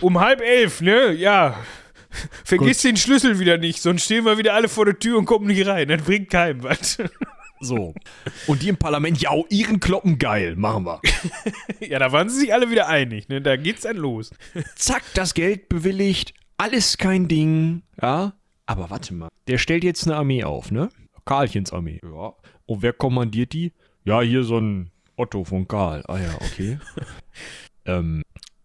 [0.00, 1.12] Um halb elf, ne?
[1.12, 1.60] Ja.
[2.44, 2.90] Vergiss Gut.
[2.90, 5.66] den Schlüssel wieder nicht, sonst stehen wir wieder alle vor der Tür und kommen nicht
[5.66, 5.88] rein.
[5.88, 6.98] Das bringt keinem was.
[7.60, 7.94] So.
[8.46, 11.00] Und die im Parlament, ja, ihren Kloppen geil, machen wir.
[11.80, 13.40] ja, da waren sie sich alle wieder einig, ne?
[13.40, 14.30] Da geht's dann los.
[14.76, 18.34] Zack, das Geld bewilligt, alles kein Ding, ja.
[18.66, 20.90] Aber warte mal, der stellt jetzt eine Armee auf, ne?
[21.24, 22.00] Karlchens Armee.
[22.02, 22.34] Ja.
[22.66, 23.72] Und wer kommandiert die?
[24.04, 26.02] Ja, hier so ein Otto von Karl.
[26.06, 26.78] Ah ja, okay.
[27.84, 28.22] ähm,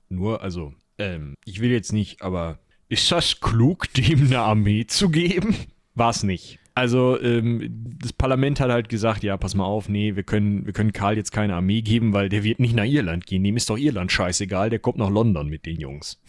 [0.10, 2.60] nur, also, ähm, ich will jetzt nicht, aber
[2.90, 5.56] ist das klug, dem eine Armee zu geben?
[5.96, 6.60] War es nicht.
[6.76, 10.74] Also ähm, das Parlament hat halt gesagt, ja, pass mal auf, nee, wir können, wir
[10.74, 13.44] können Karl jetzt keine Armee geben, weil der wird nicht nach Irland gehen.
[13.44, 16.20] Dem ist doch Irland scheißegal, der kommt nach London mit den Jungs.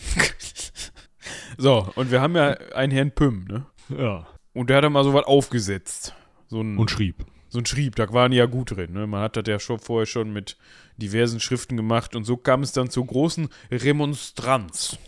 [1.57, 3.67] so, und wir haben ja einen Herrn Pym, ne?
[3.97, 4.27] Ja.
[4.53, 6.15] Und der hat dann mal so was aufgesetzt.
[6.49, 7.25] So ein, Und schrieb.
[7.49, 8.93] so ein Schrieb, da waren die ja gut drin.
[8.93, 9.07] Ne?
[9.07, 10.59] Man hat das ja schon vorher schon mit
[10.99, 14.99] diversen Schriften gemacht und so kam es dann zur großen Remonstranz.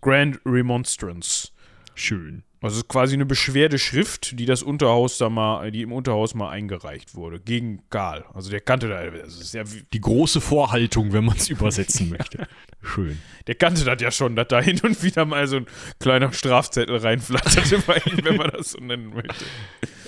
[0.00, 1.50] Grand Remonstrance.
[1.94, 2.42] Schön.
[2.62, 6.50] Also es ist quasi eine Beschwerdeschrift, die das Unterhaus da mal, die im Unterhaus mal
[6.50, 7.40] eingereicht wurde.
[7.40, 8.26] Gegen Karl.
[8.34, 12.46] Also der kannte da, das ist ja Die große Vorhaltung, wenn man es übersetzen möchte.
[12.82, 13.18] Schön.
[13.46, 15.66] der kannte das ja schon, dass da hin und wieder mal so ein
[16.00, 19.44] kleiner Strafzettel reinflatterte bei ihm, wenn man das so nennen möchte.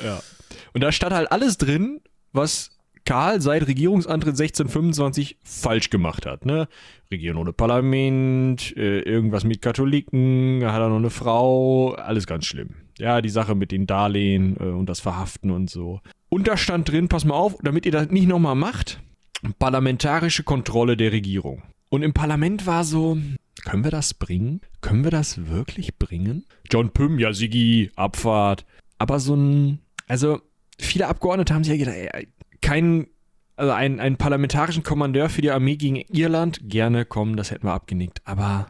[0.04, 0.22] Ja.
[0.74, 2.00] Und da stand halt alles drin,
[2.32, 2.70] was
[3.04, 6.46] Karl seit Regierungsantritt 1625 falsch gemacht hat.
[6.46, 6.68] Ne?
[7.10, 12.70] Regieren ohne Parlament, äh, irgendwas mit Katholiken, hat er noch eine Frau, alles ganz schlimm.
[12.98, 16.00] Ja, die Sache mit den Darlehen äh, und das Verhaften und so.
[16.28, 19.00] Und da stand drin, pass mal auf, damit ihr das nicht nochmal macht,
[19.58, 21.62] parlamentarische Kontrolle der Regierung.
[21.88, 23.18] Und im Parlament war so,
[23.64, 24.60] können wir das bringen?
[24.80, 26.46] Können wir das wirklich bringen?
[26.70, 28.64] John Pym, ja, Sigi, Abfahrt.
[28.98, 30.40] Aber so ein, also
[30.78, 32.28] viele Abgeordnete haben sich ja gedacht, ey,
[32.62, 33.08] keinen,
[33.56, 37.74] also einen, einen parlamentarischen Kommandeur für die Armee gegen Irland, gerne kommen, das hätten wir
[37.74, 38.22] abgenickt.
[38.24, 38.68] Aber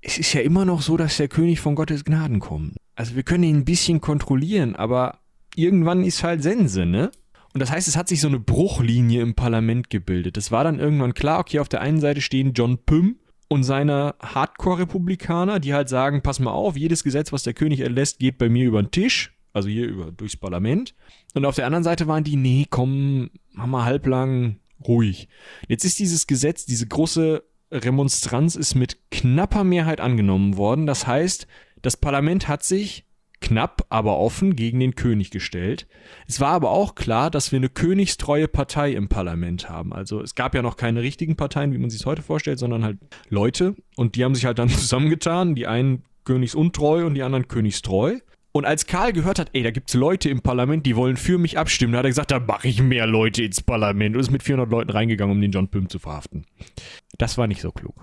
[0.00, 2.76] es ist ja immer noch so, dass der König von Gottes Gnaden kommt.
[2.96, 5.20] Also wir können ihn ein bisschen kontrollieren, aber
[5.54, 7.10] irgendwann ist halt Sense, ne?
[7.54, 10.36] Und das heißt, es hat sich so eine Bruchlinie im Parlament gebildet.
[10.38, 13.16] Es war dann irgendwann klar, okay, auf der einen Seite stehen John Pym
[13.48, 18.18] und seine Hardcore-Republikaner, die halt sagen, pass mal auf, jedes Gesetz, was der König erlässt,
[18.18, 20.94] geht bei mir über den Tisch, also hier über durchs Parlament.
[21.34, 24.56] Und auf der anderen Seite waren die, nee, komm, mach mal halblang
[24.86, 25.28] ruhig.
[25.68, 30.86] Jetzt ist dieses Gesetz, diese große Remonstranz ist mit knapper Mehrheit angenommen worden.
[30.86, 31.46] Das heißt,
[31.80, 33.06] das Parlament hat sich
[33.40, 35.88] knapp, aber offen gegen den König gestellt.
[36.28, 39.92] Es war aber auch klar, dass wir eine königstreue Partei im Parlament haben.
[39.92, 42.84] Also es gab ja noch keine richtigen Parteien, wie man sich es heute vorstellt, sondern
[42.84, 42.98] halt
[43.28, 43.74] Leute.
[43.96, 45.54] Und die haben sich halt dann zusammengetan.
[45.54, 48.18] Die einen königsuntreu und die anderen königstreu.
[48.52, 51.58] Und als Karl gehört hat, ey, da gibt's Leute im Parlament, die wollen für mich
[51.58, 54.42] abstimmen, da hat er gesagt, da mache ich mehr Leute ins Parlament und ist mit
[54.42, 56.44] 400 Leuten reingegangen, um den John Pym zu verhaften.
[57.16, 57.94] Das war nicht so klug.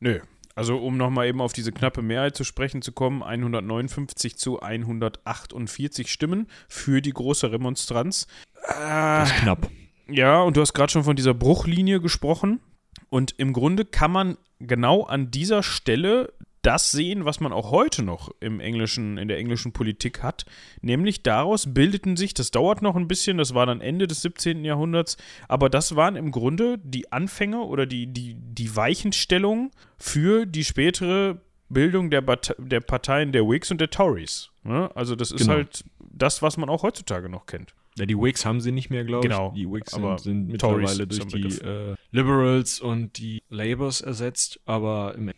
[0.00, 0.20] Nö.
[0.54, 6.10] Also um nochmal eben auf diese knappe Mehrheit zu sprechen zu kommen, 159 zu 148
[6.10, 8.26] Stimmen für die große Remonstranz.
[8.66, 9.70] Das ist knapp.
[10.08, 12.60] Ja, und du hast gerade schon von dieser Bruchlinie gesprochen.
[13.08, 16.32] Und im Grunde kann man genau an dieser Stelle
[16.62, 20.44] das sehen, was man auch heute noch im englischen, in der englischen Politik hat.
[20.80, 24.64] Nämlich daraus bildeten sich, das dauert noch ein bisschen, das war dann Ende des 17.
[24.64, 25.16] Jahrhunderts,
[25.48, 31.40] aber das waren im Grunde die Anfänge oder die, die, die Weichenstellungen für die spätere
[31.68, 34.50] Bildung der, Bat der Parteien der Whigs und der Tories.
[34.64, 34.90] Ne?
[34.94, 35.54] Also das ist Genau.
[35.54, 37.74] halt das, was man auch heutzutage noch kennt.
[37.98, 39.30] Ja, die Whigs haben sie nicht mehr, glaube ich.
[39.32, 44.00] Genau, Die Whigs sind, sind Tories mittlerweile ist durch die äh, Liberals und die Labours
[44.00, 45.32] ersetzt, aber im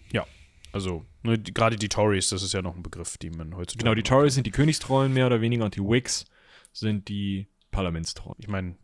[0.73, 3.85] Also ne, die, gerade die Tories, das ist ja noch ein Begriff, den man heutzutage.
[3.85, 6.27] Genau, die Tories sind die Königstreuen mehr oder weniger und die Whigs
[6.73, 8.37] sind die Parlamentstreuen.
[8.39, 8.77] Ich meine,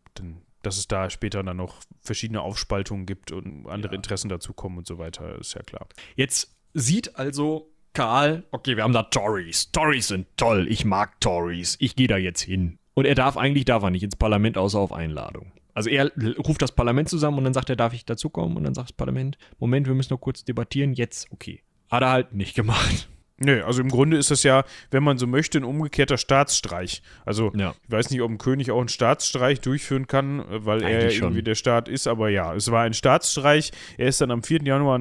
[0.62, 3.96] dass es da später dann noch verschiedene Aufspaltungen gibt und andere Ja.
[3.96, 5.86] Interessen dazukommen und so weiter, ist ja klar.
[6.16, 9.72] Jetzt sieht also Karl, okay, wir haben da Tories.
[9.72, 10.66] Tories sind toll.
[10.68, 11.76] Ich mag Tories.
[11.80, 12.78] Ich gehe da jetzt hin.
[12.94, 15.52] Und er darf eigentlich, darf er nicht ins Parlament, außer auf Einladung.
[15.72, 18.56] Also er ruft das Parlament zusammen und dann sagt er, darf ich dazukommen?
[18.56, 20.94] Und dann sagt das Parlament, Moment, wir müssen noch kurz debattieren.
[20.94, 21.62] Jetzt, okay.
[21.90, 23.08] Hat er halt nicht gemacht.
[23.38, 27.02] Nö, also im Grunde ist das ja, wenn man so möchte, ein umgekehrter Staatsstreich.
[27.26, 27.74] Also Ja.
[27.84, 30.98] ich weiß nicht, ob ein König auch einen Staatsstreich durchführen kann, äh, weil er ja
[31.00, 31.44] Eigentlich irgendwie schon.
[31.44, 33.72] der Staat ist, aber ja, es war ein Staatsstreich.
[33.98, 34.62] Er ist dann am 4.
[34.62, 35.00] Januar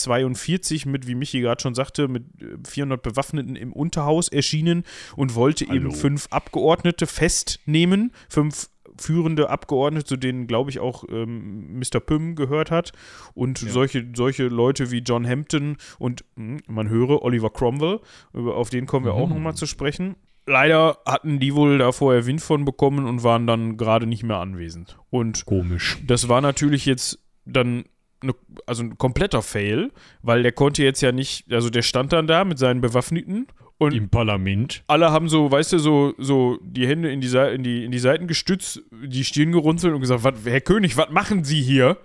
[0.00, 4.84] 1642 mit, wie Michi gerade schon sagte, mit äh, 400 Bewaffneten im Unterhaus erschienen
[5.16, 5.90] und wollte eben Hallo.
[5.90, 8.68] fünf Abgeordnete festnehmen, fünf
[8.98, 12.00] führende Abgeordnete, zu denen, glaube ich, auch ähm, Mr.
[12.00, 12.92] Pym gehört hat.
[13.34, 18.00] Und solche, solche Leute wie John Hampton und mh, man höre Oliver Cromwell,
[18.32, 20.16] auf den kommen wir auch nochmal zu sprechen.
[20.46, 24.36] Leider hatten die wohl da vorher Wind von bekommen und waren dann gerade nicht mehr
[24.36, 24.96] anwesend.
[25.10, 25.98] Und Komisch.
[26.06, 27.84] das war natürlich jetzt dann
[28.22, 28.32] ne,
[28.64, 29.90] also ein kompletter Fail,
[30.22, 33.48] weil der konnte jetzt ja nicht, also der stand dann da mit seinen Bewaffneten
[33.78, 34.82] Und Im Parlament.
[34.86, 37.98] alle haben so, weißt du, so, so die Hände in die, in, die, in die
[37.98, 41.98] Seiten gestützt, die Stirn gerunzelt und gesagt, "Wat- Herr König, was machen Sie hier?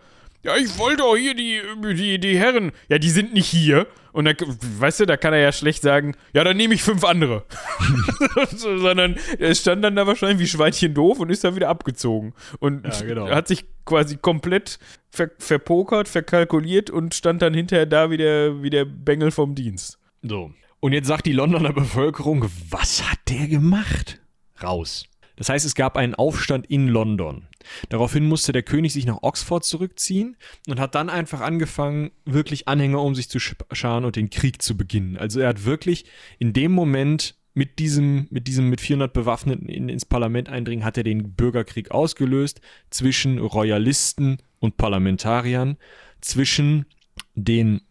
[0.43, 1.61] Ja, ich wollte doch hier die,
[1.95, 2.71] die, die Herren.
[2.89, 3.85] Ja, die sind nicht hier.
[4.11, 4.35] Und dann,
[4.79, 7.45] weißt du, da kann er ja schlecht sagen, ja, dann nehme ich fünf andere.
[8.55, 12.33] so, sondern er stand dann da wahrscheinlich wie Schweinchen doof und ist dann wieder abgezogen.
[12.59, 13.29] Und Ja, genau.
[13.29, 14.79] hat sich quasi komplett
[15.09, 19.99] ver verpokert, verkalkuliert und stand dann hinterher da wie der, wie der Bengel vom Dienst.
[20.23, 20.51] So.
[20.81, 24.19] Und jetzt sagt die Londoner Bevölkerung, was hat der gemacht?
[24.61, 25.05] Raus.
[25.35, 27.47] Das heißt, es gab einen Aufstand in London.
[27.89, 30.35] Daraufhin musste der König sich nach Oxford zurückziehen
[30.67, 34.61] und hat dann einfach angefangen, wirklich Anhänger um sich zu sch- scharen und den Krieg
[34.61, 35.17] zu beginnen.
[35.17, 36.05] Also er hat wirklich
[36.39, 40.97] in dem Moment mit diesem, mit diesem mit 400 Bewaffneten in, ins Parlament eindringen, hat
[40.97, 42.59] er den Bürgerkrieg ausgelöst
[42.89, 45.77] zwischen Royalisten und Parlamentariern,
[46.21, 46.85] zwischen
[47.35, 47.81] den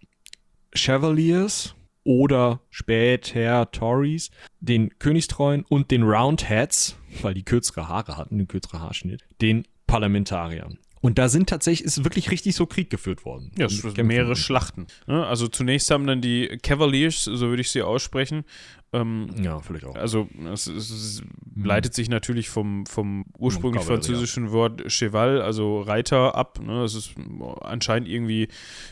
[0.75, 1.75] Chevaliers
[2.05, 8.81] oder später Tories, den Königstreuen und den Roundheads, weil die kürzere Haare hatten, den kürzeren
[8.81, 10.79] Haarschnitt, den Parlamentariern.
[11.03, 13.53] Und da sind tatsächlich, ist wirklich richtig so Krieg geführt worden.
[13.57, 13.69] Ja,
[14.03, 14.37] mehrere.
[14.37, 14.87] Schlachten.
[15.07, 15.27] Ne?
[15.27, 18.45] Also zunächst haben dann die Cavaliers, so würde ich sie aussprechen,
[18.93, 19.95] ähm, Ja, vielleicht auch.
[19.95, 21.23] also es, es, es
[21.55, 26.59] leitet sich natürlich vom, vom ursprünglich Kavallerie, französischen Wort Cheval, also Reiter, ab.
[26.61, 26.83] Ne?
[26.83, 27.15] Es ist
[27.61, 28.49] anscheinend irgendwie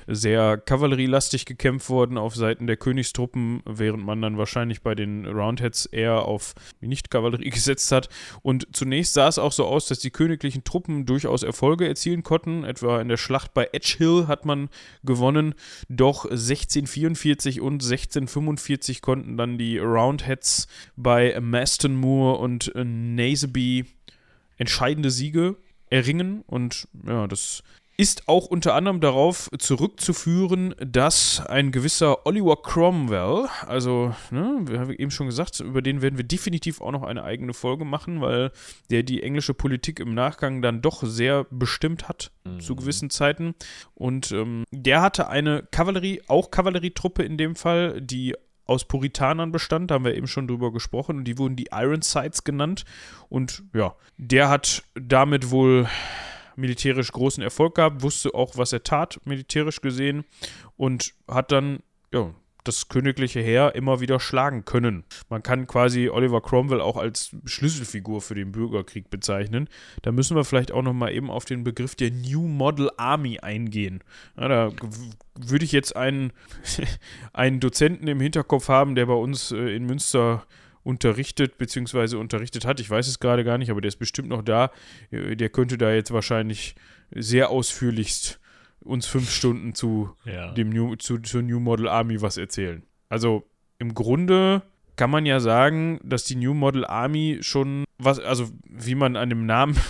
[0.06, 5.86] sehr kavallerielastig gekämpft worden auf Seiten der Königstruppen, während man dann wahrscheinlich bei den Roundheads
[5.86, 8.08] eher auf Nicht-Kavallerie gesetzt hat.
[8.42, 12.64] Und zunächst sah es auch so aus, dass die königlichen Truppen durchaus Erfolge erzielen konnten.
[12.64, 14.68] Etwa in der Schlacht bei Edge Hill hat man
[15.02, 15.54] gewonnen,
[15.88, 23.86] doch 1644 und 1645 konnten dann die Roundheads bei Maston Moor und äh, Naseby
[24.56, 25.56] entscheidende Siege
[25.90, 27.62] erringen und ja, das
[28.00, 34.92] ist auch unter anderem darauf zurückzuführen, dass ein gewisser Oliver Cromwell, also, ne, wir haben
[34.92, 38.52] eben schon gesagt, über den werden wir definitiv auch noch eine eigene Folge machen, weil
[38.90, 43.54] der die englische Politik im Nachgang dann doch sehr bestimmt hat zu gewissen Zeiten.
[43.94, 48.34] Und ähm, der hatte eine Kavallerie, auch Kavallerietruppe in dem Fall, die
[48.68, 52.44] aus Puritanern bestand, da haben wir eben schon drüber gesprochen, und die wurden die Ironsides
[52.44, 52.84] genannt.
[53.28, 55.88] Und ja, der hat damit wohl
[56.54, 60.24] militärisch großen Erfolg gehabt, wusste auch, was er tat, militärisch gesehen,
[60.76, 61.80] und hat dann,
[62.12, 62.30] ja,
[62.64, 65.04] das königliche Heer immer wieder schlagen können.
[65.28, 69.68] Man kann quasi Oliver Cromwell auch als Schlüsselfigur für den Bürgerkrieg bezeichnen.
[70.02, 73.38] Da müssen wir vielleicht auch noch mal eben auf den Begriff der New Model Army
[73.38, 74.02] eingehen.
[74.36, 74.72] Ja, da
[75.38, 76.32] würde ich jetzt einen,
[77.32, 80.44] einen Dozenten im Hinterkopf haben, der bei uns äh, in Münster
[80.82, 82.16] unterrichtet bzw.
[82.16, 82.80] unterrichtet hat.
[82.80, 84.70] Ich weiß es gerade gar nicht, aber der ist bestimmt noch da.
[85.10, 86.74] Äh, Der könnte da jetzt wahrscheinlich
[87.10, 88.40] sehr ausführlichst
[88.88, 90.52] uns fünf Stunden zu Ja.
[90.52, 92.82] dem New, zu, zur New Model Army was erzählen.
[93.08, 93.44] Also
[93.78, 94.62] im Grunde
[94.96, 99.28] kann man ja sagen, dass die New Model Army schon was, also wie man an
[99.28, 99.76] dem Namen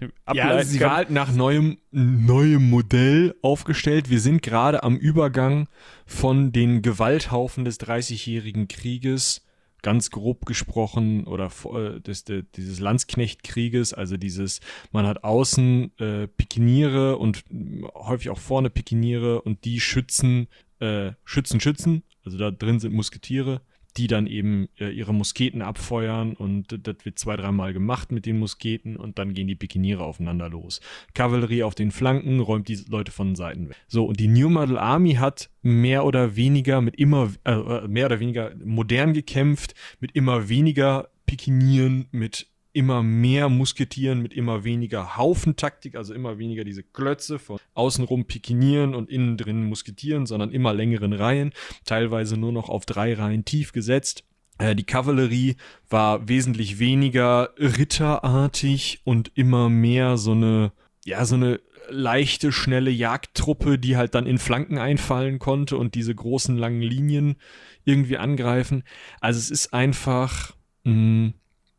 [0.00, 0.88] Ja, ableiten sie kann.
[0.90, 4.10] war halt nach neuem, neuem Modell aufgestellt.
[4.10, 5.68] Wir sind gerade am Übergang
[6.04, 9.46] von den Gewalthaufen des Dreißigjährigen Krieges,
[9.84, 16.26] ganz grob gesprochen, oder äh, des, des, dieses Landsknechtkrieges, also dieses, man hat außen äh,
[16.26, 20.48] Pikiniere und mh, häufig auch vorne Pikiniere und die schützen,
[20.80, 23.60] äh, schützen, schützen, also da drin sind Musketiere
[23.96, 28.38] die dann eben äh, ihre Musketen abfeuern und das wird zwei, dreimal gemacht mit den
[28.38, 30.80] Musketen und dann gehen die Pikiniere aufeinander los.
[31.14, 33.76] Kavallerie auf den Flanken räumt die Leute von Seiten weg.
[33.86, 38.06] So, und die New Model Army hat mehr oder weniger mit immer, äh, äh, mehr
[38.06, 45.16] oder weniger modern gekämpft, mit immer weniger Pikinieren, mit immer mehr Musketieren, mit immer weniger
[45.16, 50.74] Haufentaktik, also immer weniger diese Klötze von außenrum Pikinieren und innen drin Musketieren, sondern immer
[50.74, 51.52] längeren Reihen,
[51.84, 54.24] teilweise nur noch auf drei Reihen tief gesetzt.
[54.58, 55.56] Äh, Die Kavallerie
[55.88, 60.72] war wesentlich weniger ritterartig und immer mehr so eine,
[61.04, 66.14] ja, so eine leichte, schnelle Jagdtruppe, die halt dann in Flanken einfallen konnte und diese
[66.14, 67.36] großen langen Linien
[67.84, 68.84] irgendwie angreifen.
[69.20, 71.34] Also es ist einfach, mh,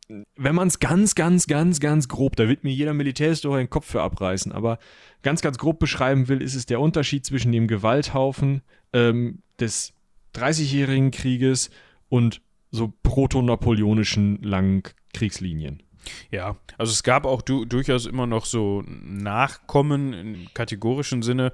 [0.08, 3.86] wenn man es ganz, ganz, ganz, ganz grob, da wird mir jeder Militärhistoriker den Kopf
[3.86, 4.78] für abreißen, aber
[5.22, 8.62] ganz, ganz grob beschreiben will, ist es der Unterschied zwischen dem Gewalthaufen
[8.92, 9.94] ähm, des
[10.34, 11.70] 30-jährigen Krieges
[12.08, 15.82] und so proto-napoleonischen langen Kriegslinien.
[16.30, 21.52] Ja, also es gab auch du, durchaus immer noch so Nachkommen im kategorischen Sinne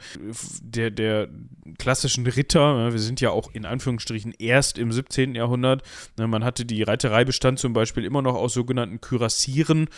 [0.62, 1.28] der, der
[1.78, 2.92] klassischen Ritter.
[2.92, 5.34] Wir sind ja auch in Anführungsstrichen erst im 17.
[5.34, 5.82] Jahrhundert.
[6.18, 9.88] Ne, man hatte die Reiterei bestand zum Beispiel immer noch aus sogenannten Kürassieren.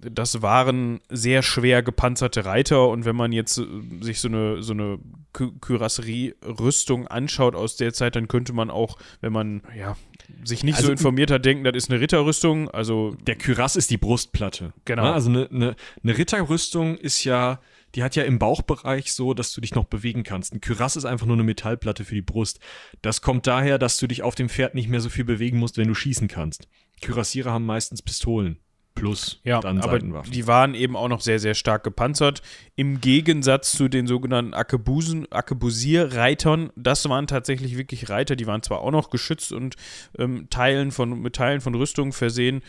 [0.00, 3.64] Das waren sehr schwer gepanzerte Reiter und wenn man jetzt äh,
[4.00, 4.98] sich so eine, so eine
[5.32, 9.96] Kürasserie-Rüstung anschaut aus der Zeit, dann könnte man auch, wenn man ja,
[10.44, 12.70] sich nicht also, so informiert hat, denken, das ist eine Ritterrüstung.
[12.70, 14.72] Also der Kürass ist die Brustplatte.
[14.84, 15.12] Genau.
[15.12, 17.60] Also eine, eine, eine Ritterrüstung ist ja,
[17.94, 20.52] die hat ja im Bauchbereich so, dass du dich noch bewegen kannst.
[20.52, 22.60] Ein Kürass ist einfach nur eine Metallplatte für die Brust.
[23.02, 25.76] Das kommt daher, dass du dich auf dem Pferd nicht mehr so viel bewegen musst,
[25.78, 26.68] wenn du schießen kannst.
[27.00, 28.58] Kürassiere haben meistens Pistolen
[28.94, 32.42] plus ja, dann aber die waren eben auch noch sehr, sehr stark gepanzert.
[32.76, 38.80] Im Gegensatz zu den sogenannten Akebusen, Akebusierreitern, das waren tatsächlich wirklich Reiter, die waren zwar
[38.80, 39.76] auch noch geschützt und
[40.18, 42.62] ähm, Teilen von, mit Teilen von Rüstungen versehen,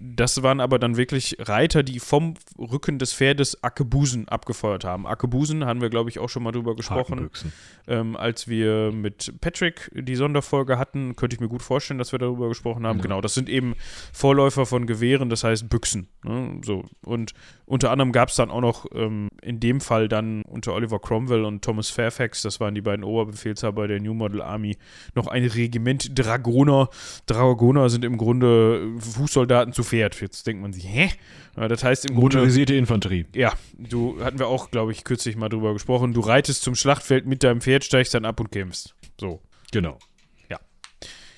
[0.00, 5.06] das waren aber dann wirklich Reiter, die vom Rücken des Pferdes Akebusen abgefeuert haben.
[5.06, 7.30] Akebusen haben wir, glaube ich, auch schon mal drüber gesprochen.
[7.86, 12.18] Ähm, als wir mit Patrick die Sonderfolge hatten, könnte ich mir gut vorstellen, dass wir
[12.18, 12.98] darüber gesprochen haben.
[12.98, 13.74] Genau, genau das sind eben
[14.12, 16.08] Vorläufer von Gewehren, das heißt Büchsen.
[16.24, 16.60] Ne?
[16.62, 16.84] So.
[17.02, 17.32] Und
[17.64, 21.44] unter anderem gab es dann auch noch ähm, in dem Fall dann unter Oliver Cromwell
[21.44, 24.76] und Thomas Fairfax, das waren die beiden Oberbefehlshaber der New Model Army,
[25.14, 26.90] noch ein Regiment Dragoner.
[27.24, 30.20] Dragoner sind im Grunde Fußsoldaten zu Pferd.
[30.20, 31.10] Jetzt denkt man sich, hä?
[31.54, 32.36] Das heißt im Grunde.
[32.36, 33.26] Motorisierte Infanterie.
[33.34, 36.12] Ja, du hatten wir auch, glaube ich, kürzlich mal drüber gesprochen.
[36.12, 38.94] Du reitest zum Schlachtfeld mit deinem Pferd, steigst dann ab und kämpfst.
[39.18, 39.40] So.
[39.72, 39.98] Genau.
[40.48, 40.58] Ja.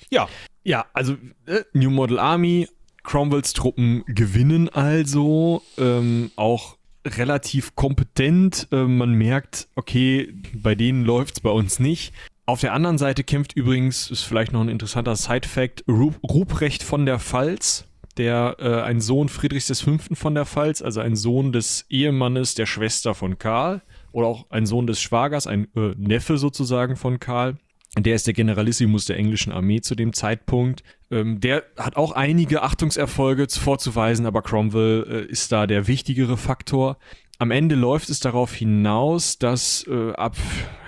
[0.09, 0.27] Ja.
[0.63, 2.67] Ja, also äh, New Model Army
[3.03, 8.67] Cromwells Truppen gewinnen also, ähm, auch relativ kompetent.
[8.71, 12.13] Äh, man merkt, okay, bei denen läuft es bei uns nicht.
[12.45, 17.19] Auf der anderen Seite kämpft übrigens, ist vielleicht noch ein interessanter Side-Fact, Ruprecht von der
[17.19, 17.85] Pfalz,
[18.17, 19.97] der äh, ein Sohn Friedrichs V.
[20.13, 23.81] von der Pfalz, also ein Sohn des Ehemannes der Schwester von Karl
[24.11, 27.57] oder auch ein Sohn des Schwagers, ein äh, Neffe sozusagen von Karl.
[27.97, 30.83] Der ist der Generalissimus der englischen Armee zu dem Zeitpunkt.
[31.11, 36.97] Ähm, der hat auch einige Achtungserfolge vorzuweisen, aber Cromwell äh, ist da der wichtigere Faktor.
[37.37, 40.35] Am Ende läuft es darauf hinaus, dass äh, ab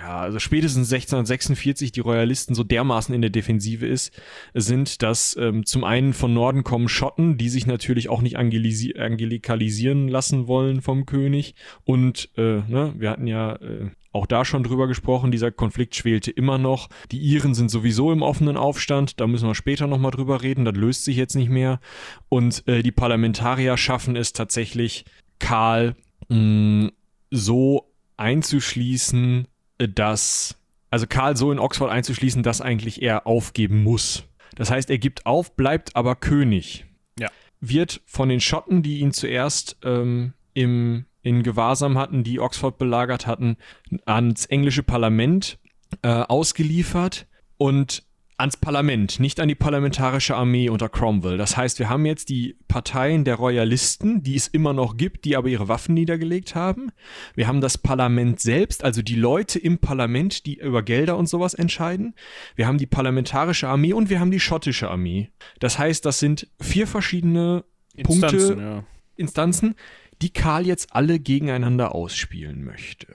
[0.06, 4.12] ja, also spätestens 1646 die Royalisten so dermaßen in der Defensive ist,
[4.54, 10.06] sind, dass ähm, zum einen von Norden kommen Schotten, die sich natürlich auch nicht angelikalisieren
[10.06, 11.56] lassen wollen vom König.
[11.84, 16.30] Und äh, ne, wir hatten ja äh, auch da schon drüber gesprochen, dieser Konflikt schwelte
[16.30, 16.88] immer noch.
[17.12, 20.74] Die Iren sind sowieso im offenen Aufstand, da müssen wir später nochmal drüber reden, das
[20.74, 21.80] löst sich jetzt nicht mehr.
[22.28, 25.04] Und äh, die Parlamentarier schaffen es tatsächlich,
[25.38, 25.94] Karl
[26.28, 26.90] mh, mm,
[27.30, 29.46] so einzuschließen,
[29.78, 30.56] dass,
[30.90, 34.24] also Karl so in Oxford einzuschließen, dass eigentlich er aufgeben muss.
[34.54, 36.86] Das heißt, er gibt auf, bleibt aber König.
[37.18, 37.28] Ja.
[37.60, 43.26] Wird von den Schotten, die ihn zuerst ähm, im, in Gewahrsam hatten, die Oxford belagert
[43.26, 43.56] hatten,
[44.04, 45.58] ans englische Parlament
[46.02, 47.26] äh, ausgeliefert
[47.56, 48.04] und
[48.38, 51.36] ans Parlament, nicht an die parlamentarische Armee unter Cromwell.
[51.36, 55.36] Das heißt, wir haben jetzt die Parteien der Royalisten, die es immer noch gibt, die
[55.36, 56.92] aber ihre Waffen niedergelegt haben.
[57.34, 61.54] Wir haben das Parlament selbst, also die Leute im Parlament, die über Gelder und sowas
[61.54, 62.14] entscheiden.
[62.54, 65.30] Wir haben die parlamentarische Armee und wir haben die schottische Armee.
[65.58, 68.84] Das heißt, das sind vier verschiedene Instanzen, Punkte, ja.
[69.16, 69.74] Instanzen,
[70.22, 73.14] die Karl jetzt alle gegeneinander ausspielen möchte.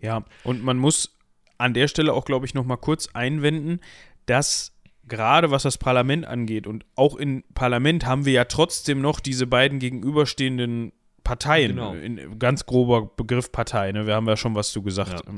[0.00, 1.16] Ja, und man muss
[1.58, 3.80] an der Stelle auch, glaube ich, noch mal kurz einwenden,
[4.26, 4.72] dass
[5.06, 9.46] gerade was das Parlament angeht und auch im Parlament haben wir ja trotzdem noch diese
[9.46, 10.92] beiden gegenüberstehenden
[11.30, 11.94] Parteien, genau.
[11.94, 14.04] in, ganz grober Begriff Partei, ne?
[14.04, 15.12] wir haben ja schon was zu gesagt.
[15.12, 15.34] Ja.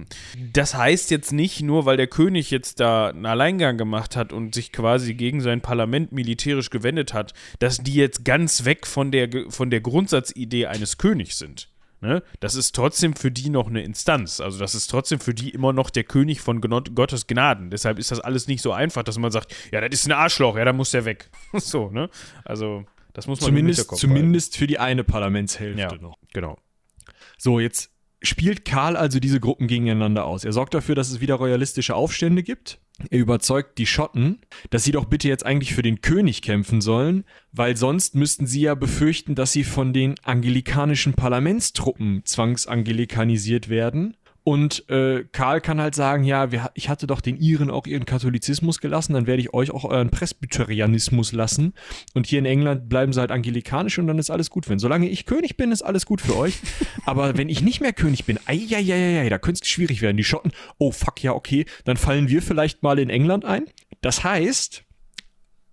[0.54, 4.54] Das heißt jetzt nicht, nur weil der König jetzt da einen Alleingang gemacht hat und
[4.54, 9.28] sich quasi gegen sein Parlament militärisch gewendet hat, dass die jetzt ganz weg von der,
[9.50, 11.68] von der Grundsatzidee eines Königs sind.
[12.00, 12.22] Ne?
[12.40, 14.40] Das ist trotzdem für die noch eine Instanz.
[14.40, 17.68] Also das ist trotzdem für die immer noch der König von Gottes Gnaden.
[17.68, 20.56] Deshalb ist das alles nicht so einfach, dass man sagt, ja, das ist ein Arschloch,
[20.56, 21.28] ja, da muss der weg.
[21.52, 22.08] so, ne?
[22.46, 26.18] Also das muss man zumindest, zumindest für die eine Parlamentshälfte ja, noch.
[26.32, 26.58] Genau.
[27.38, 27.90] So, jetzt
[28.22, 30.44] spielt Karl also diese Gruppen gegeneinander aus.
[30.44, 32.78] Er sorgt dafür, dass es wieder royalistische Aufstände gibt.
[33.10, 34.40] Er überzeugt die Schotten,
[34.70, 38.60] dass sie doch bitte jetzt eigentlich für den König kämpfen sollen, weil sonst müssten sie
[38.62, 45.94] ja befürchten, dass sie von den angelikanischen Parlamentstruppen zwangsangelikanisiert werden und äh, Karl kann halt
[45.94, 49.54] sagen, ja, wir, ich hatte doch den Iren auch ihren Katholizismus gelassen, dann werde ich
[49.54, 51.74] euch auch euren Presbyterianismus lassen.
[52.14, 54.68] Und hier in England bleiben sie halt angelikanisch und dann ist alles gut.
[54.68, 56.58] Wenn solange ich König bin, ist alles gut für euch.
[57.04, 60.02] Aber wenn ich nicht mehr König bin, ei, ei, ei, ei, da könnte es schwierig
[60.02, 60.16] werden.
[60.16, 63.66] Die Schotten, oh fuck, ja, okay, dann fallen wir vielleicht mal in England ein.
[64.00, 64.82] Das heißt,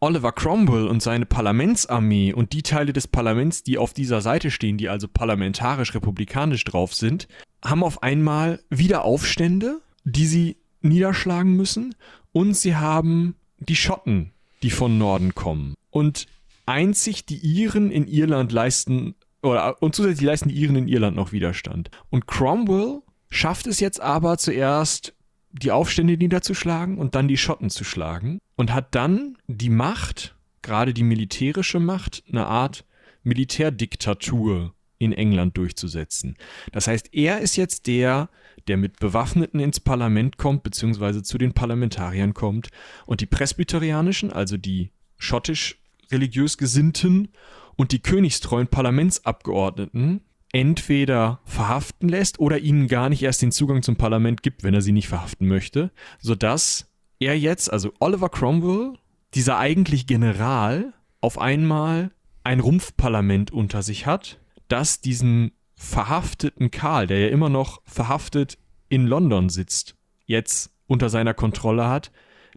[0.02, 4.78] Oliver Cromwell und seine Parlamentsarmee und die Teile des Parlaments, die auf dieser Seite stehen,
[4.78, 7.28] die also parlamentarisch-republikanisch drauf sind,
[7.64, 11.96] haben auf einmal wieder Aufstände, die sie niederschlagen müssen
[12.32, 14.32] und sie haben die Schotten,
[14.64, 15.76] die von Norden kommen.
[15.90, 16.28] Und
[16.66, 21.34] einzig die Iren in Irland leisten, oder und zusätzlich leisten die Iren in Irland noch
[21.34, 21.92] Widerstand.
[22.10, 25.14] Und Cromwell schafft es jetzt aber zuerst,
[25.52, 30.94] die Aufstände niederzuschlagen und dann die Schotten zu schlagen und hat dann die Macht, gerade
[30.94, 32.86] die militärische Macht, eine Art
[33.24, 36.36] Militärdiktatur in England durchzusetzen.
[36.72, 38.30] Das heißt, er ist jetzt der,
[38.68, 42.70] der mit Bewaffneten ins Parlament kommt, beziehungsweise zu den Parlamentariern kommt
[43.06, 45.80] und die presbyterianischen, also die schottisch
[46.12, 47.30] religiös Gesinnten
[47.76, 50.22] und die königstreuen Parlamentsabgeordneten
[50.52, 54.82] entweder verhaften lässt oder ihnen gar nicht erst den Zugang zum Parlament gibt, wenn er
[54.82, 58.94] sie nicht verhaften möchte, sodass er jetzt, also Oliver Cromwell,
[59.36, 62.12] dieser eigentlich General, auf einmal
[62.44, 64.40] ein Rumpfparlament unter sich hat,
[64.70, 68.58] das diesen verhafteten Karl, der ja immer noch verhaftet
[68.90, 69.96] in London sitzt,
[70.26, 72.12] jetzt unter seiner Kontrolle hat,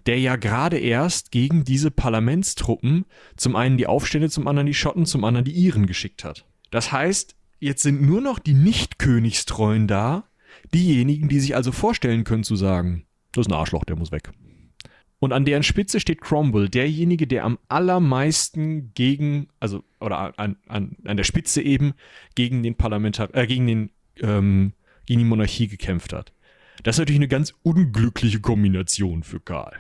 [0.07, 3.05] der ja gerade erst gegen diese Parlamentstruppen
[3.37, 6.47] zum einen die Aufstände, zum anderen die Schotten, zum anderen die Iren geschickt hat.
[6.71, 10.25] Das heißt, jetzt sind nur noch die Nicht-Königstreuen da,
[10.75, 14.31] diejenigen, die sich also vorstellen können zu sagen, das ist ein Arschloch, der muss weg.
[15.21, 20.97] Und an deren Spitze steht Cromwell, derjenige, der am allermeisten gegen, also, oder an, an,
[21.05, 21.95] an der Spitze eben,
[22.35, 23.91] gegen den Parlamentar, äh, gegen den,
[24.21, 24.73] ähm,
[25.07, 26.33] gegen die Monarchie gekämpft hat.
[26.83, 29.77] Das ist natürlich eine ganz unglückliche Kombination für Karl.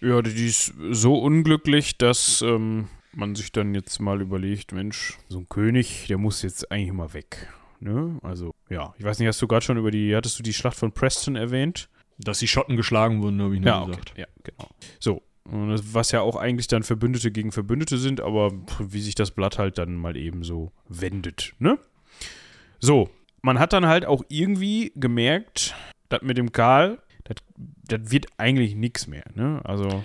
[0.00, 5.38] Ja, die ist so unglücklich, dass ähm, man sich dann jetzt mal überlegt, Mensch, so
[5.38, 7.48] ein König, der muss jetzt eigentlich mal weg.
[7.80, 8.18] Ne?
[8.22, 10.76] Also, ja, ich weiß nicht, hast du gerade schon über die, hattest du die Schlacht
[10.76, 11.88] von Preston erwähnt?
[12.18, 14.10] Dass die Schotten geschlagen wurden, habe ich nur ja, gesagt.
[14.10, 14.20] Okay.
[14.20, 14.68] Ja, genau.
[14.98, 19.58] So, was ja auch eigentlich dann Verbündete gegen Verbündete sind, aber wie sich das Blatt
[19.58, 21.78] halt dann mal eben so wendet, ne?
[22.78, 23.10] So,
[23.40, 25.74] man hat dann halt auch irgendwie gemerkt,
[26.10, 29.62] dass mit dem Karl, das wird eigentlich nichts mehr, ne?
[29.64, 30.04] Also,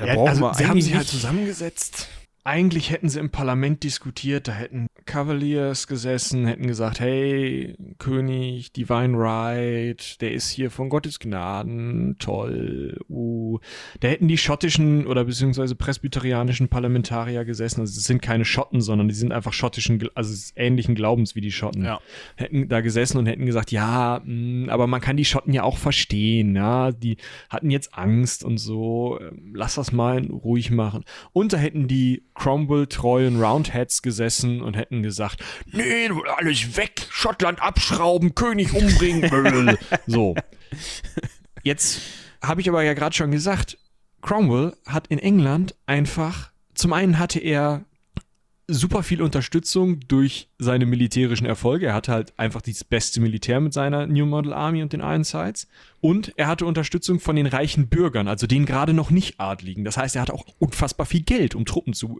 [0.00, 2.08] da ja, brauchen also wir sie haben sich halt zusammengesetzt
[2.44, 9.16] eigentlich hätten sie im Parlament diskutiert, da hätten Cavaliers gesessen, hätten gesagt, hey, König, Divine
[9.16, 13.58] Right, der ist hier von Gottes Gnaden, toll, uh.
[14.00, 19.08] Da hätten die schottischen oder beziehungsweise presbyterianischen Parlamentarier gesessen, also es sind keine Schotten, sondern
[19.08, 21.84] die sind einfach schottischen, also ähnlichen Glaubens wie die Schotten.
[21.84, 22.00] Ja.
[22.36, 25.62] Hätten da gesessen und hätten gesagt, ja, mh, mm, aber man kann die Schotten ja
[25.62, 31.04] auch verstehen, ja, die hatten jetzt Angst und so, ähm, lass das mal ruhig machen.
[31.32, 38.34] Und da hätten die Cromwell-treuen Roundheads gesessen und hätten gesagt, nee, alles weg, Schottland abschrauben,
[38.34, 39.78] König umbringen.
[40.06, 40.34] so.
[41.62, 42.00] Jetzt
[42.42, 43.78] habe ich aber ja gerade schon gesagt,
[44.22, 47.84] Cromwell hat in England einfach, zum einen hatte er
[48.72, 51.86] super viel Unterstützung durch seine militärischen Erfolge.
[51.86, 55.68] Er hatte halt einfach das beste Militär mit seiner New Model Army und den Ironsides.
[56.00, 59.84] Und er hatte Unterstützung von den reichen Bürgern, also den gerade noch nicht Adligen.
[59.84, 62.18] Das heißt, er hatte auch unfassbar viel Geld, um Truppen zu,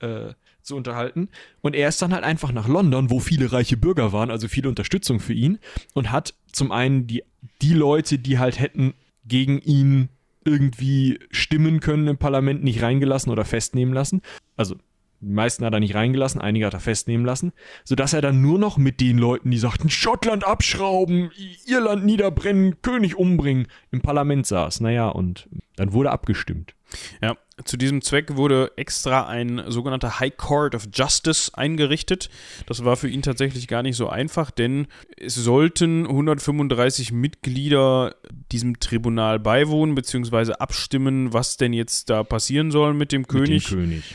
[0.00, 1.28] äh, äh, zu unterhalten.
[1.62, 4.66] Und er ist dann halt einfach nach London, wo viele reiche Bürger waren, also viel
[4.66, 5.58] Unterstützung für ihn.
[5.94, 7.22] Und hat zum einen die,
[7.62, 8.94] die Leute, die halt hätten
[9.24, 10.08] gegen ihn
[10.44, 14.20] irgendwie stimmen können im Parlament, nicht reingelassen oder festnehmen lassen.
[14.56, 14.76] Also
[15.24, 17.52] die meisten hat er nicht reingelassen, einige hat er festnehmen lassen,
[17.84, 21.30] sodass er dann nur noch mit den Leuten, die sagten, Schottland abschrauben,
[21.66, 24.80] Irland niederbrennen, König umbringen, im Parlament saß.
[24.80, 26.74] Naja, und dann wurde abgestimmt.
[27.20, 32.28] Ja, zu diesem Zweck wurde extra ein sogenannter High Court of Justice eingerichtet.
[32.66, 34.86] Das war für ihn tatsächlich gar nicht so einfach, denn
[35.16, 38.14] es sollten 135 Mitglieder
[38.52, 40.52] diesem Tribunal beiwohnen bzw.
[40.52, 43.68] abstimmen, was denn jetzt da passieren soll mit dem mit König.
[43.68, 44.14] Dem König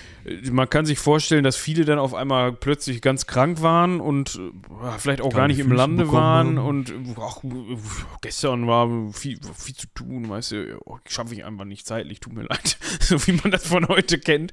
[0.52, 4.98] man kann sich vorstellen, dass viele dann auf einmal plötzlich ganz krank waren und äh,
[4.98, 7.42] vielleicht auch gar nicht im Lande waren und ach,
[8.22, 12.34] gestern war viel, viel zu tun, weißt du, oh, schaffe ich einfach nicht zeitlich, tut
[12.34, 14.52] mir leid, so wie man das von heute kennt.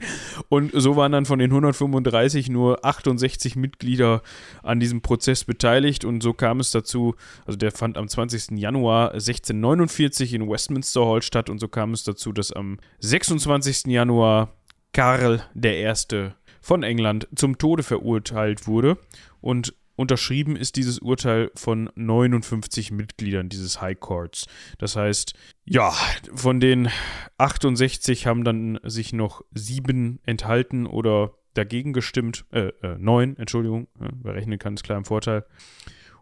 [0.48, 4.22] Und so waren dann von den 135 nur 68 Mitglieder
[4.62, 8.58] an diesem Prozess beteiligt und so kam es dazu, also der fand am 20.
[8.58, 13.86] Januar 1649 in Westminster Hall statt und so kam es dazu, dass am 26.
[13.86, 14.55] Januar
[14.96, 15.92] Karl I.
[16.62, 18.96] von England zum Tode verurteilt wurde
[19.42, 24.46] und unterschrieben ist dieses Urteil von 59 Mitgliedern dieses High Courts.
[24.78, 25.34] Das heißt,
[25.66, 25.92] ja,
[26.34, 26.88] von den
[27.36, 34.34] 68 haben dann sich noch sieben enthalten oder dagegen gestimmt, äh, äh neun, Entschuldigung, wer
[34.34, 35.44] rechnen kann, ist klar im Vorteil.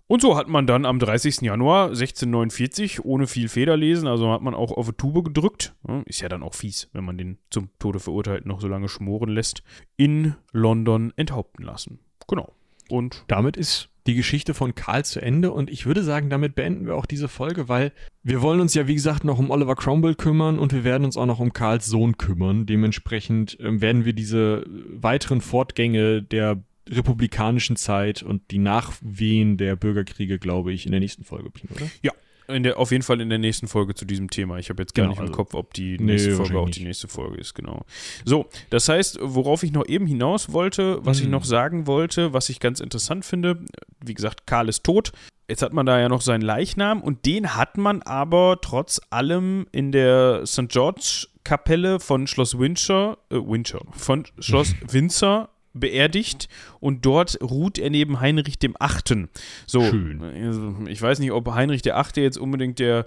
[0.06, 1.40] Und so hat man dann am 30.
[1.40, 5.74] Januar 1649 ohne viel Federlesen, also hat man auch auf die Tube gedrückt,
[6.04, 9.30] ist ja dann auch fies, wenn man den zum Tode verurteilten noch so lange schmoren
[9.30, 9.62] lässt,
[9.96, 12.00] in London enthaupten lassen.
[12.28, 12.52] Genau.
[12.90, 16.86] Und damit ist die Geschichte von Karl zu Ende und ich würde sagen, damit beenden
[16.86, 20.14] wir auch diese Folge, weil wir wollen uns ja, wie gesagt, noch um Oliver Cromwell
[20.14, 22.66] kümmern und wir werden uns auch noch um Karls Sohn kümmern.
[22.66, 30.38] Dementsprechend äh, werden wir diese weiteren Fortgänge der republikanischen Zeit und die Nachwehen der Bürgerkriege,
[30.38, 31.90] glaube ich, in der nächsten Folge oder?
[32.02, 32.12] Ja,
[32.48, 34.58] der, auf jeden Fall in der nächsten Folge zu diesem Thema.
[34.58, 36.68] Ich habe jetzt gar genau, nicht im also, Kopf, ob die nächste nee, Folge auch
[36.68, 37.84] die nächste Folge ist, genau.
[38.24, 41.24] So, das heißt, worauf ich noch eben hinaus wollte, was mhm.
[41.24, 43.64] ich noch sagen wollte, was ich ganz interessant finde,
[44.04, 45.12] wie gesagt, Karl ist tot.
[45.48, 49.66] Jetzt hat man da ja noch seinen Leichnam und den hat man aber trotz allem
[49.72, 50.68] in der St.
[50.68, 56.48] George Kapelle von Schloss Windsor, äh, Windsor, von Schloss Windsor beerdigt
[56.80, 59.28] und dort ruht er neben Heinrich dem Achten.
[59.66, 60.22] So, Schön.
[60.22, 63.06] Also ich weiß nicht, ob Heinrich der Achte jetzt unbedingt der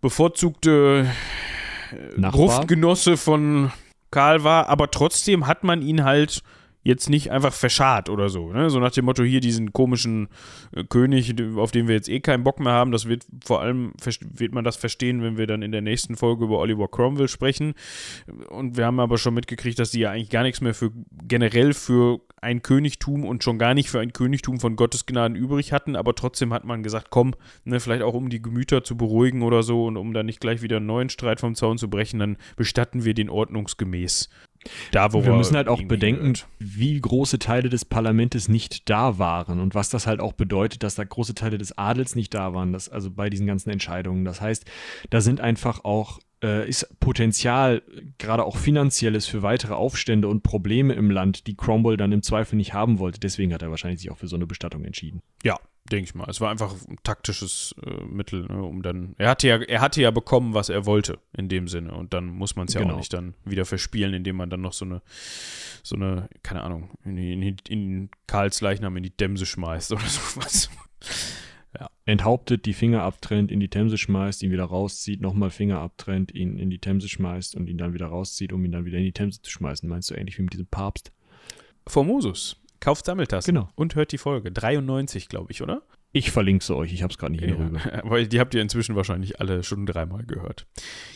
[0.00, 1.06] bevorzugte
[1.90, 3.72] äh, Gruftgenosse von
[4.10, 6.42] Karl war, aber trotzdem hat man ihn halt
[6.88, 8.50] jetzt nicht einfach verscharrt oder so.
[8.50, 8.70] Ne?
[8.70, 10.28] So nach dem Motto, hier diesen komischen
[10.72, 13.92] äh, König, auf den wir jetzt eh keinen Bock mehr haben, das wird vor allem,
[14.32, 17.74] wird man das verstehen, wenn wir dann in der nächsten Folge über Oliver Cromwell sprechen.
[18.48, 20.90] Und wir haben aber schon mitgekriegt, dass die ja eigentlich gar nichts mehr für
[21.26, 25.72] generell für ein Königtum und schon gar nicht für ein Königtum von Gottes Gnaden übrig
[25.72, 27.34] hatten, aber trotzdem hat man gesagt, komm,
[27.64, 30.62] ne, vielleicht auch um die Gemüter zu beruhigen oder so und um dann nicht gleich
[30.62, 34.30] wieder einen neuen Streit vom Zaun zu brechen, dann bestatten wir den ordnungsgemäß.
[34.90, 36.48] Da, wo wir müssen halt auch bedenken, gehört.
[36.58, 40.94] wie große Teile des Parlaments nicht da waren und was das halt auch bedeutet, dass
[40.94, 44.24] da große Teile des Adels nicht da waren, das, also bei diesen ganzen Entscheidungen.
[44.24, 44.64] Das heißt,
[45.10, 47.82] da sind einfach auch äh, ist Potenzial,
[48.18, 52.56] gerade auch finanzielles, für weitere Aufstände und Probleme im Land, die Cromwell dann im Zweifel
[52.56, 53.20] nicht haben wollte.
[53.20, 55.22] Deswegen hat er wahrscheinlich sich auch für so eine Bestattung entschieden.
[55.42, 56.28] Ja, denke ich mal.
[56.28, 59.14] Es war einfach ein taktisches äh, Mittel, ne, um dann.
[59.18, 61.94] Er hatte ja, er hatte ja bekommen, was er wollte, in dem Sinne.
[61.94, 62.94] Und dann muss man es ja genau.
[62.94, 65.02] auch nicht dann wieder verspielen, indem man dann noch so eine,
[65.82, 70.70] so eine, keine Ahnung, in, in, in Karls Leichnam in die Dämse schmeißt oder sowas.
[71.78, 71.90] Ja.
[72.06, 76.58] Enthauptet, die Finger abtrennt, in die Themse schmeißt, ihn wieder rauszieht, nochmal Finger abtrennt, ihn
[76.58, 79.12] in die Themse schmeißt und ihn dann wieder rauszieht, um ihn dann wieder in die
[79.12, 79.88] Themse zu schmeißen.
[79.88, 81.12] Meinst du ähnlich wie mit diesem Papst?
[81.86, 82.56] Formosus.
[82.80, 83.54] Kauft Sammeltassen.
[83.54, 83.68] Genau.
[83.74, 84.52] Und hört die Folge.
[84.52, 85.82] 93, glaube ich, oder?
[86.10, 87.80] Ich verlinke sie euch, ich habe es gerade nicht in der Rübe.
[88.04, 90.66] Weil die habt ihr inzwischen wahrscheinlich alle schon dreimal gehört.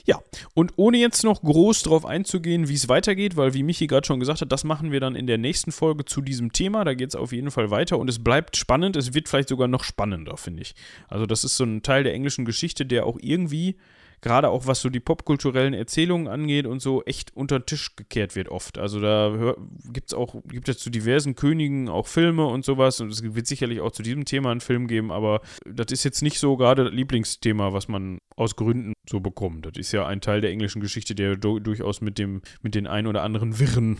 [0.05, 0.21] Ja,
[0.53, 4.21] und ohne jetzt noch groß darauf einzugehen, wie es weitergeht, weil wie Michi gerade schon
[4.21, 6.85] gesagt hat, das machen wir dann in der nächsten Folge zu diesem Thema.
[6.85, 8.97] Da geht es auf jeden Fall weiter und es bleibt spannend.
[8.97, 10.75] Es wird vielleicht sogar noch spannender, finde ich.
[11.09, 13.77] Also das ist so ein Teil der englischen Geschichte, der auch irgendwie
[14.23, 18.35] gerade auch was so die popkulturellen Erzählungen angeht und so, echt unter den Tisch gekehrt
[18.37, 18.79] wird oft.
[18.79, 19.55] Also da
[19.93, 23.47] gibt es auch, gibt es zu diversen Königen auch Filme und sowas und es wird
[23.47, 26.85] sicherlich auch zu diesem Thema einen Film geben, aber das ist jetzt nicht so gerade
[26.85, 29.67] das Lieblingsthema, was man aus Gründen so bekommt.
[29.67, 33.07] Das ist ja ein Teil der englischen Geschichte, der durchaus mit dem, mit den ein
[33.07, 33.99] oder anderen Wirren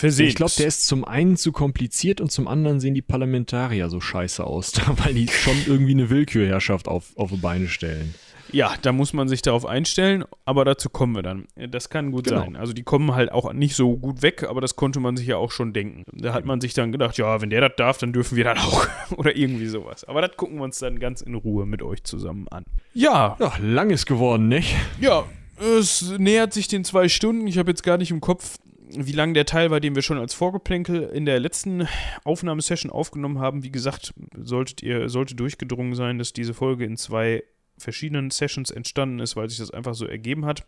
[0.00, 0.28] Versehen.
[0.28, 4.00] Ich glaube, der ist zum einen zu kompliziert und zum anderen sehen die Parlamentarier so
[4.00, 4.72] scheiße aus,
[5.04, 8.14] weil die schon irgendwie eine Willkürherrschaft auf, auf die Beine stellen.
[8.52, 11.46] Ja, da muss man sich darauf einstellen, aber dazu kommen wir dann.
[11.56, 12.40] Das kann gut genau.
[12.40, 12.56] sein.
[12.56, 15.36] Also die kommen halt auch nicht so gut weg, aber das konnte man sich ja
[15.36, 16.04] auch schon denken.
[16.12, 18.58] Da hat man sich dann gedacht, ja, wenn der das darf, dann dürfen wir das
[18.58, 18.86] auch.
[19.16, 20.04] Oder irgendwie sowas.
[20.04, 22.64] Aber das gucken wir uns dann ganz in Ruhe mit euch zusammen an.
[22.94, 23.36] Ja.
[23.38, 24.74] Ja, lang ist geworden, nicht?
[25.00, 25.24] Ja,
[25.60, 27.46] es nähert sich den zwei Stunden.
[27.46, 28.58] Ich habe jetzt gar nicht im Kopf,
[28.96, 31.86] wie lang der Teil war, den wir schon als Vorgeplänkel in der letzten
[32.24, 33.62] Aufnahmesession aufgenommen haben.
[33.62, 37.44] Wie gesagt, solltet ihr, sollte durchgedrungen sein, dass diese Folge in zwei
[37.80, 40.64] verschiedenen Sessions entstanden ist, weil sich das einfach so ergeben hat.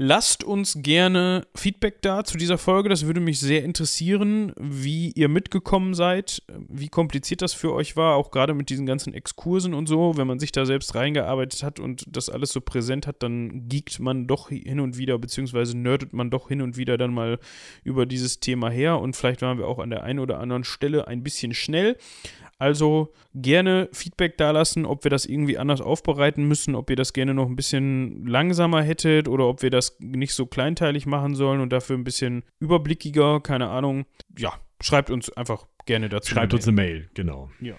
[0.00, 2.88] Lasst uns gerne Feedback da zu dieser Folge.
[2.88, 8.14] Das würde mich sehr interessieren, wie ihr mitgekommen seid, wie kompliziert das für euch war,
[8.14, 10.16] auch gerade mit diesen ganzen Exkursen und so.
[10.16, 13.98] Wenn man sich da selbst reingearbeitet hat und das alles so präsent hat, dann geekt
[13.98, 17.40] man doch hin und wieder, beziehungsweise nerdet man doch hin und wieder dann mal
[17.82, 19.00] über dieses Thema her.
[19.00, 21.96] Und vielleicht waren wir auch an der einen oder anderen Stelle ein bisschen schnell.
[22.58, 27.32] Also gerne Feedback dalassen, ob wir das irgendwie anders aufbereiten müssen, ob ihr das gerne
[27.32, 31.72] noch ein bisschen langsamer hättet oder ob wir das nicht so kleinteilig machen sollen und
[31.72, 34.06] dafür ein bisschen überblickiger, keine Ahnung.
[34.36, 36.32] Ja, schreibt uns einfach gerne dazu.
[36.32, 37.48] Schreibt eine uns eine Mail, genau.
[37.60, 37.76] Ja.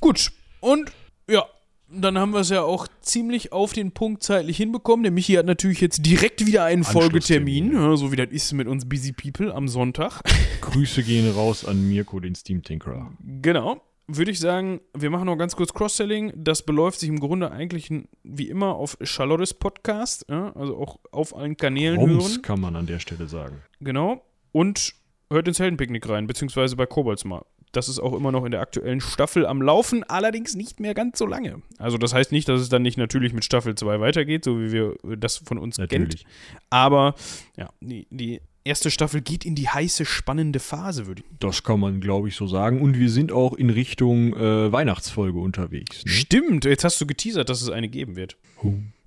[0.00, 0.90] Gut, und
[1.28, 1.46] ja,
[1.96, 5.02] dann haben wir es ja auch ziemlich auf den Punkt zeitlich hinbekommen.
[5.02, 8.88] Der Michi hat natürlich jetzt direkt wieder einen Folgetermin, so wie das ist mit uns
[8.88, 10.20] Busy People am Sonntag.
[10.60, 13.12] Grüße gehen raus an Mirko, den Steam Tinkerer.
[13.42, 13.80] Genau.
[14.06, 16.32] Würde ich sagen, wir machen noch ganz kurz Cross-Selling.
[16.36, 17.90] Das beläuft sich im Grunde eigentlich
[18.22, 22.42] wie immer auf Charlottes Podcast, ja, also auch auf allen Kanälen Roms hören.
[22.42, 23.62] kann man an der Stelle sagen.
[23.80, 24.22] Genau.
[24.52, 24.94] Und
[25.30, 27.46] hört ins Heldenpicknick rein, beziehungsweise bei Kobolds mal
[27.76, 31.18] das ist auch immer noch in der aktuellen Staffel am Laufen, allerdings nicht mehr ganz
[31.18, 31.62] so lange.
[31.78, 34.72] Also das heißt nicht, dass es dann nicht natürlich mit Staffel 2 weitergeht, so wie
[34.72, 36.24] wir das von uns Natürlich.
[36.24, 36.34] kennt.
[36.70, 37.14] Aber
[37.56, 41.38] ja, die, die erste Staffel geht in die heiße, spannende Phase, würde ich.
[41.38, 42.80] Das kann man, glaube ich, so sagen.
[42.80, 46.04] Und wir sind auch in Richtung äh, Weihnachtsfolge unterwegs.
[46.04, 46.10] Ne?
[46.10, 48.36] Stimmt, jetzt hast du geteasert, dass es eine geben wird.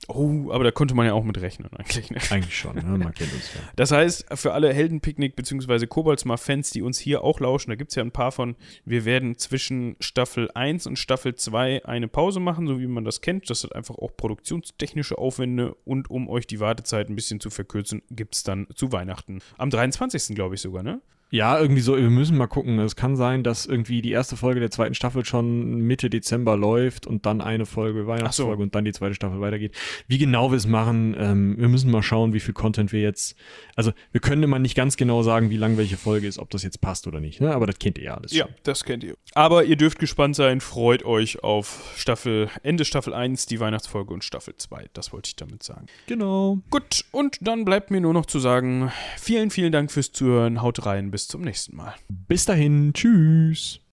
[0.10, 2.10] Oh, aber da konnte man ja auch mit rechnen eigentlich.
[2.10, 2.18] Ne?
[2.30, 2.84] Eigentlich schon, ne?
[2.84, 3.60] man kennt uns ja.
[3.76, 5.86] Das heißt, für alle Heldenpicknick- bzw.
[5.86, 8.56] Koboldsmar-Fans, die uns hier auch lauschen, da gibt es ja ein paar von,
[8.86, 13.20] wir werden zwischen Staffel 1 und Staffel 2 eine Pause machen, so wie man das
[13.20, 13.50] kennt.
[13.50, 18.02] Das hat einfach auch produktionstechnische Aufwände und um euch die Wartezeit ein bisschen zu verkürzen,
[18.10, 19.40] gibt es dann zu Weihnachten.
[19.58, 20.36] Am 23.
[20.36, 21.02] glaube ich sogar, ne?
[21.30, 22.80] Ja, irgendwie so, wir müssen mal gucken.
[22.80, 27.06] Es kann sein, dass irgendwie die erste Folge der zweiten Staffel schon Mitte Dezember läuft
[27.06, 29.76] und dann eine Folge Weihnachtsfolge und dann die zweite Staffel weitergeht.
[30.08, 33.36] Wie genau wir es machen, ähm, wir müssen mal schauen, wie viel Content wir jetzt.
[33.76, 36.64] Also, wir können immer nicht ganz genau sagen, wie lang welche Folge ist, ob das
[36.64, 37.54] jetzt passt oder nicht, ne?
[37.54, 38.32] Aber das kennt ihr ja alles.
[38.32, 38.56] Ja, schon.
[38.64, 39.16] das kennt ihr.
[39.34, 44.24] Aber ihr dürft gespannt sein, freut euch auf Staffel, Ende Staffel 1, die Weihnachtsfolge und
[44.24, 44.88] Staffel 2.
[44.94, 45.88] Das wollte ich damit sagen.
[46.08, 46.60] Genau.
[46.70, 50.62] Gut, und dann bleibt mir nur noch zu sagen, vielen, vielen Dank fürs Zuhören.
[50.62, 51.96] Haut rein, bis zum nächsten Mal.
[52.28, 52.94] Bis dahin.
[52.94, 53.80] Tschüss.